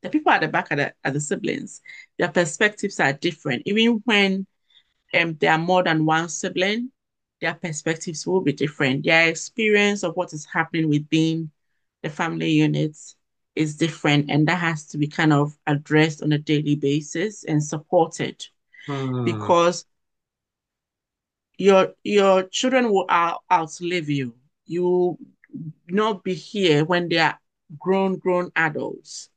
The 0.03 0.09
people 0.09 0.31
at 0.31 0.41
the 0.41 0.49
back 0.49 0.71
are 0.71 0.75
the, 0.75 0.93
are 1.05 1.11
the 1.11 1.21
siblings. 1.21 1.81
Their 2.19 2.29
perspectives 2.29 2.99
are 2.99 3.13
different. 3.13 3.63
Even 3.65 4.01
when 4.05 4.45
um, 5.13 5.35
there 5.39 5.53
are 5.53 5.57
more 5.57 5.83
than 5.83 6.05
one 6.05 6.29
sibling, 6.29 6.91
their 7.41 7.53
perspectives 7.55 8.27
will 8.27 8.41
be 8.41 8.53
different. 8.53 9.05
Their 9.05 9.29
experience 9.29 10.03
of 10.03 10.15
what 10.15 10.33
is 10.33 10.45
happening 10.45 10.89
within 10.89 11.51
the 12.01 12.09
family 12.09 12.51
units 12.51 13.15
is 13.55 13.77
different, 13.77 14.29
and 14.29 14.47
that 14.47 14.59
has 14.59 14.87
to 14.87 14.97
be 14.97 15.07
kind 15.07 15.31
of 15.31 15.57
addressed 15.67 16.23
on 16.23 16.31
a 16.33 16.37
daily 16.37 16.75
basis 16.75 17.43
and 17.43 17.63
supported 17.63 18.45
mm, 18.87 19.25
because 19.25 19.85
your 21.57 21.93
your 22.03 22.43
children 22.43 22.91
will 22.91 23.05
out, 23.09 23.43
outlive 23.51 24.09
you. 24.09 24.35
You 24.65 24.83
will 24.83 25.19
not 25.87 26.23
be 26.23 26.33
here 26.33 26.83
when 26.83 27.09
they 27.09 27.19
are 27.19 27.39
grown, 27.79 28.17
grown 28.17 28.51
adults. 28.55 29.29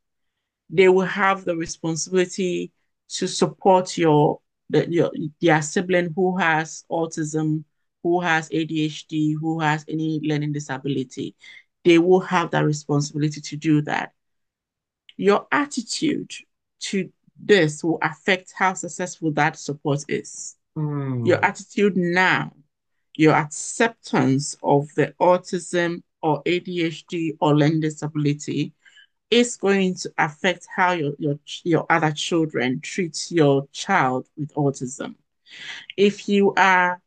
They 0.68 0.88
will 0.88 1.06
have 1.06 1.44
the 1.44 1.56
responsibility 1.56 2.72
to 3.08 3.26
support 3.28 3.96
your 3.96 4.40
the, 4.68 4.90
your 4.90 5.12
their 5.40 5.62
sibling 5.62 6.12
who 6.14 6.36
has 6.38 6.84
autism, 6.90 7.64
who 8.02 8.20
has 8.20 8.48
ADHD, 8.50 9.34
who 9.40 9.60
has 9.60 9.84
any 9.88 10.20
learning 10.22 10.52
disability. 10.52 11.36
They 11.84 11.98
will 11.98 12.20
have 12.20 12.50
that 12.50 12.64
responsibility 12.64 13.40
to 13.40 13.56
do 13.56 13.82
that. 13.82 14.12
Your 15.16 15.46
attitude 15.52 16.32
to 16.80 17.10
this 17.38 17.84
will 17.84 17.98
affect 18.02 18.52
how 18.56 18.74
successful 18.74 19.30
that 19.32 19.56
support 19.56 20.04
is. 20.08 20.56
Your 21.22 21.38
mm, 21.38 21.42
attitude 21.42 21.96
now, 21.96 22.52
your 23.14 23.34
acceptance 23.34 24.56
of 24.62 24.92
the 24.94 25.14
autism 25.20 26.02
or 26.22 26.42
ADHD 26.44 27.36
or 27.40 27.56
learning 27.56 27.80
disability 27.80 28.72
is 29.30 29.56
going 29.56 29.94
to 29.94 30.12
affect 30.18 30.66
how 30.74 30.92
your, 30.92 31.12
your, 31.18 31.38
your 31.64 31.86
other 31.90 32.12
children 32.12 32.80
treat 32.80 33.30
your 33.30 33.66
child 33.72 34.26
with 34.36 34.54
autism. 34.54 35.14
If 35.96 36.28
you 36.28 36.54
are 36.56 37.00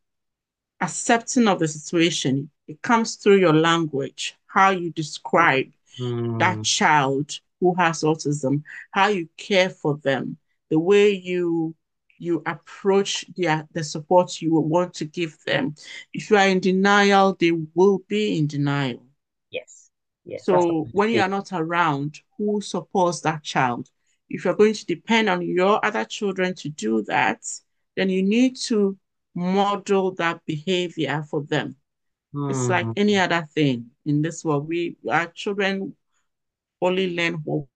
accepting 0.80 1.48
of 1.48 1.58
the 1.58 1.68
situation, 1.68 2.50
it 2.68 2.82
comes 2.82 3.16
through 3.16 3.38
your 3.38 3.54
language, 3.54 4.36
how 4.46 4.70
you 4.70 4.90
describe 4.90 5.66
that 5.98 6.58
mm. 6.58 6.64
child 6.64 7.40
who 7.60 7.74
has 7.74 8.02
autism, 8.02 8.62
how 8.90 9.08
you 9.08 9.28
care 9.36 9.68
for 9.68 9.98
them, 9.98 10.38
the 10.70 10.78
way 10.78 11.10
you 11.10 11.74
you 12.20 12.42
approach 12.44 13.24
the, 13.34 13.66
the 13.72 13.82
support 13.82 14.42
you 14.42 14.54
want 14.54 14.92
to 14.92 15.06
give 15.06 15.38
them. 15.46 15.74
If 16.12 16.30
you 16.30 16.36
are 16.36 16.48
in 16.48 16.60
denial, 16.60 17.34
they 17.40 17.50
will 17.50 18.02
be 18.08 18.36
in 18.36 18.46
denial. 18.46 19.02
Yes. 20.30 20.46
Yes. 20.46 20.48
That's 20.50 20.68
what 20.68 20.76
So 20.76 20.88
when 20.92 21.10
you 21.10 21.20
are 21.20 21.28
not 21.28 21.52
around, 21.52 22.20
who 22.38 22.60
supports 22.60 23.20
that 23.22 23.42
child? 23.42 23.90
If 24.28 24.44
you're 24.44 24.54
going 24.54 24.74
to 24.74 24.86
depend 24.86 25.28
on 25.28 25.42
your 25.42 25.84
other 25.84 26.04
children 26.04 26.54
to 26.56 26.68
do 26.68 27.02
that, 27.04 27.42
then 27.96 28.10
you 28.10 28.22
need 28.22 28.56
to 28.68 28.98
model 29.34 30.12
that 30.16 30.44
behavior 30.46 31.24
for 31.28 31.42
them. 31.42 31.76
It's 32.48 32.68
like 32.68 32.90
Mm, 32.90 32.96
any 32.96 33.16
other 33.18 33.46
thing 33.54 33.90
in 34.06 34.22
this 34.22 34.44
world. 34.44 34.68
We 34.68 34.96
our 35.10 35.26
children 35.28 35.96
only 36.80 37.14
learn 37.16 37.34
what 37.44 37.60
we 37.60 37.66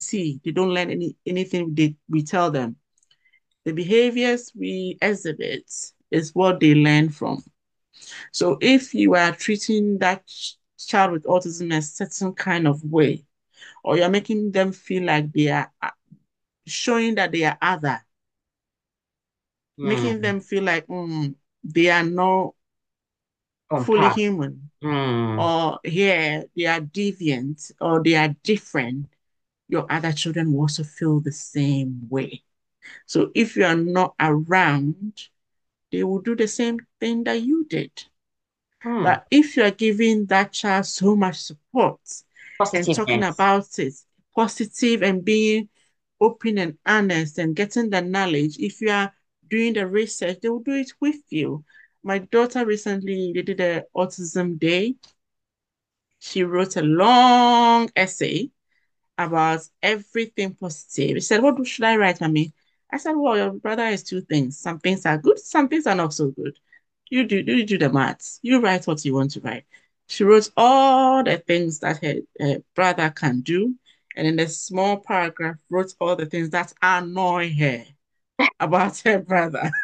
see. 0.00 0.40
They 0.44 0.52
don't 0.52 0.70
learn 0.70 0.90
any 0.90 1.16
anything 1.26 1.74
they, 1.74 1.96
we 2.08 2.22
tell 2.22 2.50
them. 2.50 2.76
The 3.64 3.72
behaviors 3.72 4.52
we 4.54 4.98
exhibit 5.02 5.70
is 6.10 6.34
what 6.34 6.60
they 6.60 6.74
learn 6.74 7.10
from. 7.10 7.42
So 8.32 8.58
if 8.60 8.94
you 8.94 9.14
are 9.14 9.32
treating 9.32 9.98
that 9.98 10.22
child 10.78 11.12
with 11.12 11.24
autism 11.24 11.62
in 11.62 11.72
a 11.72 11.82
certain 11.82 12.32
kind 12.34 12.66
of 12.66 12.82
way, 12.84 13.24
or 13.84 13.96
you're 13.96 14.08
making 14.10 14.52
them 14.52 14.72
feel 14.72 15.04
like 15.04 15.32
they 15.32 15.48
are 15.50 15.72
uh, 15.82 15.90
showing 16.66 17.16
that 17.16 17.32
they 17.32 17.44
are 17.44 17.58
other, 17.62 18.00
making 19.82 20.20
mm. 20.20 20.22
them 20.22 20.40
feel 20.40 20.62
like 20.64 20.86
mm, 20.86 21.34
they 21.62 21.90
are 21.90 22.04
not 22.04 22.54
On 23.70 23.84
fully 23.84 23.96
path. 23.96 24.16
human, 24.16 24.70
Mm, 24.82 25.38
or 25.38 25.78
here 25.84 26.44
they 26.56 26.66
are 26.66 26.80
deviant, 26.80 27.72
or 27.80 28.02
they 28.02 28.14
are 28.16 28.34
different, 28.42 29.06
your 29.68 29.86
other 29.90 30.12
children 30.12 30.52
will 30.52 30.62
also 30.62 30.84
feel 30.84 31.20
the 31.20 31.32
same 31.32 32.08
way. 32.08 32.42
So 33.06 33.30
if 33.34 33.56
you 33.56 33.64
are 33.64 33.76
not 33.76 34.14
around, 34.20 35.28
they 35.92 36.04
will 36.04 36.20
do 36.20 36.36
the 36.36 36.48
same 36.48 36.80
thing 37.00 37.24
that 37.24 37.42
you 37.42 37.66
did. 37.68 37.92
Mm. 38.84 39.02
But 39.02 39.26
if 39.30 39.56
you 39.56 39.64
are 39.64 39.70
giving 39.70 40.26
that 40.26 40.52
child 40.52 40.86
so 40.86 41.16
much 41.16 41.38
support 41.40 42.00
and 42.72 42.90
talking 42.92 43.22
about 43.22 43.78
it, 43.78 43.94
positive 44.34 45.02
and 45.02 45.24
being 45.24 45.68
open 46.20 46.58
and 46.58 46.78
honest 46.86 47.38
and 47.38 47.56
getting 47.56 47.90
the 47.90 48.00
knowledge, 48.02 48.58
if 48.58 48.80
you 48.80 48.90
are 48.90 49.12
doing 49.48 49.74
the 49.74 49.86
research, 49.86 50.38
they 50.42 50.48
will 50.48 50.60
do 50.60 50.72
it 50.74 50.92
with 51.00 51.20
you. 51.30 51.64
My 52.02 52.18
daughter 52.18 52.64
recently 52.66 53.32
they 53.34 53.42
did 53.42 53.60
an 53.60 53.84
autism 53.96 54.58
day. 54.58 54.96
She 56.18 56.42
wrote 56.42 56.76
a 56.76 56.82
long 56.82 57.90
essay 57.94 58.50
about 59.18 59.60
everything 59.82 60.54
positive. 60.54 61.16
She 61.16 61.20
said, 61.20 61.42
What 61.42 61.64
should 61.66 61.84
I 61.84 61.96
write, 61.96 62.20
Mommy? 62.20 62.52
I 62.90 62.98
said, 62.98 63.12
Well, 63.14 63.36
your 63.36 63.52
brother 63.52 63.84
has 63.84 64.02
two 64.02 64.20
things. 64.22 64.58
Some 64.58 64.78
things 64.80 65.06
are 65.06 65.18
good, 65.18 65.38
some 65.38 65.68
things 65.68 65.86
are 65.86 65.94
not 65.94 66.14
so 66.14 66.28
good. 66.30 66.58
You 67.14 67.24
do 67.24 67.36
you 67.36 67.64
do 67.64 67.78
the 67.78 67.90
maths. 67.90 68.40
You 68.42 68.60
write 68.60 68.88
what 68.88 69.04
you 69.04 69.14
want 69.14 69.30
to 69.32 69.40
write. 69.40 69.62
She 70.08 70.24
wrote 70.24 70.50
all 70.56 71.22
the 71.22 71.38
things 71.38 71.78
that 71.78 72.02
her, 72.02 72.14
her 72.40 72.56
brother 72.74 73.08
can 73.10 73.40
do, 73.42 73.76
and 74.16 74.26
in 74.26 74.34
the 74.34 74.48
small 74.48 74.96
paragraph 74.96 75.54
wrote 75.70 75.94
all 76.00 76.16
the 76.16 76.26
things 76.26 76.50
that 76.50 76.72
annoy 76.82 77.54
her 77.54 77.84
about 78.58 78.98
her 78.98 79.20
brother. 79.20 79.70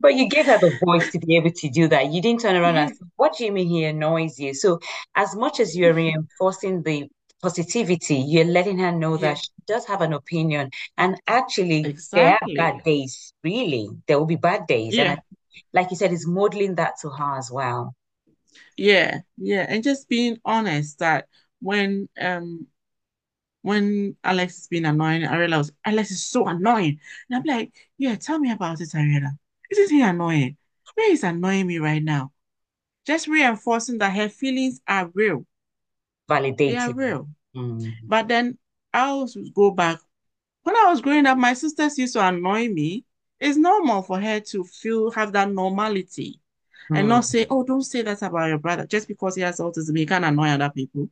But 0.00 0.16
you 0.16 0.28
gave 0.28 0.46
her 0.46 0.58
the 0.58 0.76
voice 0.84 1.08
to 1.12 1.20
be 1.20 1.36
able 1.36 1.52
to 1.52 1.70
do 1.70 1.86
that. 1.88 2.12
You 2.12 2.20
didn't 2.20 2.40
turn 2.40 2.56
around 2.56 2.76
and 2.76 2.90
say, 2.90 3.04
What 3.16 3.36
do 3.38 3.44
you 3.44 3.52
mean 3.52 3.68
he 3.68 3.84
annoys 3.84 4.38
you? 4.38 4.52
So, 4.54 4.80
as 5.14 5.36
much 5.36 5.60
as 5.60 5.76
you're 5.76 5.94
reinforcing 5.94 6.82
the 6.82 7.08
positivity, 7.40 8.16
you're 8.16 8.44
letting 8.44 8.78
her 8.80 8.92
know 8.92 9.14
yeah, 9.14 9.28
that 9.28 9.38
she 9.38 9.48
does 9.66 9.86
have 9.86 10.02
an 10.02 10.12
opinion. 10.12 10.70
And 10.98 11.16
actually, 11.26 11.94
there 12.12 12.32
are 12.32 12.48
bad 12.56 12.82
days, 12.84 13.32
really. 13.44 13.88
There 14.08 14.18
will 14.18 14.26
be 14.26 14.36
bad 14.36 14.66
days. 14.66 14.98
And 14.98 15.08
Yeah, 15.08 15.16
like 15.72 15.90
you 15.90 15.96
said, 15.96 16.12
it's 16.12 16.26
modeling 16.26 16.76
that 16.76 16.94
to 17.02 17.10
her 17.10 17.38
as 17.38 17.50
well. 17.50 17.94
yeah, 18.76 19.20
yeah. 19.36 19.66
And 19.68 19.82
just 19.82 20.08
being 20.08 20.38
honest 20.44 20.98
that 20.98 21.28
when 21.60 22.08
um 22.20 22.66
when 23.62 24.16
Alex 24.24 24.58
is 24.60 24.68
being 24.68 24.84
annoying, 24.86 25.22
Ariella 25.22 25.58
was, 25.58 25.72
Alex 25.84 26.10
is 26.10 26.26
so 26.26 26.46
annoying. 26.48 27.00
And 27.30 27.38
I'm 27.38 27.44
like, 27.44 27.72
yeah, 27.98 28.14
tell 28.16 28.38
me 28.38 28.50
about 28.52 28.80
it, 28.80 28.90
Ariella. 28.90 29.38
Isn't 29.70 29.90
he 29.90 30.02
annoying? 30.02 30.56
Where 30.94 31.12
is 31.12 31.24
annoying 31.24 31.66
me 31.66 31.78
right 31.78 32.02
now? 32.02 32.32
Just 33.06 33.28
reinforcing 33.28 33.98
that 33.98 34.16
her 34.16 34.28
feelings 34.28 34.80
are 34.88 35.10
real. 35.14 35.46
validated. 36.28 36.66
They 36.66 36.76
are 36.76 36.92
real. 36.92 37.28
Mm, 37.56 37.92
But 38.08 38.28
then 38.28 38.58
I 38.92 39.08
always 39.08 39.36
go 39.54 39.70
back. 39.72 40.00
When 40.62 40.76
I 40.76 40.90
was 40.90 41.00
growing 41.02 41.26
up, 41.26 41.38
my 41.38 41.54
sisters 41.54 41.98
used 41.98 42.14
to 42.14 42.26
annoy 42.26 42.68
me. 42.68 43.04
It's 43.40 43.56
normal 43.56 44.02
for 44.02 44.20
her 44.20 44.40
to 44.40 44.64
feel 44.64 45.10
have 45.12 45.32
that 45.32 45.50
normality 45.50 46.40
and 46.92 47.08
not 47.08 47.24
mm, 47.24 47.24
say, 47.24 47.46
oh, 47.50 47.64
don't 47.64 47.82
say 47.82 48.02
that 48.02 48.22
about 48.22 48.48
your 48.48 48.58
brother. 48.58 48.86
Just 48.86 49.08
because 49.08 49.34
he 49.34 49.42
has 49.42 49.58
autism, 49.60 49.98
he 49.98 50.06
can't 50.06 50.24
annoy 50.24 50.48
other 50.48 50.70
people. 50.70 51.10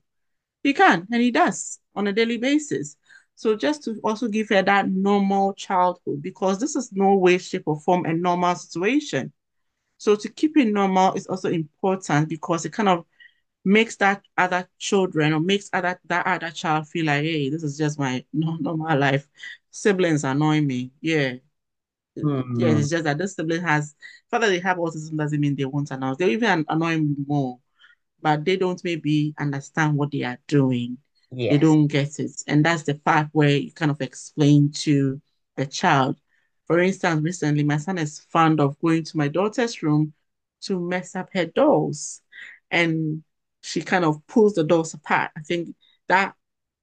He 0.62 0.72
can, 0.74 1.06
and 1.10 1.22
he 1.22 1.30
does 1.30 1.80
on 1.94 2.06
a 2.06 2.12
daily 2.12 2.38
basis. 2.38 2.96
So 3.34 3.56
just 3.56 3.84
to 3.84 3.98
also 4.04 4.28
give 4.28 4.48
her 4.50 4.62
that 4.62 4.88
normal 4.88 5.54
childhood, 5.54 6.22
because 6.22 6.60
this 6.60 6.76
is 6.76 6.92
no 6.92 7.16
way, 7.16 7.38
shape, 7.38 7.64
or 7.66 7.80
form 7.80 8.04
a 8.06 8.12
normal 8.12 8.54
situation. 8.54 9.32
So 9.98 10.16
to 10.16 10.28
keep 10.28 10.56
it 10.56 10.66
normal 10.72 11.14
is 11.14 11.26
also 11.26 11.48
important 11.50 12.28
because 12.28 12.64
it 12.64 12.72
kind 12.72 12.88
of 12.88 13.04
makes 13.64 13.96
that 13.96 14.22
other 14.36 14.68
children 14.78 15.32
or 15.32 15.40
makes 15.40 15.70
other 15.72 16.00
that 16.06 16.26
other 16.26 16.50
child 16.50 16.88
feel 16.88 17.06
like, 17.06 17.22
hey, 17.22 17.50
this 17.50 17.62
is 17.62 17.78
just 17.78 17.98
my 17.98 18.24
normal 18.32 18.98
life. 18.98 19.28
Siblings 19.70 20.24
annoy 20.24 20.60
me. 20.60 20.92
Yeah. 21.00 21.34
Yeah, 22.14 22.24
mm. 22.24 22.78
it's 22.78 22.90
just 22.90 23.04
that 23.04 23.18
this 23.18 23.34
sibling 23.34 23.62
has, 23.62 23.94
father 24.30 24.48
they 24.48 24.60
have 24.60 24.76
autism 24.76 25.16
doesn't 25.16 25.40
mean 25.40 25.56
they 25.56 25.64
won't 25.64 25.90
annoy. 25.90 26.14
They 26.14 26.30
even 26.30 26.64
annoy 26.68 26.98
me 26.98 27.16
more 27.26 27.58
but 28.22 28.44
they 28.44 28.56
don't 28.56 28.82
maybe 28.84 29.34
understand 29.38 29.96
what 29.96 30.12
they 30.12 30.22
are 30.22 30.38
doing. 30.46 30.98
They 31.50 31.58
don't 31.58 31.88
get 31.88 32.20
it. 32.20 32.30
And 32.46 32.64
that's 32.64 32.84
the 32.84 32.94
part 32.94 33.28
where 33.32 33.50
you 33.50 33.72
kind 33.72 33.90
of 33.90 34.00
explain 34.00 34.70
to 34.76 35.20
the 35.56 35.66
child. 35.66 36.16
For 36.66 36.78
instance, 36.78 37.22
recently, 37.22 37.64
my 37.64 37.78
son 37.78 37.98
is 37.98 38.20
fond 38.30 38.60
of 38.60 38.78
going 38.78 39.04
to 39.04 39.16
my 39.16 39.28
daughter's 39.28 39.82
room 39.82 40.12
to 40.62 40.78
mess 40.78 41.16
up 41.16 41.30
her 41.32 41.46
dolls. 41.46 42.22
And 42.70 43.24
she 43.62 43.82
kind 43.82 44.04
of 44.04 44.24
pulls 44.26 44.54
the 44.54 44.64
dolls 44.64 44.94
apart. 44.94 45.32
I 45.36 45.40
think 45.40 45.74
that 46.08 46.34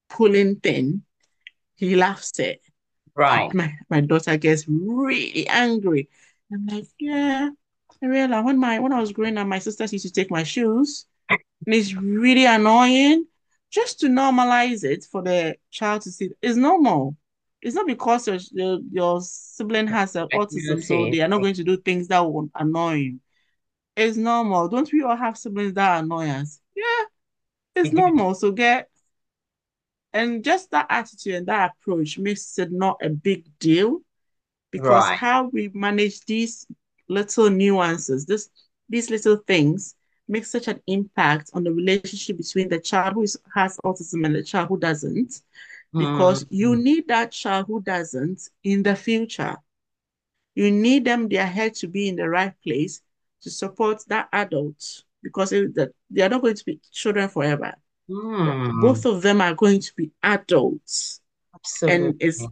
pulling 0.09 0.57
thing, 0.57 1.03
he 1.75 1.95
laughs 1.95 2.37
it. 2.39 2.61
Right. 3.15 3.53
My, 3.53 3.73
my 3.89 4.01
daughter 4.01 4.37
gets 4.37 4.67
really 4.67 5.47
angry. 5.47 6.09
I'm 6.51 6.65
like, 6.65 6.85
yeah, 6.99 7.49
I 8.01 8.05
realized 8.05 8.45
when 8.45 8.59
my 8.59 8.79
when 8.79 8.93
I 8.93 8.99
was 8.99 9.11
growing 9.11 9.37
up, 9.37 9.47
my 9.47 9.59
sisters 9.59 9.93
used 9.93 10.05
to 10.05 10.11
take 10.11 10.31
my 10.31 10.43
shoes, 10.43 11.05
and 11.29 11.75
it's 11.75 11.93
really 11.93 12.45
annoying. 12.45 13.25
Just 13.71 13.99
to 13.99 14.07
normalize 14.07 14.83
it 14.83 15.05
for 15.11 15.21
the 15.21 15.55
child 15.69 16.01
to 16.03 16.11
see 16.11 16.29
it's 16.41 16.55
normal. 16.55 17.15
It's 17.61 17.75
not 17.75 17.85
because 17.87 18.27
your 18.27 18.37
your, 18.51 18.79
your 18.91 19.21
sibling 19.21 19.87
has 19.87 20.15
I 20.15 20.21
autism, 20.25 20.83
so 20.83 21.09
they 21.11 21.19
are 21.21 21.27
not 21.27 21.41
going 21.41 21.53
to 21.55 21.63
do 21.63 21.77
things 21.77 22.07
that 22.07 22.19
will 22.19 22.49
annoy 22.55 22.93
you. 22.93 23.19
It's 23.95 24.17
normal. 24.17 24.69
Don't 24.69 24.91
we 24.91 25.03
all 25.03 25.15
have 25.15 25.37
siblings 25.37 25.73
that 25.73 26.03
annoy 26.03 26.29
us? 26.29 26.59
Yeah, 26.75 27.03
it's 27.75 27.91
normal. 27.93 28.33
So 28.33 28.51
get 28.51 28.89
and 30.13 30.43
just 30.43 30.71
that 30.71 30.87
attitude 30.89 31.35
and 31.35 31.47
that 31.47 31.71
approach 31.79 32.17
makes 32.19 32.57
it 32.59 32.71
not 32.71 32.97
a 33.03 33.09
big 33.09 33.45
deal 33.59 34.01
because 34.71 35.09
Right. 35.09 35.21
how 35.21 35.47
we 35.49 35.69
manage 35.73 36.25
these 36.25 36.67
little 37.09 37.49
nuances, 37.49 38.25
this 38.25 38.49
these 38.89 39.09
little 39.09 39.37
things 39.47 39.95
make 40.27 40.45
such 40.45 40.67
an 40.67 40.81
impact 40.87 41.51
on 41.53 41.63
the 41.63 41.71
relationship 41.71 42.37
between 42.37 42.69
the 42.69 42.79
child 42.79 43.13
who 43.13 43.23
is, 43.23 43.37
has 43.53 43.77
autism 43.85 44.25
and 44.25 44.35
the 44.35 44.43
child 44.43 44.67
who 44.69 44.79
doesn't, 44.79 45.41
because 45.97 46.45
you 46.49 46.75
Mm, 46.75 46.81
need 46.81 47.07
that 47.07 47.31
child 47.31 47.65
who 47.67 47.81
doesn't 47.81 48.49
in 48.63 48.83
the 48.83 48.95
future. 48.95 49.57
You 50.55 50.71
need 50.71 51.05
them, 51.05 51.29
their 51.29 51.45
head 51.47 51.75
to 51.75 51.87
be 51.87 52.07
in 52.09 52.15
the 52.15 52.29
right 52.29 52.53
place 52.63 53.01
to 53.41 53.49
support 53.49 54.03
that 54.07 54.29
adult 54.33 55.03
because 55.23 55.51
it, 55.51 55.75
they 56.09 56.21
are 56.21 56.29
not 56.29 56.41
going 56.41 56.55
to 56.55 56.65
be 56.65 56.79
children 56.91 57.29
forever. 57.29 57.75
Mm, 58.09 58.65
Both 58.79 59.05
of 59.05 59.21
them 59.21 59.41
are 59.41 59.53
going 59.55 59.79
to 59.81 59.93
be 59.95 60.11
adults. 60.23 61.21
And 61.85 62.15
absolutely. 62.15 62.19
it's 62.19 62.49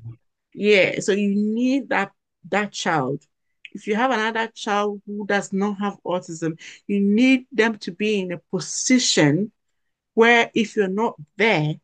Yeah, 0.53 0.99
so 0.99 1.11
you 1.13 1.35
need 1.35 1.89
that 1.89 2.11
that 2.49 2.71
child. 2.73 3.25
If 3.73 3.87
you 3.87 3.95
have 3.95 4.11
another 4.11 4.47
child 4.47 5.01
who 5.05 5.25
does 5.27 5.53
not 5.53 5.77
have 5.79 5.97
autism, 6.05 6.59
you 6.87 6.99
need 6.99 7.45
them 7.51 7.77
to 7.79 7.91
be 7.91 8.19
in 8.19 8.31
a 8.31 8.39
position 8.51 9.51
where 10.13 10.51
if 10.53 10.75
you're 10.75 10.87
not 11.03 11.15
there, 11.37 11.75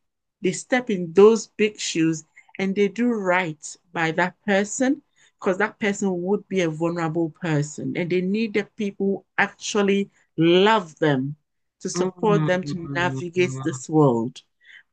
they 0.42 0.52
step 0.52 0.90
in 0.90 1.14
those 1.14 1.48
big 1.48 1.80
shoes 1.80 2.26
and 2.58 2.76
they 2.76 2.88
do 2.88 3.08
right 3.08 3.64
by 3.94 4.12
that 4.12 4.36
person 4.46 5.02
because 5.40 5.58
that 5.58 5.80
person 5.80 6.22
would 6.24 6.48
be 6.48 6.62
a 6.62 6.70
vulnerable 6.70 7.30
person 7.42 7.94
and 7.96 8.10
they 8.12 8.22
need 8.22 8.54
the 8.54 8.64
people 8.78 9.08
who 9.08 9.26
actually 9.38 10.10
love 10.38 10.98
them 11.00 11.36
to 11.84 11.90
support 11.90 12.48
them 12.48 12.64
to 12.64 12.74
Mm, 12.74 12.90
navigate 12.92 13.52
this 13.66 13.90
world. 13.90 14.42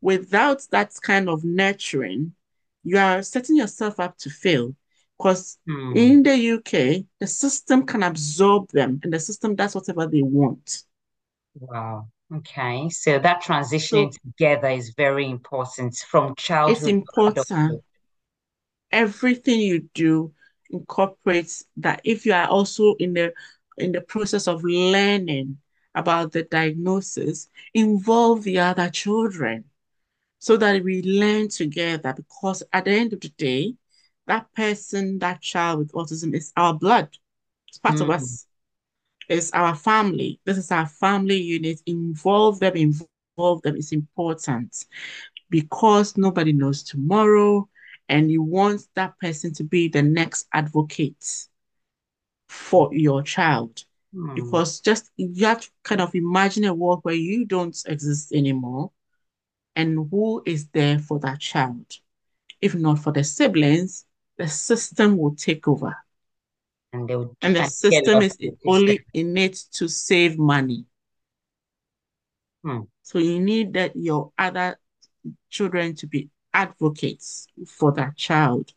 Without 0.00 0.66
that 0.70 0.92
kind 1.02 1.28
of 1.28 1.44
nurturing, 1.44 2.34
you 2.82 2.98
are 2.98 3.22
setting 3.22 3.56
yourself 3.56 4.00
up 4.00 4.18
to 4.18 4.30
fail 4.30 4.74
because 5.16 5.56
mm. 5.68 5.96
in 5.96 6.22
the 6.22 6.36
UK, 6.36 7.06
the 7.20 7.26
system 7.26 7.86
can 7.86 8.02
absorb 8.02 8.68
them 8.72 9.00
and 9.04 9.12
the 9.12 9.20
system 9.20 9.54
does 9.54 9.74
whatever 9.74 10.06
they 10.06 10.22
want. 10.22 10.82
Wow. 11.54 12.08
Okay. 12.34 12.88
So 12.88 13.18
that 13.20 13.42
transitioning 13.42 14.12
So 14.12 14.18
together 14.24 14.68
is 14.68 14.94
very 14.96 15.28
important 15.30 15.94
from 15.96 16.34
childhood 16.34 16.82
to 16.82 16.88
important 16.90 17.82
everything 18.90 19.60
you 19.60 19.88
do 19.94 20.32
incorporates 20.70 21.64
that 21.76 22.00
if 22.04 22.26
you 22.26 22.32
are 22.32 22.48
also 22.48 22.94
in 22.98 23.14
the 23.14 23.32
in 23.78 23.92
the 23.92 24.00
process 24.00 24.48
of 24.48 24.64
learning 24.64 25.58
about 25.94 26.32
the 26.32 26.42
diagnosis, 26.42 27.48
involve 27.74 28.44
the 28.44 28.58
other 28.58 28.88
children 28.90 29.64
so 30.38 30.56
that 30.56 30.82
we 30.84 31.02
learn 31.02 31.48
together 31.48 32.12
because 32.14 32.62
at 32.72 32.84
the 32.84 32.90
end 32.92 33.12
of 33.12 33.20
the 33.20 33.28
day, 33.30 33.74
that 34.26 34.52
person, 34.54 35.18
that 35.20 35.40
child 35.40 35.78
with 35.78 35.92
autism 35.92 36.34
is 36.34 36.52
our 36.56 36.74
blood. 36.74 37.08
It's 37.68 37.78
part 37.78 38.00
of 38.00 38.10
Mm, 38.10 38.10
us. 38.10 38.46
It's 39.28 39.50
our 39.52 39.74
family. 39.74 40.40
This 40.44 40.58
is 40.58 40.70
our 40.70 40.86
family 40.86 41.36
unit. 41.38 41.80
Involve 41.86 42.60
them, 42.60 42.76
involve 42.76 43.34
them. 43.34 43.46
It's 43.48 43.92
important 43.92 44.50
because 45.50 46.16
nobody 46.16 46.52
knows 46.52 46.82
tomorrow, 46.82 47.68
and 48.08 48.30
you 48.30 48.42
want 48.42 48.82
that 48.94 49.18
person 49.18 49.52
to 49.54 49.64
be 49.64 49.88
the 49.88 50.02
next 50.02 50.46
advocate 50.52 51.24
for 52.48 52.90
your 52.92 53.22
child. 53.22 53.84
Mm. 54.14 54.34
Because 54.34 54.80
just 54.80 55.10
you 55.16 55.46
have 55.46 55.60
to 55.60 55.70
kind 55.82 56.00
of 56.00 56.14
imagine 56.14 56.64
a 56.64 56.74
world 56.74 57.00
where 57.02 57.14
you 57.14 57.44
don't 57.44 57.76
exist 57.86 58.32
anymore, 58.32 58.90
and 59.76 60.08
who 60.10 60.42
is 60.46 60.68
there 60.68 60.98
for 60.98 61.18
that 61.20 61.40
child? 61.40 61.86
If 62.60 62.74
not 62.74 62.98
for 62.98 63.12
the 63.12 63.24
siblings, 63.24 64.04
the 64.36 64.48
system 64.48 65.16
will 65.16 65.34
take 65.34 65.66
over. 65.68 65.96
And 66.92 67.08
they 67.08 67.16
would 67.16 67.30
And 67.42 67.54
the 67.54 67.60
kind 67.60 67.70
of 67.70 67.80
get 67.90 68.04
system 68.04 68.22
is 68.22 68.36
the 68.36 68.50
system. 68.50 68.60
only 68.66 69.00
in 69.14 69.36
it 69.36 69.56
to 69.72 69.88
save 69.88 70.38
money. 70.38 70.86
Hmm. 72.62 72.80
So 73.02 73.18
you 73.18 73.40
need 73.40 73.72
that 73.74 73.96
your 73.96 74.32
other 74.38 74.78
children 75.48 75.94
to 75.96 76.06
be 76.06 76.28
advocates 76.52 77.46
for 77.66 77.92
that 77.92 78.16
child. 78.16 78.72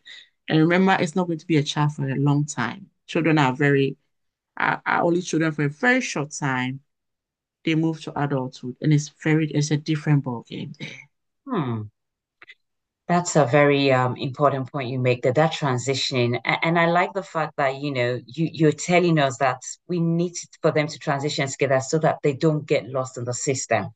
And 0.48 0.60
remember, 0.60 0.98
it's 1.00 1.16
not 1.16 1.28
going 1.28 1.40
to 1.40 1.48
be 1.48 1.58
a 1.58 1.64
child 1.64 1.94
for 1.94 2.08
a 2.08 2.16
long 2.16 2.46
time. 2.46 2.88
Children 3.08 3.38
are 3.38 3.54
very 3.54 3.98
are, 4.58 4.82
are 4.86 5.04
only 5.04 5.22
children 5.22 5.52
for 5.52 5.66
a 5.66 5.70
very 5.70 6.02
short 6.02 6.32
time. 6.32 6.82
They 7.66 7.76
move 7.76 8.02
to 8.04 8.20
adulthood, 8.22 8.78
and 8.82 8.94
it's 8.94 9.10
very 9.24 9.50
it's 9.52 9.72
a 9.72 9.78
different 9.78 10.24
ball 10.26 10.44
game 10.50 10.74
there. 10.80 11.10
Hmm. 11.46 11.84
That's 13.08 13.36
a 13.36 13.46
very 13.46 13.92
um, 13.92 14.16
important 14.18 14.72
point 14.72 14.90
you 14.90 14.98
make 15.00 15.24
that 15.24 15.36
that 15.36 15.52
transitioning, 15.54 16.40
a- 16.46 16.66
and 16.66 16.80
I 16.80 16.86
like 16.86 17.14
the 17.14 17.24
fact 17.24 17.54
that 17.58 17.76
you 17.82 17.92
know 17.92 18.20
you 18.26 18.50
you're 18.52 18.72
telling 18.72 19.20
us 19.20 19.38
that 19.40 19.62
we 19.88 20.00
need 20.00 20.34
for 20.62 20.72
them 20.72 20.88
to 20.88 20.98
transition 21.00 21.48
together 21.48 21.82
so 21.82 22.00
that 22.00 22.20
they 22.24 22.34
don't 22.34 22.66
get 22.66 22.88
lost 22.90 23.18
in 23.18 23.26
the 23.26 23.34
system. 23.34 23.90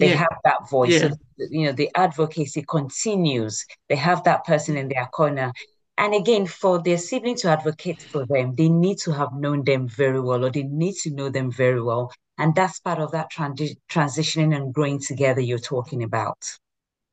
They 0.00 0.08
Yeah, 0.08 0.22
have 0.22 0.36
that 0.44 0.68
voice, 0.70 1.00
yeah, 1.00 1.02
that, 1.02 1.16
you 1.38 1.66
know 1.66 1.72
the 1.72 1.90
advocacy 1.96 2.64
continues. 2.68 3.64
They 3.88 3.96
have 3.96 4.24
that 4.24 4.44
person 4.46 4.76
in 4.76 4.88
their 4.88 5.06
corner, 5.06 5.52
and 5.98 6.14
again, 6.14 6.46
for 6.46 6.82
their 6.82 6.98
sibling 6.98 7.36
to 7.36 7.48
advocate 7.50 8.02
for 8.10 8.26
them, 8.26 8.54
they 8.54 8.68
need 8.68 8.98
to 9.00 9.12
have 9.12 9.32
known 9.34 9.64
them 9.64 9.88
very 9.88 10.20
well, 10.20 10.44
or 10.44 10.50
they 10.50 10.62
need 10.64 10.94
to 11.02 11.10
know 11.10 11.28
them 11.30 11.50
very 11.50 11.82
well, 11.82 12.12
and 12.38 12.54
that's 12.54 12.80
part 12.80 12.98
of 12.98 13.12
that 13.12 13.30
transi 13.32 13.76
transitioning 13.90 14.54
and 14.56 14.74
growing 14.74 15.00
together 15.00 15.40
you're 15.40 15.58
talking 15.58 16.02
about. 16.02 16.58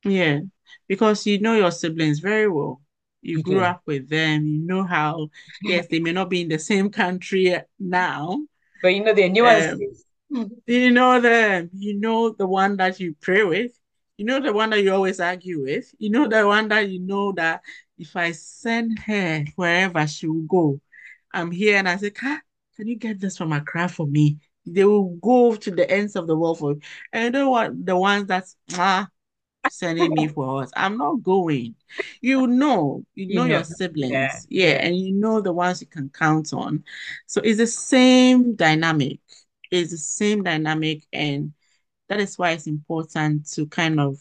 yeah. 0.04 0.40
Because 0.88 1.26
you 1.26 1.40
know 1.40 1.56
your 1.56 1.72
siblings 1.72 2.20
very 2.20 2.48
well. 2.50 2.82
You 3.22 3.38
You 3.38 3.44
grew 3.44 3.62
do, 3.62 3.64
up 3.64 3.82
with 3.86 4.10
them. 4.10 4.46
You 4.46 4.60
know 4.66 4.84
how, 4.84 5.30
yes, 5.62 5.88
they 5.88 6.00
may 6.00 6.12
not 6.12 6.30
be 6.30 6.42
in 6.42 6.50
the 6.50 6.60
same 6.60 6.90
country 6.90 7.56
now. 7.80 8.40
but 8.82 8.90
you 8.90 9.04
know 9.04 9.14
there 9.14 9.26
are 9.26 9.30
Um, 9.42 9.88
nuances. 9.88 10.06
You 10.68 10.92
know 10.92 11.22
the 11.22 11.70
you 11.74 12.00
know 12.00 12.32
the 12.32 12.48
one 12.48 12.78
that 12.78 13.00
you 13.00 13.16
pray 13.22 13.44
with. 13.44 13.80
You 14.18 14.26
know 14.26 14.40
the 14.42 14.54
one 14.54 14.70
that 14.72 14.84
you 14.84 14.94
always 14.94 15.20
argue 15.20 15.64
with. 15.64 15.94
You 16.00 16.10
know 16.12 16.28
the 16.28 16.48
one 16.48 16.70
that 16.70 16.90
you 16.90 17.00
know 17.00 17.34
that 17.34 17.62
if 17.98 18.16
I 18.16 18.32
send 18.32 19.00
her 19.00 19.46
wherever 19.56 20.06
she 20.08 20.28
will 20.28 20.42
go, 20.42 20.82
I'm 21.34 21.52
here 21.52 21.78
and 21.78 21.88
I 21.90 21.98
say, 21.98 22.12
"Ka, 22.12 22.42
can 22.76 22.88
you 22.88 22.96
get 22.96 23.20
this 23.20 23.38
from 23.38 23.52
Accra 23.52 23.90
for 23.90 24.08
me? 24.08 24.38
They 24.66 24.86
will 24.86 25.16
go 25.22 25.56
to 25.56 25.72
the 25.72 25.90
ends 25.90 26.16
of 26.16 26.28
the 26.28 26.38
world 26.38 26.60
for 26.60 26.74
you. 26.74 26.82
And 27.12 27.26
you 27.26 27.32
know 27.32 27.50
what? 27.50 27.86
The 27.86 27.98
ones 27.98 28.28
that's 28.28 28.56
ah, 28.74 29.08
sending 29.70 30.14
me 30.14 30.28
for 30.28 30.64
us. 30.64 30.72
I'm 30.76 30.98
not 30.98 31.22
going. 31.24 31.76
You 32.22 32.48
know, 32.48 33.04
you 33.16 33.36
know, 33.36 33.46
your 33.46 33.64
siblings. 33.64 34.12
Yeah, 34.12 34.40
yeah. 34.50 34.74
and 34.82 34.98
you 34.98 35.14
know 35.14 35.42
the 35.42 35.54
ones 35.54 35.82
you 35.82 35.88
can 35.88 36.10
count 36.10 36.54
on. 36.54 36.84
So 37.28 37.42
it's 37.44 37.58
the 37.58 37.68
same 37.68 38.56
dynamic. 38.56 39.20
It's 39.72 39.92
the 39.92 39.98
same 39.98 40.44
dynamic, 40.44 41.04
and 41.12 41.54
that 42.10 42.20
is 42.20 42.38
why 42.38 42.52
it's 42.52 42.68
important 42.68 43.50
to 43.52 43.66
kind 43.68 44.00
of 44.00 44.18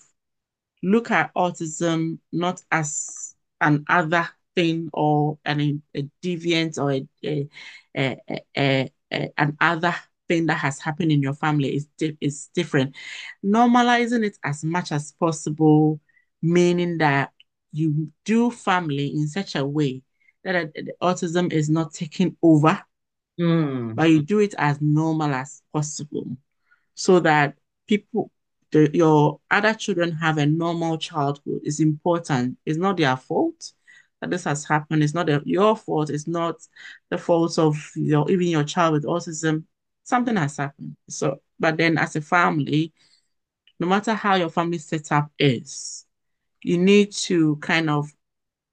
look 0.82 1.10
at 1.10 1.32
autism 1.34 2.18
not 2.32 2.60
as 2.70 3.31
an 3.62 3.84
other 3.88 4.28
thing 4.54 4.90
or 4.92 5.38
an 5.44 5.82
a 5.96 6.08
deviant 6.22 6.78
or 6.78 6.92
a, 6.92 7.06
a, 7.24 7.48
a, 7.96 8.40
a, 8.56 8.92
a, 9.12 9.32
an 9.38 9.56
other 9.60 9.94
thing 10.28 10.46
that 10.46 10.58
has 10.58 10.78
happened 10.78 11.12
in 11.12 11.22
your 11.22 11.34
family 11.34 11.74
is 11.76 11.86
di 11.98 12.16
is 12.20 12.50
different. 12.54 12.94
Normalizing 13.44 14.24
it 14.24 14.38
as 14.44 14.64
much 14.64 14.92
as 14.92 15.12
possible, 15.12 16.00
meaning 16.42 16.98
that 16.98 17.30
you 17.72 18.12
do 18.24 18.50
family 18.50 19.08
in 19.08 19.28
such 19.28 19.56
a 19.56 19.64
way 19.64 20.02
that 20.44 20.56
uh, 20.56 20.66
the 20.74 20.92
autism 21.02 21.52
is 21.52 21.70
not 21.70 21.94
taking 21.94 22.36
over, 22.42 22.82
Mm, 23.40 23.94
but 23.94 24.10
you 24.10 24.22
do 24.22 24.40
it 24.40 24.54
as 24.58 24.78
normal 24.80 25.32
as 25.32 25.62
possible 25.72 26.36
so 26.94 27.20
that 27.20 27.56
people, 27.88 28.30
the, 28.72 28.90
your 28.92 29.38
other 29.50 29.74
children 29.74 30.12
have 30.12 30.38
a 30.38 30.46
normal 30.46 30.98
childhood 30.98 31.60
is 31.62 31.78
important. 31.78 32.58
It's 32.66 32.78
not 32.78 32.96
their 32.96 33.16
fault 33.16 33.72
that 34.20 34.30
this 34.30 34.44
has 34.44 34.64
happened. 34.64 35.02
It's 35.02 35.14
not 35.14 35.28
a, 35.28 35.42
your 35.44 35.76
fault. 35.76 36.10
It's 36.10 36.26
not 36.26 36.56
the 37.10 37.18
fault 37.18 37.58
of 37.58 37.76
your 37.94 38.30
even 38.30 38.48
your 38.48 38.64
child 38.64 38.94
with 38.94 39.04
autism. 39.04 39.64
Something 40.04 40.36
has 40.36 40.56
happened. 40.56 40.96
So, 41.08 41.40
but 41.60 41.76
then 41.76 41.98
as 41.98 42.16
a 42.16 42.20
family, 42.20 42.92
no 43.78 43.86
matter 43.86 44.14
how 44.14 44.36
your 44.36 44.50
family 44.50 44.78
setup 44.78 45.30
is, 45.38 46.06
you 46.62 46.78
need 46.78 47.12
to 47.12 47.56
kind 47.56 47.90
of 47.90 48.10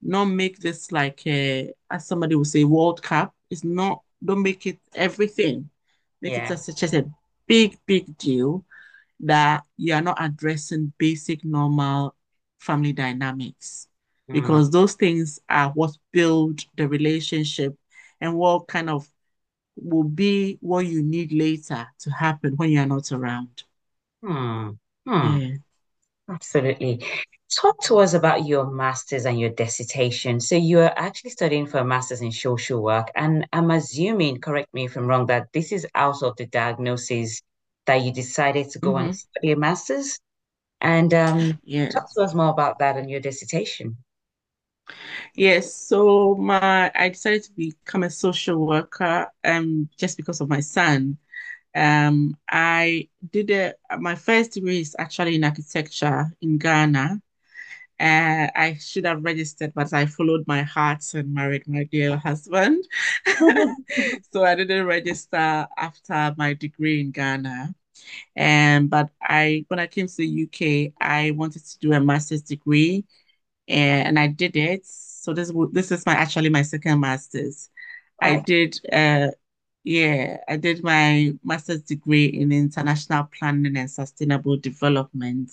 not 0.02 0.24
make 0.26 0.58
this 0.58 0.92
like 0.92 1.26
a, 1.26 1.72
as 1.90 2.06
somebody 2.06 2.34
would 2.34 2.46
say, 2.46 2.64
World 2.64 3.02
Cup. 3.02 3.34
It's 3.50 3.64
not 3.64 4.02
don't 4.24 4.42
make 4.42 4.66
it 4.66 4.78
everything. 4.94 5.70
Make 6.22 6.34
it 6.34 6.42
Yeah. 6.44 6.52
as 6.52 6.64
such 6.64 6.82
as 6.82 6.94
a 6.94 7.04
big, 7.46 7.78
big 7.86 8.16
deal 8.16 8.64
that 9.24 9.64
you 9.76 9.94
are 9.94 10.02
not 10.02 10.16
addressing 10.20 10.92
basic 10.98 11.44
normal 11.44 12.14
family 12.58 12.92
dynamics 12.92 13.86
Mm. 14.30 14.34
because 14.34 14.70
those 14.70 14.94
things 14.94 15.40
are 15.48 15.70
what 15.70 15.90
build 16.12 16.60
the 16.76 16.86
relationship 16.86 17.76
and 18.20 18.36
what 18.36 18.68
kind 18.68 18.88
of 18.88 19.08
will 19.76 20.04
be 20.04 20.58
what 20.60 20.86
you 20.86 21.02
need 21.02 21.32
later 21.32 21.86
to 22.00 22.10
happen 22.10 22.54
when 22.56 22.70
you're 22.70 22.86
not 22.86 23.10
around. 23.12 23.64
Hmm. 24.22 24.70
Hmm. 25.06 25.40
Yeah. 25.40 25.56
Absolutely. 26.28 27.04
Talk 27.60 27.82
to 27.84 27.98
us 27.98 28.14
about 28.14 28.46
your 28.46 28.70
master's 28.70 29.26
and 29.26 29.40
your 29.40 29.50
dissertation. 29.50 30.38
So 30.38 30.54
you're 30.54 30.92
actually 30.96 31.30
studying 31.30 31.66
for 31.66 31.78
a 31.78 31.84
master's 31.84 32.20
in 32.20 32.30
social 32.30 32.80
work, 32.80 33.10
and 33.16 33.46
I'm 33.52 33.70
assuming, 33.72 34.40
correct 34.40 34.72
me 34.72 34.84
if 34.84 34.96
I'm 34.96 35.06
wrong, 35.06 35.26
that 35.26 35.48
this 35.52 35.72
is 35.72 35.86
out 35.96 36.22
of 36.22 36.36
the 36.36 36.46
diagnosis 36.46 37.42
that 37.86 38.02
you 38.02 38.12
decided 38.12 38.70
to 38.70 38.78
go 38.78 38.96
and 38.96 39.08
hmm 39.08 39.14
study 39.14 39.52
a 39.52 39.56
master's. 39.56 40.18
And 40.80 41.12
um, 41.14 41.60
talk 41.90 42.06
to 42.14 42.22
us 42.22 42.34
more 42.34 42.50
about 42.50 42.78
that 42.80 42.96
and 42.96 43.10
your 43.10 43.20
dissertation. 43.20 43.98
Yes. 45.34 45.74
So 45.74 46.34
my 46.36 46.90
I 46.94 47.08
decided 47.10 47.44
to 47.44 47.52
become 47.52 48.02
a 48.04 48.10
social 48.10 48.66
worker 48.66 49.28
um 49.44 49.88
just 49.96 50.16
because 50.16 50.40
of 50.40 50.48
my 50.48 50.60
son. 50.60 51.18
Um 51.74 52.36
I 52.48 53.08
did 53.32 53.50
a 53.50 53.74
my 53.98 54.14
first 54.16 54.52
degree 54.52 54.80
is 54.80 54.96
actually 54.98 55.36
in 55.36 55.44
architecture 55.44 56.26
in 56.40 56.58
Ghana. 56.58 57.22
Uh, 58.00 58.48
I 58.56 58.78
should 58.80 59.04
have 59.06 59.22
registered, 59.24 59.74
but 59.74 59.92
I 59.92 60.06
followed 60.06 60.44
my 60.46 60.62
heart 60.62 61.04
and 61.14 61.34
married 61.34 61.68
my 61.68 61.84
dear 61.84 62.16
husband. 62.16 62.84
So 64.32 64.44
I 64.44 64.54
didn't 64.54 64.86
register 64.86 65.66
after 65.76 66.34
my 66.38 66.54
degree 66.54 67.00
in 67.00 67.10
Ghana. 67.10 67.74
And 68.36 68.90
but 68.90 69.10
I 69.22 69.64
when 69.68 69.80
I 69.80 69.86
came 69.86 70.06
to 70.06 70.16
the 70.16 70.26
UK, 70.26 70.92
I 71.00 71.32
wanted 71.32 71.64
to 71.66 71.78
do 71.80 71.92
a 71.92 72.00
master's 72.00 72.42
degree 72.42 73.04
and, 73.68 74.08
and 74.08 74.18
I 74.18 74.28
did 74.28 74.56
it. 74.56 74.86
So 74.86 75.32
this 75.34 75.52
this 75.72 75.92
is 75.92 76.06
my 76.06 76.14
actually 76.14 76.50
my 76.50 76.62
second 76.62 77.00
master's. 77.00 77.70
I 78.20 78.36
did 78.36 78.78
uh 78.92 79.28
yeah, 79.84 80.38
I 80.48 80.56
did 80.56 80.84
my 80.84 81.32
master's 81.42 81.82
degree 81.82 82.26
in 82.26 82.52
international 82.52 83.24
planning 83.38 83.76
and 83.76 83.90
sustainable 83.90 84.58
development. 84.58 85.50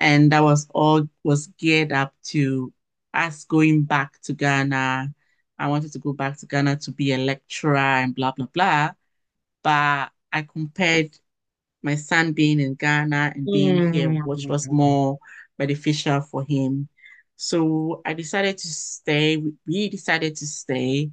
And 0.00 0.32
that 0.32 0.42
was 0.42 0.66
all 0.74 1.08
was 1.24 1.48
geared 1.58 1.92
up 1.92 2.14
to 2.26 2.72
us 3.14 3.44
going 3.44 3.84
back 3.84 4.20
to 4.22 4.32
Ghana. 4.34 5.12
I 5.58 5.68
wanted 5.68 5.92
to 5.92 5.98
go 5.98 6.12
back 6.14 6.38
to 6.38 6.46
Ghana 6.46 6.76
to 6.78 6.92
be 6.92 7.12
a 7.12 7.18
lecturer 7.18 7.76
and 7.76 8.14
blah 8.14 8.32
blah 8.32 8.46
blah. 8.46 8.92
But 9.62 10.10
I 10.32 10.42
compared 10.42 11.18
my 11.82 11.96
son 11.96 12.32
being 12.32 12.60
in 12.60 12.74
Ghana 12.74 13.32
and 13.34 13.50
being 13.50 13.82
here, 13.92 14.10
which 14.24 14.46
was 14.48 14.68
Mm. 14.68 14.72
more 14.72 15.18
beneficial 15.58 16.20
for 16.22 16.44
him. 16.44 16.88
So 17.36 18.02
I 18.06 18.14
decided 18.14 18.58
to 18.58 18.68
stay. 18.68 19.42
We 19.66 19.88
decided 19.90 20.36
to 20.36 20.46
stay 20.46 21.10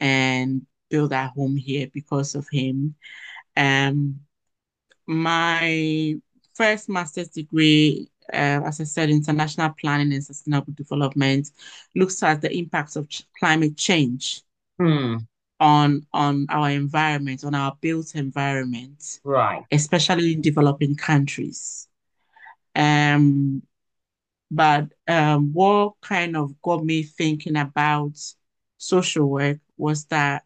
and 0.00 0.66
build 0.90 1.12
our 1.12 1.28
home 1.28 1.56
here 1.56 1.88
because 1.92 2.34
of 2.34 2.46
him. 2.50 2.94
Um, 3.56 4.20
my 5.06 6.14
first 6.54 6.88
master's 6.88 7.28
degree, 7.28 8.10
uh, 8.32 8.62
as 8.66 8.80
I 8.80 8.84
said, 8.84 9.10
international 9.10 9.70
planning 9.78 10.12
and 10.12 10.24
sustainable 10.24 10.72
development, 10.74 11.50
looks 11.94 12.22
at 12.22 12.40
the 12.42 12.52
impacts 12.56 12.96
of 12.96 13.08
ch- 13.08 13.24
climate 13.38 13.76
change 13.76 14.42
Mm. 14.80 15.26
on 15.60 16.06
on 16.12 16.46
our 16.50 16.70
environment, 16.70 17.44
on 17.44 17.54
our 17.54 17.76
built 17.80 18.14
environment, 18.14 19.20
Right. 19.24 19.64
especially 19.70 20.32
in 20.32 20.40
developing 20.40 20.96
countries. 20.96 21.88
Um, 22.74 23.62
but 24.50 24.92
um, 25.08 25.52
what 25.52 25.94
kind 26.02 26.36
of 26.36 26.60
got 26.62 26.84
me 26.84 27.02
thinking 27.04 27.56
about 27.56 28.18
social 28.78 29.26
work 29.28 29.60
was 29.76 30.06
that 30.06 30.44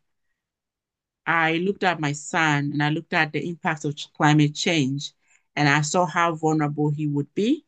I 1.27 1.59
looked 1.59 1.85
at 1.85 2.01
my 2.01 2.13
son 2.13 2.71
and 2.73 2.83
I 2.83 2.91
looked 2.91 3.13
at 3.13 3.33
the 3.33 3.49
impacts 3.49 3.85
of 3.85 3.97
climate 4.17 4.55
change, 4.55 5.13
and 5.57 5.69
I 5.69 5.81
saw 5.83 6.07
how 6.07 6.35
vulnerable 6.35 6.91
he 6.91 7.07
would 7.09 7.35
be 7.35 7.66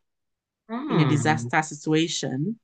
in 0.69 0.99
a 0.99 1.05
Mm. 1.05 1.09
disaster 1.09 1.61
situation, 1.61 2.59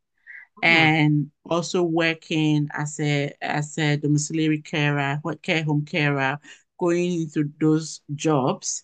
Mm. 0.58 0.64
and 0.64 1.32
also 1.50 1.84
working 1.84 2.68
as 2.74 3.00
a 3.00 3.34
as 3.42 3.78
a 3.78 3.98
domiciliary 3.98 4.62
carer, 4.62 5.20
what 5.22 5.42
care 5.42 5.64
home 5.64 5.86
carer, 5.86 6.40
going 6.80 7.22
into 7.22 7.52
those 7.60 8.02
jobs 8.16 8.84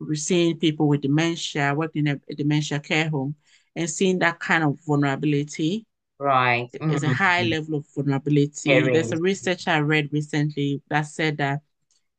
we're 0.00 0.14
seeing 0.14 0.58
people 0.58 0.86
with 0.88 1.00
dementia, 1.00 1.74
working 1.74 2.06
in 2.06 2.16
a, 2.16 2.20
a 2.30 2.34
dementia 2.34 2.78
care 2.80 3.08
home, 3.08 3.34
and 3.74 3.90
seeing 3.90 4.20
that 4.20 4.38
kind 4.38 4.62
of 4.64 4.78
vulnerability. 4.86 5.86
Right. 6.20 6.68
There's 6.72 7.02
a 7.02 7.08
Mm. 7.08 7.14
high 7.14 7.42
level 7.44 7.76
of 7.76 7.86
vulnerability. 7.94 8.68
There 8.70 8.92
There's 8.92 9.12
a 9.12 9.18
research 9.18 9.66
I 9.68 9.78
read 9.78 10.12
recently 10.12 10.82
that 10.88 11.02
said 11.02 11.38
that 11.38 11.62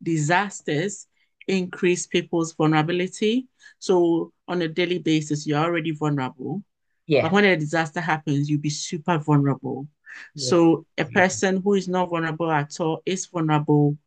disasters 0.01 1.07
increase 1.49 2.07
people's 2.07 2.53
vulnerability. 2.53 3.47
So 3.79 4.31
on 4.47 4.61
a 4.61 4.67
daily 4.67 4.99
basis, 4.99 5.47
you're 5.47 5.59
already 5.63 5.91
vulnerable. 5.91 6.63
But 7.07 7.13
Yeah. 7.13 7.29
when 7.31 7.45
a 7.45 7.57
disaster 7.57 8.01
happens, 8.01 8.49
you'll 8.49 8.61
be 8.61 8.69
super 8.69 9.17
vulnerable. 9.17 9.87
Yeah. 10.35 10.49
So 10.49 10.85
a 10.97 11.05
person 11.05 11.61
who 11.61 11.73
is 11.75 11.87
not 11.87 12.09
vulnerable 12.09 12.51
at 12.51 12.79
all 12.79 13.01
is 13.05 13.25
vulnerable 13.25 13.97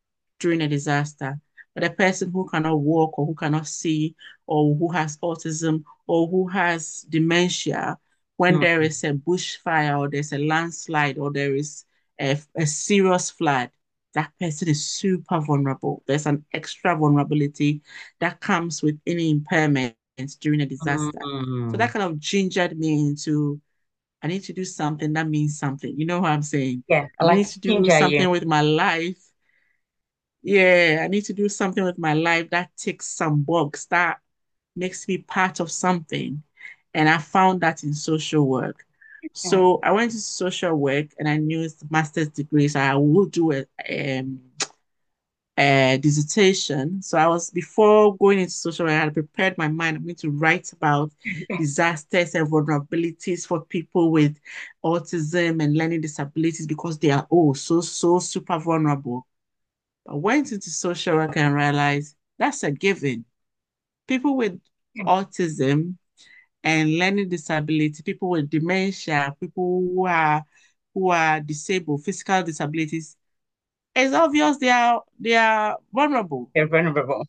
during 0.40 0.62
a 0.62 0.68
disaster. 0.68 1.40
But 1.74 1.84
a 1.84 1.90
person 1.90 2.30
who 2.30 2.46
cannot 2.48 2.80
walk 2.80 3.18
or 3.18 3.26
who 3.26 3.34
cannot 3.34 3.66
see 3.66 4.14
or 4.46 4.74
who 4.74 4.92
has 4.92 5.16
autism 5.18 5.84
or 6.06 6.28
who 6.28 6.48
has 6.48 7.06
dementia, 7.08 7.98
when 8.36 8.54
Mm. 8.56 8.60
there 8.60 8.82
is 8.82 9.04
a 9.04 9.12
bushfire 9.14 9.98
or 9.98 10.08
there's 10.10 10.32
a 10.32 10.38
landslide 10.38 11.18
or 11.18 11.32
there 11.32 11.54
is 11.54 11.84
a, 12.20 12.38
a 12.56 12.66
serious 12.66 13.30
flood, 13.30 13.70
that 14.14 14.32
person 14.40 14.68
is 14.68 14.84
super 14.86 15.40
vulnerable. 15.40 16.02
There's 16.06 16.26
an 16.26 16.44
extra 16.52 16.96
vulnerability 16.96 17.82
that 18.20 18.40
comes 18.40 18.82
with 18.82 19.00
any 19.06 19.30
impairment 19.30 19.96
during 20.40 20.60
a 20.60 20.66
disaster. 20.66 21.28
So 21.68 21.76
that 21.78 21.90
Mm. 21.90 21.92
kind 21.92 22.04
of 22.04 22.18
gingered 22.20 22.78
me 22.78 23.08
into 23.08 23.60
I 24.22 24.28
need 24.28 24.44
to 24.44 24.52
do 24.52 24.64
something 24.64 25.12
that 25.14 25.28
means 25.28 25.58
something. 25.58 25.98
You 25.98 26.06
know 26.06 26.20
what 26.20 26.32
I'm 26.32 26.42
saying? 26.42 26.84
Yeah. 26.88 27.08
I 27.20 27.24
I 27.26 27.34
need 27.34 27.48
to 27.48 27.60
do 27.60 27.88
ginger 27.88 27.90
something 27.90 28.30
with 28.30 28.46
my 28.46 28.62
life. 28.62 29.18
Yeah, 30.42 31.00
I 31.04 31.08
need 31.08 31.24
to 31.26 31.32
do 31.32 31.48
something 31.48 31.84
with 31.84 31.98
my 31.98 32.14
life 32.14 32.50
that 32.50 32.76
ticks 32.76 33.06
some 33.06 33.42
box 33.42 33.86
that 33.86 34.18
makes 34.76 35.06
me 35.08 35.18
part 35.18 35.60
of 35.60 35.70
something. 35.70 36.42
And 36.94 37.08
I 37.08 37.18
found 37.18 37.60
that 37.62 37.84
in 37.84 37.94
social 37.94 38.46
work. 38.48 38.86
So 39.32 39.80
I 39.82 39.92
went 39.92 40.12
to 40.12 40.18
social 40.18 40.74
work 40.74 41.06
and 41.18 41.28
I 41.28 41.36
knew 41.38 41.62
it's 41.62 41.82
master's 41.90 42.28
degree, 42.30 42.68
so 42.68 42.80
I 42.80 42.94
will 42.96 43.26
do 43.26 43.52
a 43.52 43.66
um 44.18 44.40
a 45.58 45.98
dissertation. 46.00 47.02
So 47.02 47.18
I 47.18 47.26
was 47.26 47.50
before 47.50 48.16
going 48.16 48.38
into 48.38 48.50
social 48.52 48.86
work, 48.86 48.92
I 48.92 49.04
had 49.04 49.14
prepared 49.14 49.58
my 49.58 49.68
mind. 49.68 49.96
I'm 49.96 50.04
going 50.04 50.14
to 50.16 50.30
write 50.30 50.72
about 50.72 51.12
disasters 51.58 52.34
and 52.34 52.48
vulnerabilities 52.48 53.46
for 53.46 53.60
people 53.66 54.10
with 54.10 54.38
autism 54.84 55.62
and 55.62 55.76
learning 55.76 56.00
disabilities 56.00 56.66
because 56.66 56.98
they 56.98 57.10
are 57.10 57.26
all 57.30 57.54
so 57.54 57.80
so 57.82 58.18
super 58.18 58.58
vulnerable. 58.58 59.26
I 60.08 60.14
went 60.14 60.52
into 60.52 60.70
social 60.70 61.16
work 61.16 61.36
and 61.36 61.54
realized 61.54 62.16
that's 62.38 62.62
a 62.64 62.70
given. 62.72 63.24
People 64.08 64.36
with 64.36 64.60
autism 65.06 65.96
and 66.64 66.98
learning 66.98 67.28
disability, 67.28 68.02
people 68.02 68.30
with 68.30 68.50
dementia, 68.50 69.34
people 69.40 69.80
who 69.80 70.06
are 70.06 70.42
who 70.94 71.10
are 71.10 71.40
disabled, 71.40 72.04
physical 72.04 72.42
disabilities, 72.42 73.16
it's 73.94 74.14
obvious 74.14 74.58
they 74.58 74.70
are 74.70 75.02
they 75.18 75.36
are 75.36 75.78
vulnerable. 75.92 76.50
They're 76.54 76.68
vulnerable. 76.68 77.26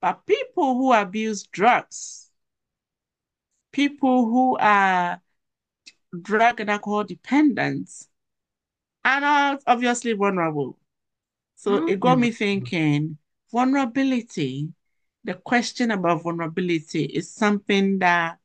But 0.00 0.26
people 0.26 0.74
who 0.74 0.92
abuse 0.92 1.44
drugs, 1.44 2.30
people 3.72 4.26
who 4.26 4.56
are 4.58 5.20
drug 6.22 6.60
and 6.60 6.70
alcohol 6.70 7.04
dependents 7.04 8.08
are 9.04 9.20
not 9.20 9.62
obviously 9.66 10.12
vulnerable. 10.12 10.78
So 11.56 11.88
it 11.88 12.00
got 12.00 12.18
me 12.18 12.28
mm-hmm. 12.28 12.36
thinking 12.36 13.18
vulnerability, 13.50 14.68
the 15.24 15.34
question 15.34 15.90
about 15.90 16.22
vulnerability 16.22 17.04
is 17.04 17.32
something 17.32 17.98
that 18.00 18.38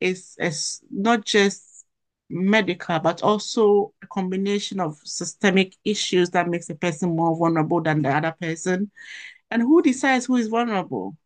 is, 0.00 0.36
is 0.38 0.82
not 0.90 1.24
just 1.24 1.86
medical, 2.28 2.98
but 2.98 3.22
also 3.22 3.92
a 4.02 4.06
combination 4.06 4.80
of 4.80 4.98
systemic 5.04 5.74
issues 5.84 6.30
that 6.30 6.48
makes 6.48 6.68
a 6.70 6.74
person 6.74 7.16
more 7.16 7.36
vulnerable 7.36 7.80
than 7.80 8.02
the 8.02 8.10
other 8.10 8.34
person. 8.40 8.90
And 9.50 9.62
who 9.62 9.82
decides 9.82 10.26
who 10.26 10.36
is 10.36 10.48
vulnerable? 10.48 11.16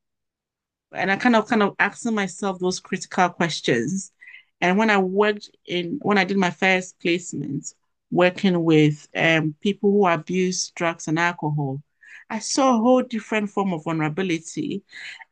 and 0.92 1.10
I 1.10 1.16
kind 1.16 1.36
of 1.36 1.46
kind 1.46 1.62
of 1.62 1.74
asking 1.78 2.14
myself 2.14 2.58
those 2.58 2.80
critical 2.80 3.28
questions. 3.30 4.12
And 4.60 4.78
when 4.78 4.90
I 4.90 4.98
worked 4.98 5.50
in 5.66 5.98
when 6.02 6.18
I 6.18 6.24
did 6.24 6.36
my 6.36 6.50
first 6.50 6.98
placement, 7.00 7.72
working 8.10 8.64
with 8.64 9.06
um, 9.14 9.54
people 9.60 9.90
who 9.90 10.06
abuse 10.06 10.70
drugs 10.74 11.08
and 11.08 11.18
alcohol, 11.18 11.82
I 12.30 12.38
saw 12.40 12.76
a 12.76 12.80
whole 12.80 13.02
different 13.02 13.50
form 13.50 13.72
of 13.72 13.84
vulnerability. 13.84 14.82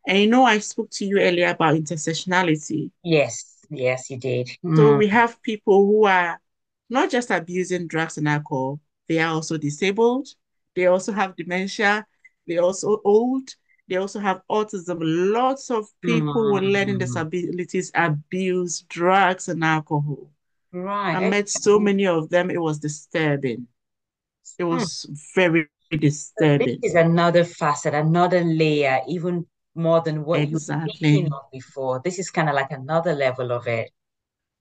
And 0.07 0.19
you 0.21 0.29
know, 0.29 0.45
I 0.45 0.59
spoke 0.61 0.91
to 0.93 1.07
you 1.07 1.21
earlier 1.21 1.49
about 1.51 1.77
intersectionality. 1.77 2.93
Yes, 3.05 3.65
yes, 3.71 4.11
you 4.11 4.19
did. 4.19 4.51
So 4.75 4.93
Mm, 4.93 4.97
we 4.97 5.09
have 5.09 5.41
people 5.43 5.87
who 5.87 6.07
are 6.07 6.41
not 6.91 7.11
just 7.11 7.31
abusing 7.31 7.87
drugs 7.89 8.19
and 8.19 8.29
alcohol, 8.29 8.81
they 9.09 9.19
are 9.19 9.33
also 9.35 9.57
disabled, 9.57 10.29
they 10.75 10.87
also 10.87 11.13
have 11.13 11.37
dementia, 11.37 12.07
they 12.47 12.59
also 12.59 13.01
old, 13.05 13.49
they 13.89 13.97
also 13.97 14.21
have 14.21 14.43
autism. 14.51 14.99
Lots 15.01 15.71
of 15.71 15.87
people 16.03 16.51
with 16.51 16.65
learning 16.65 16.99
mm, 16.99 16.99
disabilities 16.99 17.91
abuse 17.95 18.83
drugs 18.83 19.49
and 19.49 19.65
alcohol. 19.65 20.31
Right. 20.73 21.13
I 21.13 21.21
met 21.21 21.49
so 21.49 21.79
many 21.81 22.07
of 22.07 22.31
them, 22.31 22.51
it 22.51 22.61
was 22.61 22.79
disturbing. 22.81 23.69
It 24.59 24.65
Okay. 24.71 24.87
was 24.87 25.07
very 25.35 25.69
This 25.91 26.33
is 26.39 26.95
another 26.95 27.45
facet, 27.45 27.95
another 27.95 28.43
layer, 28.43 29.01
even 29.09 29.47
more 29.75 30.01
than 30.01 30.25
what 30.25 30.41
you 30.41 30.47
were 30.47 30.53
Exactly. 30.53 31.27
of 31.27 31.51
before. 31.53 32.01
This 32.05 32.19
is 32.19 32.31
kind 32.31 32.49
of 32.49 32.55
like 32.55 32.71
another 32.71 33.15
level 33.15 33.53
of 33.53 33.67
it. 33.67 33.91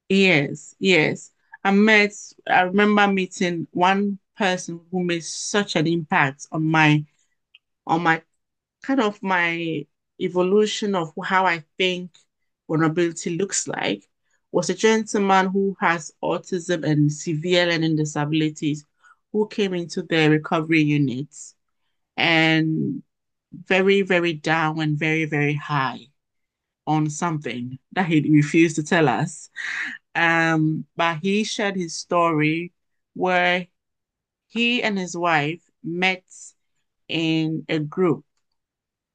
Yes, 0.09 0.75
yes. 0.79 1.31
I 1.63 1.71
met, 1.71 2.11
I 2.47 2.61
remember 2.61 3.07
meeting 3.07 3.67
one 3.71 4.19
person 4.37 4.81
who 4.91 5.03
made 5.03 5.23
such 5.23 5.75
an 5.75 5.87
impact 5.87 6.47
on 6.51 6.63
my 6.63 7.03
on 7.87 8.03
my 8.03 8.21
kind 8.83 8.99
of 8.99 9.21
my 9.23 9.85
evolution 10.19 10.95
of 10.95 11.11
how 11.23 11.45
I 11.45 11.63
think 11.77 12.11
vulnerability 12.67 13.37
looks 13.37 13.67
like 13.67 14.07
was 14.51 14.69
a 14.69 14.73
gentleman 14.73 15.47
who 15.47 15.75
has 15.79 16.11
autism 16.23 16.83
and 16.85 17.11
severe 17.11 17.65
learning 17.67 17.95
disabilities 17.95 18.85
who 19.35 19.45
came 19.49 19.73
into 19.73 20.01
the 20.01 20.29
recovery 20.29 20.81
units 20.81 21.55
and 22.15 23.03
very, 23.51 24.01
very 24.01 24.31
down 24.31 24.79
and 24.79 24.97
very, 24.97 25.25
very 25.25 25.55
high 25.55 25.99
on 26.87 27.09
something 27.09 27.77
that 27.91 28.05
he 28.05 28.21
refused 28.31 28.77
to 28.77 28.83
tell 28.83 29.09
us. 29.09 29.49
Um, 30.15 30.85
but 30.95 31.17
he 31.17 31.43
shared 31.43 31.75
his 31.75 31.93
story 31.93 32.71
where 33.13 33.67
he 34.47 34.81
and 34.81 34.97
his 34.97 35.17
wife 35.17 35.69
met 35.83 36.23
in 37.09 37.65
a 37.67 37.79
group 37.79 38.23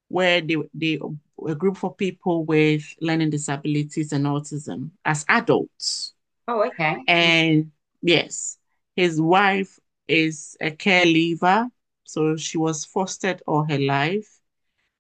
where 0.08 0.42
they, 0.42 0.56
they 0.74 1.00
a 1.48 1.54
group 1.54 1.78
for 1.78 1.94
people 1.94 2.44
with 2.44 2.82
learning 3.00 3.30
disabilities 3.30 4.12
and 4.12 4.26
autism 4.26 4.90
as 5.02 5.24
adults. 5.30 6.12
Oh, 6.46 6.64
okay. 6.64 6.98
And 7.08 7.72
yes, 8.02 8.58
his 8.94 9.18
wife 9.18 9.80
is 10.10 10.56
a 10.60 10.70
care 10.72 11.06
leaver, 11.06 11.68
so 12.04 12.36
she 12.36 12.58
was 12.58 12.84
fostered 12.84 13.42
all 13.46 13.64
her 13.64 13.78
life. 13.78 14.40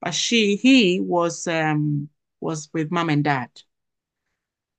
But 0.00 0.14
she 0.14 0.56
he 0.56 1.00
was 1.00 1.46
um 1.48 2.10
was 2.40 2.70
with 2.74 2.90
mom 2.92 3.10
and 3.10 3.24
dad. 3.24 3.50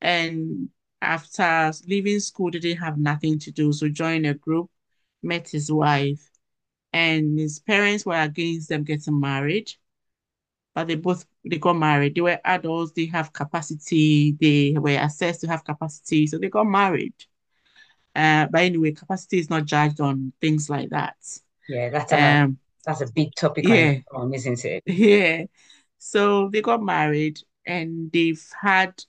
And 0.02 0.70
after 1.02 1.72
leaving 1.88 2.20
school, 2.20 2.50
didn't 2.52 2.78
have 2.78 2.98
nothing 2.98 3.40
to 3.40 3.52
do. 3.52 3.74
So 3.74 3.90
joined 3.90 4.26
a 4.26 4.34
group, 4.34 4.70
met 5.24 5.50
his 5.50 5.72
wife, 5.72 6.30
and 6.94 7.40
his 7.40 7.60
parents 7.60 8.06
were 8.06 8.22
against 8.22 8.70
them 8.70 8.84
getting 8.84 9.20
married. 9.20 9.74
but 10.74 10.88
they 10.88 10.96
both 10.96 11.26
they 11.46 11.58
got 11.58 11.74
married. 11.74 12.16
They 12.16 12.22
were 12.22 12.40
adults, 12.46 12.94
they 12.94 13.06
have 13.08 13.34
capacity, 13.34 14.34
they 14.40 14.80
were 14.80 14.98
assessed 15.02 15.42
to 15.42 15.48
have 15.48 15.64
capacity, 15.64 16.28
so 16.28 16.38
they 16.38 16.50
got 16.50 16.66
married. 16.66 17.14
Uh, 18.16 18.48
but 18.52 18.62
anyway, 18.62 18.92
capacity 18.92 19.40
is 19.40 19.50
not 19.50 19.66
judged 19.66 20.02
on 20.02 20.34
things 20.42 20.70
like 20.70 20.90
that. 20.90 21.18
Yeah, 21.68 21.90
that's 21.90 22.14
another 22.14 22.40
Um, 22.42 22.60
that's 22.86 23.02
a 23.02 23.08
big 23.12 23.34
topic 23.36 23.70
on 23.70 23.84
yeah, 23.84 24.00
own, 24.12 24.34
isn't 24.34 24.66
it? 24.66 24.84
yeah. 24.86 25.46
So 26.00 26.50
they 26.50 26.62
got 26.62 26.84
married 26.84 27.40
and 27.66 28.12
they've 28.12 28.44
had 28.62 29.04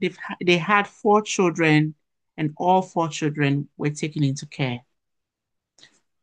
they've 0.00 0.18
they 0.44 0.58
had 0.58 0.88
four 0.88 1.22
children, 1.22 1.94
and 2.36 2.54
all 2.58 2.82
four 2.82 3.08
children 3.10 3.68
were 3.78 3.90
taken 3.90 4.24
into 4.24 4.46
care. 4.46 4.80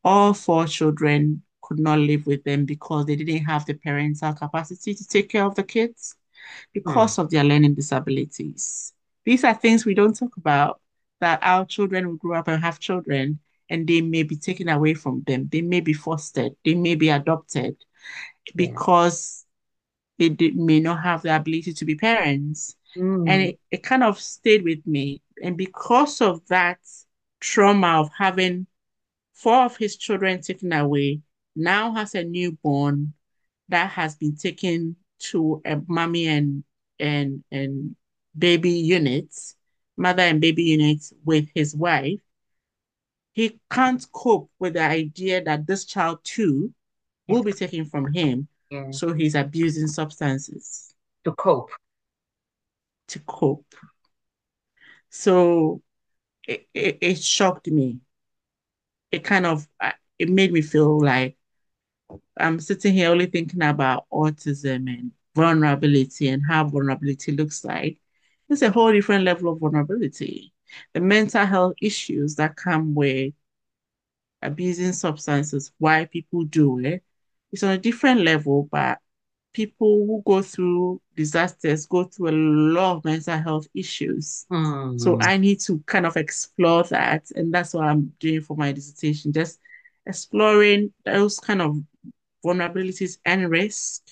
All 0.02 0.34
four 0.34 0.66
children 0.66 1.42
could 1.62 1.78
not 1.78 1.98
live 1.98 2.26
with 2.26 2.44
them 2.44 2.66
because 2.66 3.06
they 3.06 3.16
didn't 3.16 3.44
have 3.46 3.64
the 3.66 3.74
parental 3.74 4.34
capacity 4.34 4.94
to 4.94 5.06
take 5.06 5.30
care 5.30 5.44
of 5.44 5.54
the 5.54 5.62
kids. 5.64 6.16
Hmm. 6.84 7.08
because 7.12 7.18
of 7.18 7.30
their 7.30 7.44
learning 7.44 7.74
disabilities. 7.74 8.94
These 9.24 9.44
are 9.44 9.54
things 9.54 9.84
we 9.86 9.94
don't 9.94 10.16
talk 10.18 10.36
about, 10.38 10.80
that 11.24 11.40
our 11.42 11.64
children 11.66 12.06
will 12.08 12.16
grow 12.16 12.38
up 12.38 12.48
and 12.48 12.62
have 12.62 12.78
children 12.80 13.40
and 13.70 13.88
they 13.88 14.02
may 14.02 14.22
be 14.24 14.36
taken 14.36 14.68
away 14.68 14.94
from 14.94 15.22
them. 15.26 15.48
They 15.50 15.62
may 15.62 15.80
be 15.80 15.94
fostered, 15.94 16.52
they 16.64 16.74
may 16.74 16.96
be 16.96 17.08
adopted 17.08 17.76
Yeah. 18.54 18.54
because 18.56 19.46
they 20.18 20.30
may 20.52 20.80
not 20.80 21.02
have 21.02 21.22
the 21.22 21.34
ability 21.34 21.72
to 21.74 21.84
be 21.84 21.96
parents. 21.96 22.76
And 22.96 23.42
Mm. 23.42 23.48
it, 23.50 23.60
it 23.70 23.82
kind 23.82 24.04
of 24.04 24.20
stayed 24.20 24.64
with 24.64 24.86
me. 24.86 25.22
And 25.42 25.56
because 25.56 26.20
of 26.20 26.46
that 26.48 26.78
trauma 27.40 28.00
of 28.00 28.10
having 28.16 28.66
four 29.32 29.64
of 29.64 29.76
his 29.76 29.96
children 29.96 30.42
taken 30.42 30.72
away, 30.72 31.22
now 31.56 31.94
has 31.94 32.14
a 32.14 32.24
newborn 32.24 33.14
that 33.68 33.90
has 33.90 34.16
been 34.16 34.36
taken 34.36 34.96
to 35.18 35.62
a 35.64 35.80
mommy 35.88 36.26
and 36.28 36.64
and 37.00 37.44
and 37.50 37.96
baby 38.36 38.70
units, 38.70 39.56
mother 39.96 40.22
and 40.22 40.40
baby 40.40 40.62
units 40.64 41.12
with 41.24 41.48
his 41.54 41.74
wife, 41.74 42.20
he 43.32 43.58
can't 43.70 44.04
cope 44.12 44.50
with 44.58 44.74
the 44.74 44.82
idea 44.82 45.42
that 45.42 45.66
this 45.66 45.84
child 45.84 46.20
too 46.24 46.72
will 47.26 47.42
be 47.42 47.52
taken 47.52 47.84
from 47.84 48.12
him. 48.12 48.48
yeah, 48.70 48.90
So 48.90 49.12
he's 49.12 49.34
abusing 49.34 49.88
substances 49.88 50.94
to 51.24 51.32
cope. 51.32 51.70
to 53.08 53.18
cope. 53.20 53.74
So 55.10 55.82
it, 56.46 56.68
it, 56.74 56.98
it 57.00 57.18
shocked 57.22 57.68
me. 57.68 58.00
It 59.10 59.24
kind 59.24 59.46
of 59.46 59.68
uh, 59.80 59.92
it 60.18 60.28
made 60.28 60.52
me 60.52 60.62
feel 60.62 61.00
like 61.00 61.36
I'm 62.36 62.60
sitting 62.60 62.94
here 62.94 63.10
only 63.10 63.26
thinking 63.26 63.62
about 63.62 64.06
autism 64.12 64.88
and 64.88 65.12
vulnerability 65.34 66.28
and 66.28 66.42
how 66.46 66.64
vulnerability 66.64 67.32
looks 67.32 67.64
like. 67.64 67.98
It's 68.48 68.62
a 68.62 68.70
whole 68.70 68.92
different 68.92 69.24
level 69.24 69.52
of 69.52 69.60
vulnerability. 69.60 70.52
The 70.94 71.00
mental 71.00 71.46
health 71.46 71.74
issues 71.80 72.36
that 72.36 72.56
come 72.56 72.94
with 72.94 73.34
abusing 74.42 74.92
substances, 74.92 75.72
why 75.78 76.04
people 76.06 76.44
do 76.44 76.78
it, 76.78 77.02
it's 77.52 77.62
on 77.62 77.70
a 77.70 77.78
different 77.78 78.20
level, 78.20 78.68
but 78.70 78.98
people 79.52 80.04
who 80.06 80.22
go 80.26 80.42
through 80.42 81.00
disasters 81.16 81.86
go 81.86 82.04
through 82.04 82.30
a 82.30 82.32
lot 82.32 82.96
of 82.96 83.04
mental 83.04 83.38
health 83.38 83.66
issues. 83.74 84.46
So 84.96 85.16
Hmm. 85.16 85.20
I 85.20 85.36
need 85.38 85.60
to 85.60 85.80
kind 85.86 86.06
of 86.06 86.16
explore 86.16 86.84
that. 86.84 87.30
And 87.34 87.52
that's 87.54 87.74
what 87.74 87.84
I'm 87.84 88.12
doing 88.20 88.40
for 88.42 88.56
my 88.56 88.72
dissertation, 88.72 89.32
just 89.32 89.60
exploring 90.06 90.92
those 91.04 91.38
kind 91.38 91.62
of 91.62 91.76
vulnerabilities 92.44 93.18
and 93.24 93.50
risk 93.50 94.02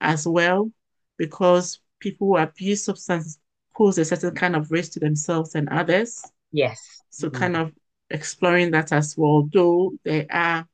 as 0.00 0.26
well, 0.26 0.70
because 1.16 1.80
people 2.00 2.28
who 2.28 2.36
abuse 2.36 2.84
substances 2.84 3.38
pose 3.76 3.98
a 3.98 4.04
certain 4.04 4.34
kind 4.34 4.56
of 4.56 4.70
risk 4.70 4.92
to 4.92 5.00
themselves 5.00 5.54
and 5.54 5.68
others. 5.68 6.22
Yes. 6.52 7.02
So 7.10 7.28
Mm. 7.28 7.34
kind 7.34 7.56
of 7.56 7.72
exploring 8.10 8.70
that 8.72 8.92
as 8.92 9.16
well, 9.16 9.48
though 9.52 9.92
there 10.04 10.26
are 10.30 10.66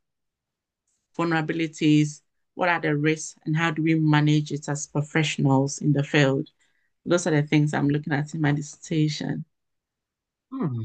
vulnerabilities, 1.19 2.21
what 2.55 2.69
are 2.69 2.81
the 2.81 2.97
risks 2.97 3.37
and 3.45 3.57
how 3.57 3.71
do 3.71 3.83
we 3.83 3.95
manage 3.95 4.53
it 4.53 4.69
as 4.69 4.87
professionals 4.87 5.79
in 5.79 5.93
the 5.93 6.03
field? 6.03 6.49
Those 7.05 7.27
are 7.27 7.31
the 7.31 7.43
things 7.43 7.75
I'm 7.75 7.89
looking 7.89 8.13
at 8.13 8.35
in 8.35 8.41
my 8.41 8.53
dissertation. 8.53 9.45
Hmm. 10.51 10.83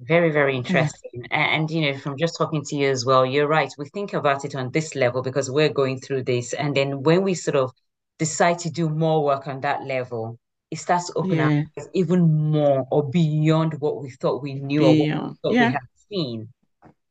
Very, 0.00 0.30
very 0.30 0.56
interesting. 0.56 1.26
And, 1.30 1.70
you 1.70 1.82
know, 1.92 1.98
from 1.98 2.16
just 2.16 2.36
talking 2.38 2.64
to 2.66 2.76
you 2.76 2.90
as 2.90 3.04
well, 3.04 3.26
you're 3.26 3.48
right. 3.48 3.72
We 3.76 3.88
think 3.90 4.14
about 4.14 4.44
it 4.44 4.54
on 4.54 4.70
this 4.70 4.94
level 4.94 5.22
because 5.22 5.50
we're 5.50 5.72
going 5.72 6.00
through 6.00 6.24
this. 6.24 6.54
And 6.54 6.74
then 6.74 7.02
when 7.02 7.22
we 7.22 7.34
sort 7.34 7.56
of 7.56 7.72
decide 8.18 8.58
to 8.60 8.70
do 8.70 8.88
more 8.88 9.22
work 9.24 9.46
on 9.46 9.60
that 9.60 9.84
level, 9.84 10.38
it 10.70 10.78
starts 10.78 11.06
to 11.08 11.14
open 11.16 11.40
up 11.40 11.54
even 11.94 12.50
more 12.52 12.86
or 12.90 13.08
beyond 13.10 13.74
what 13.80 14.02
we 14.02 14.10
thought 14.10 14.42
we 14.42 14.54
knew 14.54 14.84
or 14.86 14.96
what 14.96 15.10
we 15.12 15.20
Beyond. 15.20 15.38
thought 15.42 15.58
we 15.60 15.70
had 15.70 15.82
seen. 16.10 16.48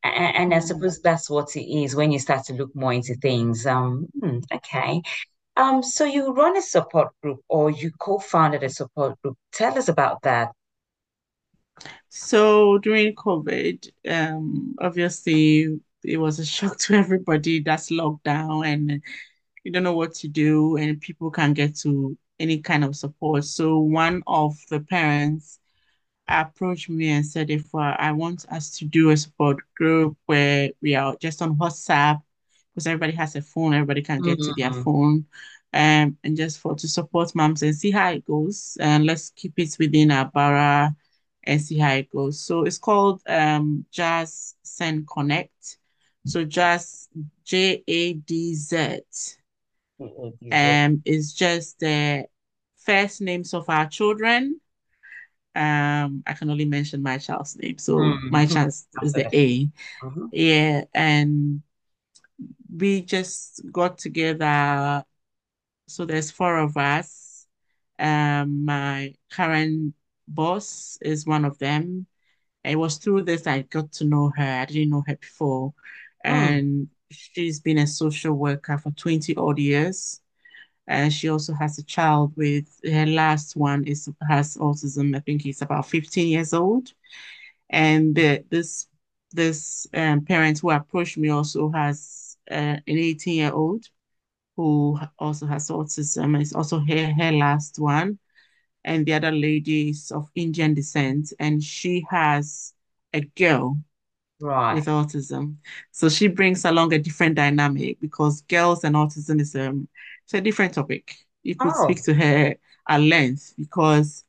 A- 0.04 0.08
And 0.10 0.54
I 0.54 0.60
suppose 0.60 1.02
that's 1.02 1.30
what 1.30 1.56
it 1.56 1.66
is 1.84 1.96
when 1.96 2.12
you 2.12 2.20
start 2.20 2.46
to 2.46 2.54
look 2.54 2.76
more 2.76 2.94
into 2.94 3.16
things. 3.16 3.66
Um, 3.68 4.08
hmm, 4.22 4.40
okay. 4.54 5.02
Um, 5.58 5.84
so 5.84 6.06
you 6.06 6.34
run 6.34 6.58
a 6.58 6.62
support 6.64 7.10
group 7.24 7.42
or 7.50 7.72
you 7.72 7.92
co-founded 8.00 8.64
a 8.64 8.70
support 8.70 9.22
group. 9.22 9.38
Tell 9.54 9.78
us 9.78 9.90
about 9.90 10.22
that. 10.24 10.52
So 12.10 12.78
during 12.80 13.16
COVID, 13.16 13.90
um, 14.10 14.76
obviously 14.80 15.80
it 16.04 16.18
was 16.18 16.40
a 16.40 16.46
shock 16.46 16.78
to 16.80 16.94
everybody. 16.96 17.62
That's 17.62 17.90
lockdown 17.92 18.66
and 18.68 19.02
you 19.64 19.72
don't 19.72 19.84
know 19.84 19.94
what 19.96 20.16
to 20.16 20.28
do, 20.30 20.78
and 20.78 21.02
people 21.02 21.32
can't 21.32 21.56
get 21.56 21.76
to 21.80 22.18
any 22.40 22.60
kind 22.60 22.84
of 22.84 22.96
support. 22.96 23.44
So 23.46 23.80
one 23.80 24.24
of 24.28 24.56
the 24.70 24.80
parents 24.80 25.60
approached 26.28 26.90
me 26.90 27.10
and 27.10 27.26
said 27.26 27.50
if 27.50 27.74
uh, 27.76 27.96
I 28.00 28.12
want 28.12 28.46
us 28.52 28.72
to 28.80 28.86
do 28.86 29.10
a 29.12 29.18
support 29.18 29.58
group 29.76 30.18
where 30.26 30.72
we 30.82 30.96
are 30.96 31.16
just 31.20 31.42
on 31.42 31.58
WhatsApp 31.58 32.22
because 32.74 32.88
everybody 32.88 33.14
has 33.14 33.36
a 33.36 33.42
phone, 33.42 33.74
everybody 33.74 34.02
can 34.02 34.22
get 34.22 34.42
to 34.44 34.54
their 34.54 34.72
Mm, 34.72 34.74
phone, 34.74 35.26
um, 35.74 36.18
and 36.24 36.38
just 36.38 36.60
for 36.60 36.76
to 36.76 36.88
support 36.88 37.36
moms 37.36 37.64
and 37.64 37.76
see 37.76 37.92
how 37.92 38.12
it 38.12 38.26
goes. 38.26 38.78
And 38.80 39.06
let's 39.06 39.32
keep 39.32 39.54
it 39.58 39.76
within 39.80 40.12
our 40.12 40.26
borough 40.26 40.90
and 41.44 41.62
see 41.62 41.78
how 41.80 41.94
it 41.94 42.10
goes. 42.10 42.40
So 42.42 42.64
it's 42.64 42.78
called 42.78 43.22
um 43.28 43.86
JADZ 43.92 44.56
SEND 44.64 45.08
Connect. 45.08 45.78
So 46.26 46.46
JADZ 46.46 47.10
J 47.44 47.84
A 47.88 48.14
D 48.14 48.54
Z. 48.56 49.00
um 50.52 51.02
is 51.06 51.34
just 51.34 51.80
the 51.80 52.26
first 52.78 53.22
names 53.22 53.54
of 53.54 53.70
our 53.70 53.88
children 53.88 54.60
um, 55.56 56.24
I 56.28 56.34
can 56.34 56.50
only 56.50 56.66
mention 56.66 57.02
my 57.04 57.18
child's 57.18 57.58
name. 57.58 57.78
So 57.80 57.98
Mm, 58.00 58.32
my 58.32 58.46
child 58.46 58.70
is 59.02 59.14
the. 59.14 59.28
A. 59.36 59.70
Mhm. 60.04 60.30
Yeah. 60.32 60.86
And 60.94 61.62
we 62.76 63.02
just 63.02 63.62
got 63.72 63.98
together. 63.98 65.04
So 65.88 66.06
there's 66.06 66.32
four 66.32 66.58
of 66.60 66.78
us. 66.78 67.48
Um, 68.00 68.66
my 68.66 69.16
current 69.32 69.96
boss 70.28 70.98
is 71.02 71.26
one 71.26 71.46
of 71.46 71.58
them. 71.60 72.08
It 72.64 72.78
was 72.78 72.98
through 72.98 73.24
this 73.24 73.48
I 73.48 73.64
got 73.64 73.94
to 73.94 74.06
know 74.06 74.32
her. 74.36 74.62
I 74.62 74.66
didn't 74.66 74.90
know 74.90 75.04
her 75.08 75.18
before. 75.18 75.74
Mm, 76.28 76.60
And 76.60 76.90
she's 77.12 77.60
been 77.60 77.80
a 77.80 77.88
social 77.88 78.34
worker 78.34 78.78
for 78.78 78.92
20 78.92 79.36
odd 79.36 79.60
years. 79.60 80.22
And 80.88 81.14
she 81.14 81.30
also 81.30 81.54
has 81.54 81.78
a 81.78 81.84
child 81.84 82.34
with 82.36 82.68
her 82.84 83.06
last 83.06 83.56
one 83.56 83.84
is 83.86 84.10
has 84.28 84.58
autism. 84.58 85.16
I 85.16 85.20
think 85.20 85.44
he's 85.44 85.62
about 85.62 85.88
15 85.88 86.28
years 86.28 86.54
old. 86.54 86.92
And 87.70 88.16
the, 88.16 88.44
this 88.50 88.88
this 89.32 89.86
um, 89.94 90.26
parent 90.26 90.60
who 90.60 90.72
approached 90.72 91.18
me 91.18 91.30
also 91.30 91.70
has 91.70 92.38
uh, 92.50 92.54
an 92.54 92.82
18 92.88 93.36
year 93.36 93.52
old 93.54 93.86
who 94.56 95.00
also 95.20 95.46
has 95.46 95.70
autism. 95.70 96.40
It's 96.42 96.54
also 96.54 96.80
her 96.80 97.14
her 97.14 97.32
last 97.32 97.80
one. 97.80 98.20
And 98.84 99.06
the 99.06 99.14
other 99.14 99.32
lady 99.32 99.90
is 99.90 100.12
of 100.12 100.32
Indian 100.36 100.74
descent, 100.74 101.34
and 101.40 101.62
she 101.62 102.06
has 102.10 102.74
a 103.14 103.22
girl 103.22 103.78
with 104.72 104.86
autism. 104.86 105.58
So 105.92 106.10
she 106.10 106.28
brings 106.28 106.66
along 106.66 106.94
a 106.94 107.00
different 107.00 107.36
dynamic 107.36 108.00
because 108.00 108.42
girls 108.42 108.84
and 108.84 108.96
autism 108.96 109.42
is 109.42 109.56
um 109.56 109.88
it's 110.24 110.34
a 110.34 110.42
different 110.42 110.74
topic. 110.74 111.16
You 111.44 111.56
could 111.56 111.76
speak 111.76 112.04
Oh, 112.04 112.06
to 112.06 112.14
her 112.14 112.56
at 112.88 113.02
length 113.02 113.54
because 113.58 114.26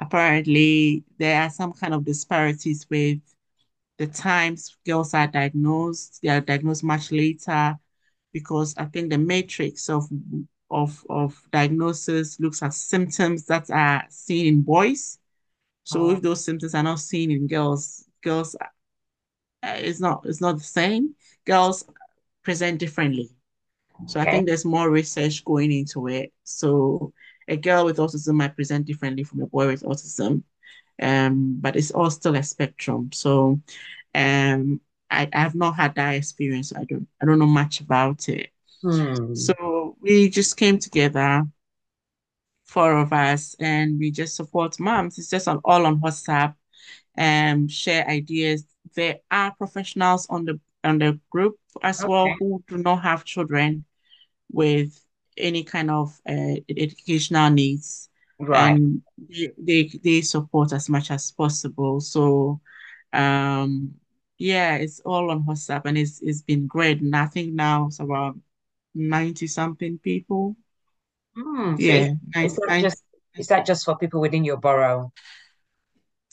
apparently 0.00 1.04
there 1.18 1.42
are 1.42 1.50
some 1.50 1.72
kind 1.72 1.94
of 1.94 2.04
disparities 2.04 2.86
with 2.90 3.20
the 3.98 4.06
times 4.06 4.76
girls 4.86 5.14
are 5.14 5.26
diagnosed. 5.26 6.20
They 6.22 6.28
are 6.28 6.40
diagnosed 6.40 6.84
much 6.84 7.12
later 7.12 7.78
because 8.32 8.74
I 8.76 8.86
think 8.86 9.10
the 9.10 9.18
matrix 9.18 9.88
of 9.90 10.04
of 10.70 11.04
of 11.08 11.40
diagnosis 11.52 12.40
looks 12.40 12.62
at 12.62 12.74
symptoms 12.74 13.46
that 13.46 13.70
are 13.70 14.04
seen 14.10 14.46
in 14.46 14.62
boys. 14.62 15.18
So 15.84 16.10
oh, 16.10 16.12
if 16.12 16.22
those 16.22 16.44
symptoms 16.44 16.74
are 16.74 16.82
not 16.82 17.00
seen 17.00 17.30
in 17.30 17.46
girls, 17.48 18.04
girls 18.22 18.56
it's 19.74 20.00
not 20.00 20.24
it's 20.26 20.40
not 20.40 20.58
the 20.58 20.64
same. 20.64 21.14
Girls 21.44 21.84
present 22.42 22.78
differently. 22.78 23.30
So 24.06 24.20
I 24.20 24.24
think 24.24 24.46
there's 24.46 24.64
more 24.64 24.90
research 24.90 25.44
going 25.44 25.72
into 25.72 26.08
it. 26.08 26.32
So 26.42 27.12
a 27.48 27.56
girl 27.56 27.84
with 27.84 27.98
autism 27.98 28.34
might 28.34 28.56
present 28.56 28.86
differently 28.86 29.24
from 29.24 29.42
a 29.42 29.46
boy 29.46 29.68
with 29.68 29.82
autism. 29.82 30.42
Um, 31.00 31.58
but 31.60 31.76
it's 31.76 31.90
all 31.90 32.10
still 32.10 32.34
a 32.36 32.42
spectrum. 32.42 33.10
So 33.12 33.60
um 34.14 34.80
I, 35.10 35.28
I 35.32 35.38
have 35.40 35.54
not 35.54 35.76
had 35.76 35.94
that 35.94 36.14
experience. 36.14 36.72
I 36.74 36.84
don't 36.84 37.06
I 37.22 37.26
don't 37.26 37.38
know 37.38 37.46
much 37.46 37.80
about 37.80 38.28
it. 38.28 38.50
Hmm. 38.82 39.34
So 39.34 39.96
we 40.00 40.28
just 40.28 40.56
came 40.56 40.78
together, 40.78 41.44
four 42.66 42.98
of 42.98 43.12
us, 43.12 43.54
and 43.58 43.98
we 43.98 44.10
just 44.10 44.36
support 44.36 44.78
moms. 44.80 45.18
It's 45.18 45.30
just 45.30 45.48
on 45.48 45.60
all 45.64 45.86
on 45.86 46.00
WhatsApp 46.00 46.54
and 47.16 47.70
share 47.70 48.06
ideas. 48.08 48.64
There 48.94 49.20
are 49.30 49.54
professionals 49.54 50.26
on 50.30 50.44
the 50.44 50.60
on 50.82 50.98
the 50.98 51.18
group 51.30 51.56
as 51.82 52.06
well 52.06 52.36
who 52.38 52.62
do 52.68 52.76
not 52.78 53.02
have 53.02 53.24
children 53.24 53.84
with 54.52 55.00
any 55.36 55.64
kind 55.64 55.90
of 55.90 56.18
uh, 56.28 56.56
educational 56.70 57.50
needs, 57.50 58.08
Right. 58.38 58.78
and 58.78 59.02
they, 59.28 59.50
they 59.58 59.90
they 60.02 60.20
support 60.22 60.72
as 60.72 60.88
much 60.88 61.10
as 61.10 61.32
possible. 61.32 62.00
So, 62.00 62.60
um, 63.12 63.94
yeah, 64.38 64.76
it's 64.76 65.00
all 65.00 65.30
on 65.30 65.44
WhatsApp, 65.44 65.82
and 65.86 65.98
it's 65.98 66.20
it's 66.22 66.42
been 66.42 66.66
great. 66.66 67.00
And 67.00 67.14
I 67.16 67.26
think 67.26 67.54
now 67.54 67.86
it's 67.88 68.00
about 68.00 68.36
90 68.94 69.46
something 69.46 69.98
people. 69.98 70.56
Hmm. 71.36 71.76
So 71.78 71.94
is, 71.94 72.06
Yeah, 72.06 72.14
is 72.42 72.54
90, 72.54 72.56
that 72.56 72.68
90. 72.68 72.82
just 72.82 73.04
is 73.36 73.48
that 73.48 73.66
just 73.66 73.84
for 73.84 73.96
people 73.98 74.20
within 74.20 74.44
your 74.44 74.56
borough? 74.56 75.12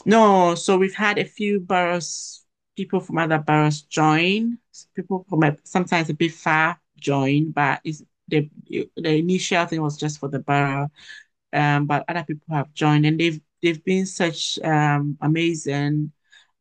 No, 0.05 0.55
so 0.55 0.77
we've 0.77 0.95
had 0.95 1.17
a 1.17 1.25
few 1.25 1.59
boroughs, 1.59 2.43
people 2.75 2.99
from 2.99 3.17
other 3.17 3.39
boroughs 3.39 3.81
join. 3.83 4.57
People 4.95 5.25
from 5.29 5.43
a, 5.43 5.57
sometimes 5.63 6.09
a 6.09 6.13
bit 6.13 6.31
far 6.33 6.79
join, 6.97 7.51
but 7.51 7.81
it's 7.83 8.03
the 8.27 8.49
the 8.69 9.17
initial 9.17 9.65
thing 9.65 9.81
was 9.81 9.97
just 9.97 10.19
for 10.19 10.29
the 10.29 10.39
borough. 10.39 10.89
Um, 11.53 11.85
but 11.87 12.05
other 12.07 12.23
people 12.23 12.55
have 12.55 12.73
joined, 12.73 13.05
and 13.05 13.19
they've 13.19 13.41
they've 13.61 13.83
been 13.83 14.05
such 14.05 14.59
um 14.59 15.17
amazing 15.21 16.11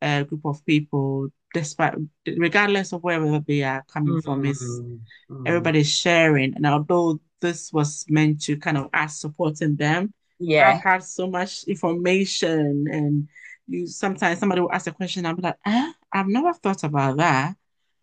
uh, 0.03 0.25
group 0.25 0.45
of 0.47 0.65
people, 0.67 1.29
despite 1.55 1.95
regardless 2.39 2.93
of 2.93 3.03
wherever 3.03 3.41
they 3.41 3.63
are 3.63 3.85
coming 3.89 4.17
from. 4.19 4.45
Is 4.45 4.83
Hmm. 4.83 4.97
Hmm. 5.29 5.45
everybody's 5.45 5.91
sharing. 5.95 6.55
And 6.57 6.67
although 6.67 7.21
this 7.41 7.73
was 7.73 8.05
meant 8.09 8.43
to 8.43 8.57
kind 8.57 8.77
of 8.77 8.89
us 8.93 9.21
supporting 9.21 9.77
them, 9.77 10.13
yeah, 10.39 10.69
I 10.69 10.73
Yeah. 10.73 10.81
had 10.83 11.05
so 11.05 11.29
much 11.31 11.65
information 11.65 12.87
and 12.91 13.29
you 13.71 13.87
sometimes 13.87 14.39
somebody 14.39 14.61
will 14.61 14.73
ask 14.73 14.87
a 14.87 14.93
question, 14.93 15.25
be 15.37 15.43
like, 15.43 15.57
eh, 15.67 15.93
I've 16.13 16.29
never 16.29 16.53
thought 16.55 16.85
about 16.85 17.19
that. 17.19 17.57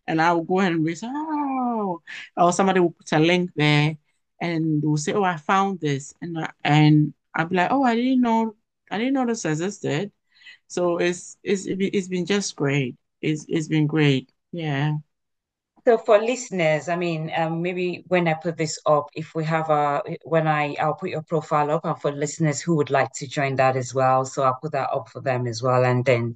And 0.06 0.20
I 0.22 0.32
will 0.32 0.44
go 0.44 0.60
and 0.60 0.84
research, 0.84 1.10
oh, 1.14 2.02
or 2.36 2.52
somebody 2.52 2.80
will 2.80 2.92
put 2.92 3.12
a 3.12 3.18
link 3.18 3.50
there 3.56 3.96
and 4.40 4.82
will 4.82 4.96
say, 4.96 5.12
Oh, 5.12 5.24
I 5.24 5.36
found 5.36 5.80
this. 5.80 6.14
And 6.22 6.36
and 6.64 7.14
I'll 7.34 7.46
be 7.46 7.56
like, 7.56 7.70
Oh, 7.70 7.84
I 7.84 7.94
didn't 7.94 8.22
know, 8.22 8.56
I 8.90 8.98
didn't 8.98 9.14
know 9.14 9.26
this 9.26 9.44
existed. 9.44 10.12
So 10.68 10.98
it's 10.98 11.38
it's 11.42 11.66
it's 11.68 12.08
been 12.08 12.26
just 12.26 12.56
great. 12.56 12.96
It's 13.22 13.46
it's 13.48 13.68
been 13.68 13.86
great. 13.86 14.30
Yeah. 14.52 14.94
So 15.88 15.96
for 15.96 16.18
listeners, 16.18 16.90
I 16.90 16.96
mean, 16.96 17.32
um, 17.34 17.62
maybe 17.62 18.04
when 18.08 18.28
I 18.28 18.34
put 18.34 18.58
this 18.58 18.78
up, 18.84 19.08
if 19.14 19.34
we 19.34 19.42
have 19.46 19.70
a, 19.70 20.02
when 20.22 20.46
I, 20.46 20.76
I'll 20.78 20.92
put 20.92 21.08
your 21.08 21.22
profile 21.22 21.70
up, 21.70 21.86
and 21.86 21.98
for 21.98 22.12
listeners 22.12 22.60
who 22.60 22.76
would 22.76 22.90
like 22.90 23.10
to 23.14 23.26
join 23.26 23.56
that 23.56 23.74
as 23.74 23.94
well, 23.94 24.26
so 24.26 24.42
I'll 24.42 24.58
put 24.60 24.72
that 24.72 24.90
up 24.92 25.08
for 25.08 25.22
them 25.22 25.46
as 25.46 25.62
well, 25.62 25.86
and 25.86 26.04
then 26.04 26.34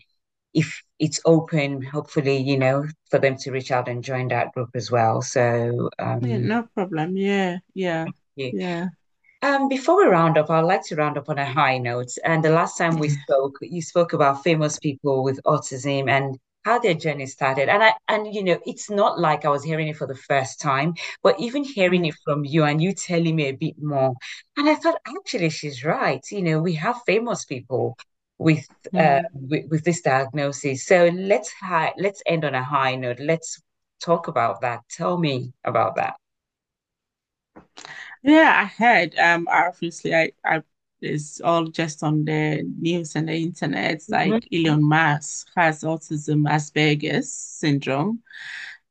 if 0.54 0.82
it's 0.98 1.20
open, 1.26 1.82
hopefully, 1.82 2.38
you 2.38 2.56
know, 2.56 2.86
for 3.10 3.18
them 3.18 3.36
to 3.40 3.50
reach 3.50 3.70
out 3.70 3.88
and 3.88 4.02
join 4.02 4.28
that 4.28 4.54
group 4.54 4.70
as 4.74 4.90
well. 4.90 5.20
So, 5.20 5.90
Yeah, 5.98 6.14
um, 6.14 6.48
no 6.48 6.66
problem. 6.74 7.18
Yeah, 7.18 7.58
yeah, 7.74 8.06
yeah. 8.36 8.50
yeah. 8.54 8.88
Um, 9.42 9.68
before 9.68 9.98
we 9.98 10.10
round 10.10 10.38
up, 10.38 10.48
I'd 10.48 10.60
like 10.62 10.84
to 10.84 10.96
round 10.96 11.18
up 11.18 11.28
on 11.28 11.38
a 11.38 11.44
high 11.44 11.76
note. 11.76 12.12
And 12.24 12.42
the 12.42 12.48
last 12.48 12.78
time 12.78 12.98
we 12.98 13.10
spoke, 13.10 13.58
you 13.60 13.82
spoke 13.82 14.14
about 14.14 14.44
famous 14.44 14.78
people 14.78 15.22
with 15.22 15.42
autism 15.44 16.08
and 16.08 16.38
how 16.64 16.78
their 16.78 16.94
journey 16.94 17.26
started. 17.26 17.68
And 17.68 17.82
I 17.82 17.94
and 18.08 18.34
you 18.34 18.42
know, 18.44 18.58
it's 18.66 18.90
not 18.90 19.18
like 19.18 19.44
I 19.44 19.48
was 19.50 19.64
hearing 19.64 19.88
it 19.88 19.96
for 19.96 20.06
the 20.06 20.14
first 20.14 20.60
time, 20.60 20.94
but 21.22 21.38
even 21.40 21.64
hearing 21.64 22.04
it 22.04 22.14
from 22.24 22.44
you 22.44 22.64
and 22.64 22.82
you 22.82 22.92
telling 22.94 23.36
me 23.36 23.48
a 23.48 23.52
bit 23.52 23.74
more. 23.80 24.14
And 24.56 24.68
I 24.68 24.74
thought, 24.76 25.00
actually, 25.06 25.50
she's 25.50 25.84
right. 25.84 26.24
You 26.30 26.42
know, 26.42 26.60
we 26.60 26.74
have 26.74 27.00
famous 27.06 27.44
people 27.44 27.96
with 28.38 28.66
uh 28.94 28.98
mm. 28.98 29.24
with, 29.34 29.70
with 29.70 29.84
this 29.84 30.00
diagnosis. 30.02 30.86
So 30.86 31.10
let's 31.14 31.52
high 31.52 31.92
let's 31.98 32.22
end 32.26 32.44
on 32.44 32.54
a 32.54 32.62
high 32.62 32.96
note. 32.96 33.20
Let's 33.20 33.60
talk 34.00 34.28
about 34.28 34.60
that. 34.62 34.80
Tell 34.90 35.18
me 35.18 35.52
about 35.64 35.96
that. 35.96 36.16
Yeah, 38.22 38.52
I 38.62 38.64
heard. 38.66 39.18
Um, 39.18 39.48
obviously, 39.50 40.14
I, 40.14 40.30
I, 40.44 40.62
it's 41.02 41.40
all 41.40 41.66
just 41.66 42.02
on 42.02 42.24
the 42.24 42.62
news 42.80 43.16
and 43.16 43.28
the 43.28 43.34
internet. 43.34 43.92
It's 43.92 44.10
Mhm. 44.10 44.12
like 44.12 44.46
Elon 44.52 44.82
Musk 44.82 45.48
has 45.56 45.82
autism, 45.84 46.48
Asperger's 46.48 47.32
syndrome. 47.32 48.22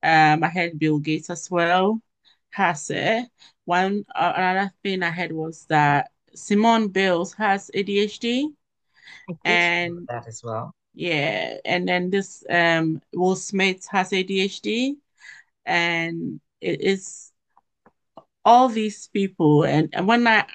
Um, 0.03 0.43
I 0.43 0.49
heard 0.49 0.79
Bill 0.79 0.99
Gates 0.99 1.29
as 1.29 1.49
well 1.51 2.01
has 2.51 2.89
it. 2.89 3.27
One 3.65 4.05
uh, 4.15 4.33
another 4.35 4.71
thing 4.83 5.03
I 5.03 5.11
heard 5.11 5.31
was 5.31 5.65
that 5.69 6.11
Simone 6.35 6.89
Biles 6.89 7.33
has 7.35 7.71
ADHD, 7.73 8.49
I 9.29 9.33
did 9.43 9.63
hear 9.63 9.79
about 9.87 10.03
and 10.03 10.07
that 10.07 10.27
as 10.27 10.43
well. 10.43 10.75
yeah, 10.93 11.57
and 11.65 11.87
then 11.87 12.09
this 12.11 12.43
um 12.49 13.01
Will 13.13 13.35
Smith 13.35 13.87
has 13.91 14.13
ADHD, 14.13 14.97
and 15.65 16.39
it 16.61 16.81
is 16.81 17.31
all 18.45 18.69
these 18.69 19.07
people 19.09 19.63
and, 19.63 19.89
and 19.93 20.07
when 20.07 20.27
I 20.27 20.45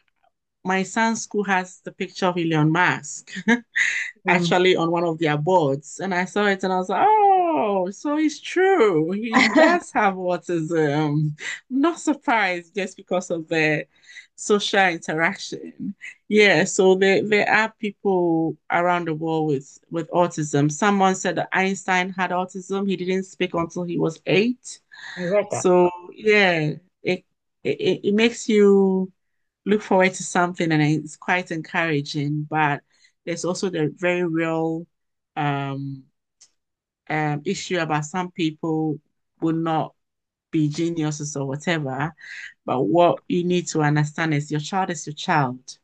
my 0.66 0.82
son's 0.82 1.22
school 1.22 1.44
has 1.44 1.80
the 1.84 1.92
picture 1.92 2.26
of 2.26 2.38
Elon 2.38 2.70
Musk 2.72 3.30
Mm. 4.26 4.32
actually 4.32 4.76
on 4.76 4.90
one 4.90 5.04
of 5.04 5.18
their 5.18 5.38
boards. 5.38 6.00
And 6.00 6.14
I 6.14 6.24
saw 6.24 6.46
it 6.46 6.64
and 6.64 6.72
I 6.72 6.78
was 6.78 6.88
like, 6.88 7.06
oh, 7.08 7.88
so 7.92 8.16
it's 8.18 8.40
true. 8.40 9.12
He 9.12 9.30
does 9.54 9.92
have 9.92 10.14
autism. 10.14 11.38
Not 11.70 12.00
surprised 12.00 12.74
just 12.74 12.96
because 12.96 13.30
of 13.30 13.48
the 13.48 13.86
social 14.34 14.86
interaction. 14.88 15.94
Yeah, 16.28 16.64
so 16.64 16.96
there, 16.96 17.26
there 17.26 17.48
are 17.48 17.72
people 17.78 18.56
around 18.70 19.06
the 19.06 19.14
world 19.14 19.48
with, 19.48 19.78
with 19.90 20.10
autism. 20.10 20.70
Someone 20.72 21.14
said 21.14 21.36
that 21.36 21.48
Einstein 21.52 22.10
had 22.10 22.30
autism. 22.30 22.88
He 22.88 22.96
didn't 22.96 23.24
speak 23.24 23.54
until 23.54 23.84
he 23.84 23.98
was 23.98 24.20
eight. 24.26 24.80
I 25.16 25.24
read 25.24 25.46
that. 25.50 25.62
So 25.62 25.90
yeah, 26.14 26.72
it, 27.02 27.24
it, 27.64 28.00
it 28.04 28.14
makes 28.14 28.48
you 28.48 29.12
look 29.66 29.82
forward 29.82 30.14
to 30.14 30.24
something 30.24 30.72
and 30.72 30.82
it's 30.82 31.16
quite 31.16 31.50
encouraging, 31.50 32.46
but 32.48 32.82
there's 33.26 33.44
also 33.44 33.68
the 33.70 33.92
very 33.98 34.24
real 34.24 34.86
um, 35.36 36.04
um, 37.08 37.42
issue 37.44 37.78
about 37.78 38.04
some 38.04 38.30
people 38.30 38.98
will 39.40 39.54
not 39.54 39.94
be 40.50 40.68
geniuses 40.68 41.36
or 41.36 41.46
whatever. 41.46 42.14
But 42.64 42.82
what 42.82 43.20
you 43.28 43.44
need 43.44 43.68
to 43.68 43.82
understand 43.82 44.34
is 44.34 44.50
your 44.50 44.60
child 44.60 44.90
is 44.90 45.06
your 45.06 45.14
child. 45.14 45.78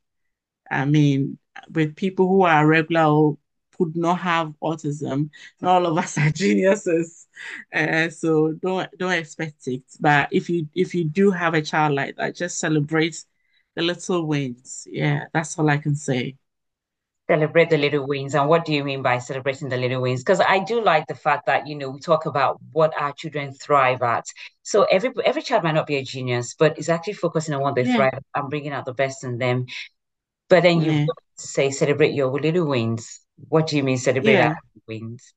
I 0.71 0.85
mean, 0.85 1.39
with 1.73 1.97
people 1.97 2.29
who 2.29 2.43
are 2.43 2.67
regular 2.67 3.35
could 3.79 3.97
not 3.97 4.21
have 4.21 4.55
autism, 4.63 5.31
not 5.61 5.83
all 5.83 5.87
of 5.87 5.99
us 5.99 6.19
are 6.21 6.31
geniuses. 6.31 7.27
Uh, 7.75 8.09
so 8.11 8.53
don't 8.53 8.89
don't 8.99 9.13
expect 9.13 9.67
it. 9.69 9.83
But 10.01 10.29
if 10.33 10.49
you 10.51 10.69
if 10.75 10.95
you 10.95 11.05
do 11.05 11.31
have 11.31 11.55
a 11.55 11.63
child 11.63 11.95
like 11.95 12.17
that, 12.17 12.37
just 12.37 12.59
celebrate 12.59 13.25
the 13.75 13.83
little 13.83 14.27
wins. 14.27 14.87
Yeah, 14.91 15.27
that's 15.33 15.59
all 15.59 15.69
I 15.71 15.79
can 15.79 15.95
say. 15.97 16.37
Celebrate 17.31 17.71
the 17.71 17.79
little 17.79 18.07
wins. 18.07 18.35
And 18.35 18.49
what 18.49 18.65
do 18.65 18.73
you 18.73 18.85
mean 18.85 19.03
by 19.03 19.19
celebrating 19.19 19.69
the 19.69 19.77
little 19.77 20.03
wins? 20.03 20.21
Because 20.23 20.41
I 20.41 20.59
do 20.65 20.83
like 20.83 21.07
the 21.07 21.15
fact 21.15 21.47
that, 21.47 21.67
you 21.67 21.75
know, 21.77 21.91
we 21.91 22.01
talk 22.01 22.27
about 22.27 22.61
what 22.73 22.93
our 23.01 23.13
children 23.13 23.53
thrive 23.55 24.03
at. 24.03 24.27
So 24.63 24.85
every 24.85 25.11
every 25.25 25.43
child 25.43 25.63
might 25.65 25.73
not 25.75 25.87
be 25.87 25.97
a 25.97 26.05
genius, 26.05 26.55
but 26.59 26.79
it's 26.79 26.89
actually 26.89 27.15
focusing 27.15 27.55
on 27.55 27.61
what 27.63 27.75
they 27.77 27.85
Yeah, 27.85 27.87
thrive 27.87 28.13
at 28.15 28.25
and 28.35 28.51
bringing 28.51 28.73
out 28.73 28.85
the 28.87 28.93
best 28.95 29.25
in 29.25 29.39
them. 29.39 29.67
But 30.51 30.65
then 30.65 30.83
you've 30.83 30.99
yeah, 30.99 31.07
say 31.37 31.71
celebrate 31.71 32.15
your 32.15 32.31
little 32.41 32.67
wins. 32.69 33.21
What 33.49 33.69
do 33.69 33.77
you 33.77 33.85
mean 33.85 33.99
celebrate 33.99 34.41
our 34.41 34.51
yeah. 34.51 34.55
wins? 34.89 35.35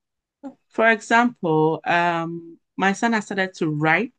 For 0.70 0.88
example, 0.90 1.82
um, 1.86 2.58
my 2.78 2.94
son 2.94 3.14
has 3.14 3.26
started 3.26 3.54
to 3.56 3.70
write. 3.70 4.14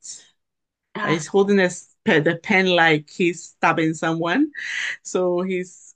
Ah, 0.95 1.11
He's 1.11 1.27
holding 1.29 1.59
his, 1.59 1.96
the 2.07 2.41
pen 2.43 2.67
like 2.67 3.11
he's 3.11 3.45
stabbing 3.45 3.95
someone. 3.95 4.53
So 5.03 5.43
he's 5.43 5.95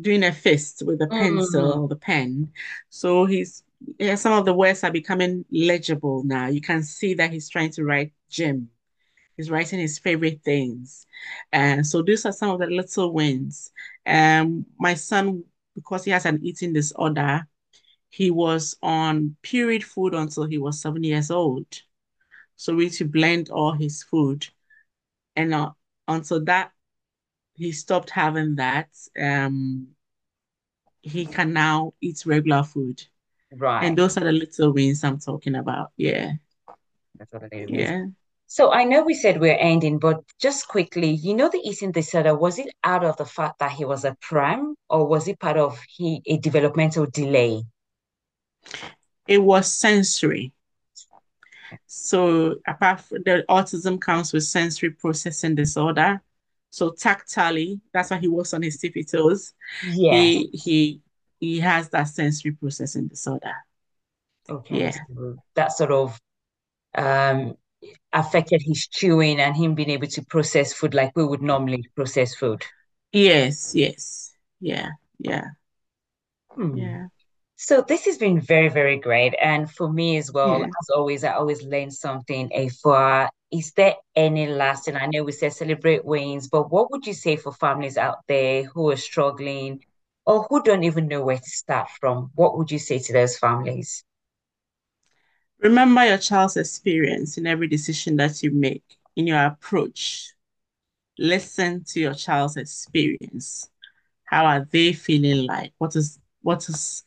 doing 0.00 0.24
a 0.24 0.32
fist 0.32 0.82
with 0.86 1.00
a 1.02 1.08
pencil 1.08 1.72
mm, 1.72 1.82
or 1.84 1.88
the 1.88 1.96
pen. 1.96 2.52
So 2.90 3.24
he's 3.26 3.64
yeah, 3.98 4.14
some 4.16 4.32
of 4.32 4.46
the 4.46 4.54
words 4.54 4.84
are 4.84 4.92
becoming 4.92 5.44
legible 5.52 6.24
now. 6.24 6.48
You 6.48 6.60
can 6.62 6.82
see 6.82 7.14
that 7.14 7.32
he's 7.32 7.48
trying 7.50 7.70
to 7.72 7.84
write 7.84 8.12
Jim. 8.30 8.70
He's 9.36 9.50
writing 9.50 9.78
his 9.80 9.98
favorite 9.98 10.42
things. 10.44 11.06
And 11.52 11.86
so 11.86 12.02
these 12.02 12.24
are 12.26 12.32
some 12.32 12.50
of 12.50 12.60
the 12.60 12.66
little 12.66 13.12
wins. 13.12 13.70
Um, 14.06 14.66
my 14.78 14.94
son, 14.94 15.44
because 15.74 16.04
he 16.04 16.10
has 16.12 16.26
an 16.26 16.40
eating 16.42 16.72
disorder, 16.72 17.46
he 18.10 18.30
was 18.30 18.76
on 18.82 19.36
pureed 19.42 19.84
food 19.84 20.14
until 20.14 20.44
he 20.46 20.58
was 20.58 20.80
seven 20.80 21.04
years 21.04 21.30
old. 21.30 21.66
So 22.56 22.74
we 22.74 22.84
need 22.84 22.94
to 22.94 23.04
blend 23.06 23.50
all 23.50 23.72
his 23.72 24.02
food. 24.02 24.46
And 25.36 25.54
uh, 25.54 25.70
until 26.08 26.44
that, 26.46 26.72
he 27.54 27.72
stopped 27.72 28.10
having 28.10 28.56
that. 28.56 28.88
Um, 29.20 29.88
he 31.02 31.26
can 31.26 31.52
now 31.52 31.92
eat 32.00 32.24
regular 32.26 32.64
food. 32.64 33.02
Right. 33.52 33.84
And 33.84 33.96
those 33.96 34.16
are 34.16 34.24
the 34.24 34.32
little 34.32 34.72
wins 34.72 35.04
I'm 35.04 35.20
talking 35.20 35.54
about. 35.54 35.92
Yeah. 35.96 36.32
That's 37.18 37.32
what 37.32 37.42
the 37.42 37.56
little 37.56 37.76
wins. 37.76 37.90
Yeah. 37.90 38.06
So 38.48 38.72
I 38.72 38.84
know 38.84 39.02
we 39.02 39.14
said 39.14 39.40
we're 39.40 39.58
ending, 39.58 39.98
but 39.98 40.22
just 40.40 40.68
quickly, 40.68 41.10
you 41.10 41.34
know, 41.34 41.48
the 41.48 41.60
eating 41.64 41.90
disorder, 41.90 42.34
was 42.34 42.58
it 42.58 42.68
out 42.84 43.04
of 43.04 43.16
the 43.16 43.24
fact 43.24 43.58
that 43.58 43.72
he 43.72 43.84
was 43.84 44.04
a 44.04 44.16
pram 44.20 44.76
or 44.88 45.06
was 45.06 45.26
it 45.26 45.40
part 45.40 45.56
of 45.56 45.80
he 45.88 46.22
a 46.26 46.38
developmental 46.38 47.06
delay? 47.06 47.64
It 49.26 49.38
was 49.38 49.72
sensory. 49.72 50.52
So 51.86 52.56
apart 52.66 53.00
from 53.00 53.22
the 53.24 53.44
autism 53.48 54.00
comes 54.00 54.32
with 54.32 54.44
sensory 54.44 54.90
processing 54.90 55.54
disorder. 55.54 56.22
So 56.70 56.90
tactily, 56.92 57.80
that's 57.92 58.10
why 58.10 58.18
he 58.18 58.28
works 58.28 58.52
on 58.54 58.62
his 58.62 58.78
tippy 58.78 59.04
toes. 59.04 59.54
Yes. 59.80 60.36
He 60.36 60.50
he 60.52 61.02
he 61.40 61.60
has 61.60 61.90
that 61.90 62.04
sensory 62.08 62.52
processing 62.52 63.08
disorder. 63.08 63.54
Okay. 64.48 64.90
Yeah. 64.90 64.92
So 64.92 65.36
that 65.54 65.72
sort 65.72 65.90
of 65.92 66.20
um 66.96 67.56
affected 68.12 68.62
his 68.64 68.88
chewing 68.88 69.40
and 69.40 69.56
him 69.56 69.74
being 69.74 69.90
able 69.90 70.08
to 70.08 70.24
process 70.24 70.72
food 70.72 70.94
like 70.94 71.16
we 71.16 71.24
would 71.26 71.42
normally 71.42 71.84
process 71.96 72.34
food. 72.34 72.64
Yes, 73.12 73.74
yes. 73.74 74.32
Yeah, 74.60 74.90
yeah, 75.18 75.50
Hmm. 76.56 76.76
yeah, 76.76 77.06
So 77.56 77.82
this 77.86 78.04
has 78.04 78.18
been 78.18 78.38
very, 78.40 78.68
very 78.68 78.98
great. 78.98 79.34
And 79.40 79.70
for 79.70 79.90
me 79.90 80.18
as 80.18 80.30
well, 80.30 80.60
yeah. 80.60 80.66
as 80.66 80.90
always, 80.94 81.24
I 81.24 81.32
always 81.32 81.62
learn 81.62 81.90
something. 81.90 82.50
Afua, 82.50 83.30
is 83.50 83.72
there 83.72 83.94
any 84.14 84.46
last, 84.46 84.88
and 84.88 84.98
I 84.98 85.06
know 85.06 85.24
we 85.24 85.32
said 85.32 85.54
celebrate 85.54 86.04
wins, 86.04 86.48
but 86.48 86.70
what 86.70 86.90
would 86.90 87.06
you 87.06 87.14
say 87.14 87.36
for 87.36 87.52
families 87.52 87.96
out 87.96 88.18
there 88.28 88.64
who 88.64 88.90
are 88.90 88.96
struggling 88.96 89.82
or 90.26 90.42
who 90.50 90.62
don't 90.62 90.84
even 90.84 91.08
know 91.08 91.22
where 91.22 91.38
to 91.38 91.50
start 91.50 91.88
from? 91.98 92.30
What 92.34 92.58
would 92.58 92.70
you 92.70 92.78
say 92.78 92.98
to 92.98 93.12
those 93.12 93.38
families? 93.38 94.04
Remember 95.60 96.04
your 96.04 96.18
child's 96.18 96.58
experience 96.58 97.38
in 97.38 97.46
every 97.46 97.68
decision 97.68 98.16
that 98.16 98.42
you 98.42 98.50
make, 98.50 98.84
in 99.16 99.26
your 99.26 99.42
approach. 99.46 100.34
Listen 101.18 101.84
to 101.84 102.00
your 102.00 102.12
child's 102.12 102.58
experience. 102.58 103.70
How 104.24 104.44
are 104.44 104.68
they 104.70 104.92
feeling 104.92 105.46
like? 105.46 105.72
What 105.78 105.96
is 105.96 106.18
what 106.42 106.68
is 106.68 107.04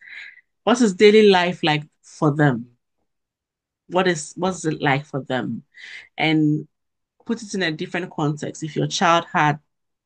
what 0.64 0.82
is 0.82 0.94
daily 0.94 1.30
life 1.30 1.64
like 1.64 1.84
for 2.02 2.32
them? 2.36 2.68
What 3.88 4.08
is 4.08 4.34
what's 4.38 4.66
it 4.66 4.82
like 4.82 5.06
for 5.06 5.22
them? 5.22 5.64
And 6.18 6.68
put 7.26 7.42
it 7.42 7.54
in 7.54 7.64
a 7.64 7.72
different 7.72 8.12
context. 8.12 8.64
If 8.64 8.76
your 8.76 8.88
child 8.88 9.26
had 9.34 9.60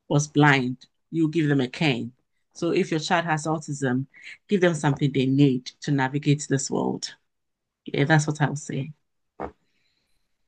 was 0.08 0.26
blind, 0.28 0.86
you 1.10 1.28
give 1.28 1.48
them 1.48 1.60
a 1.60 1.68
cane. 1.68 2.12
So 2.54 2.70
if 2.70 2.90
your 2.90 3.00
child 3.00 3.24
has 3.26 3.46
autism, 3.46 4.06
give 4.48 4.60
them 4.60 4.74
something 4.74 5.12
they 5.12 5.26
need 5.26 5.66
to 5.82 5.90
navigate 5.92 6.46
this 6.48 6.70
world. 6.70 7.14
Yeah, 7.86 8.04
that's 8.04 8.26
what 8.26 8.40
I 8.40 8.48
would 8.48 8.58
say. 8.58 8.92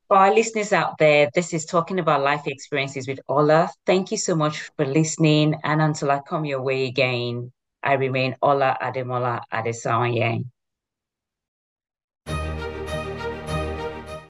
For 0.07 0.17
our 0.17 0.33
listeners 0.33 0.71
out 0.73 0.97
there, 0.97 1.29
this 1.33 1.53
is 1.53 1.65
talking 1.65 1.99
about 1.99 2.21
life 2.21 2.47
experiences 2.47 3.07
with 3.07 3.19
Ola. 3.27 3.69
Thank 3.85 4.11
you 4.11 4.17
so 4.17 4.35
much 4.35 4.69
for 4.75 4.85
listening. 4.85 5.55
And 5.63 5.81
until 5.81 6.11
I 6.11 6.19
come 6.19 6.45
your 6.45 6.61
way 6.61 6.85
again, 6.85 7.51
I 7.87 7.93
remain 7.95 8.35
Ola 8.43 8.77
Ademola 8.81 9.41
Adesanya. 9.53 10.43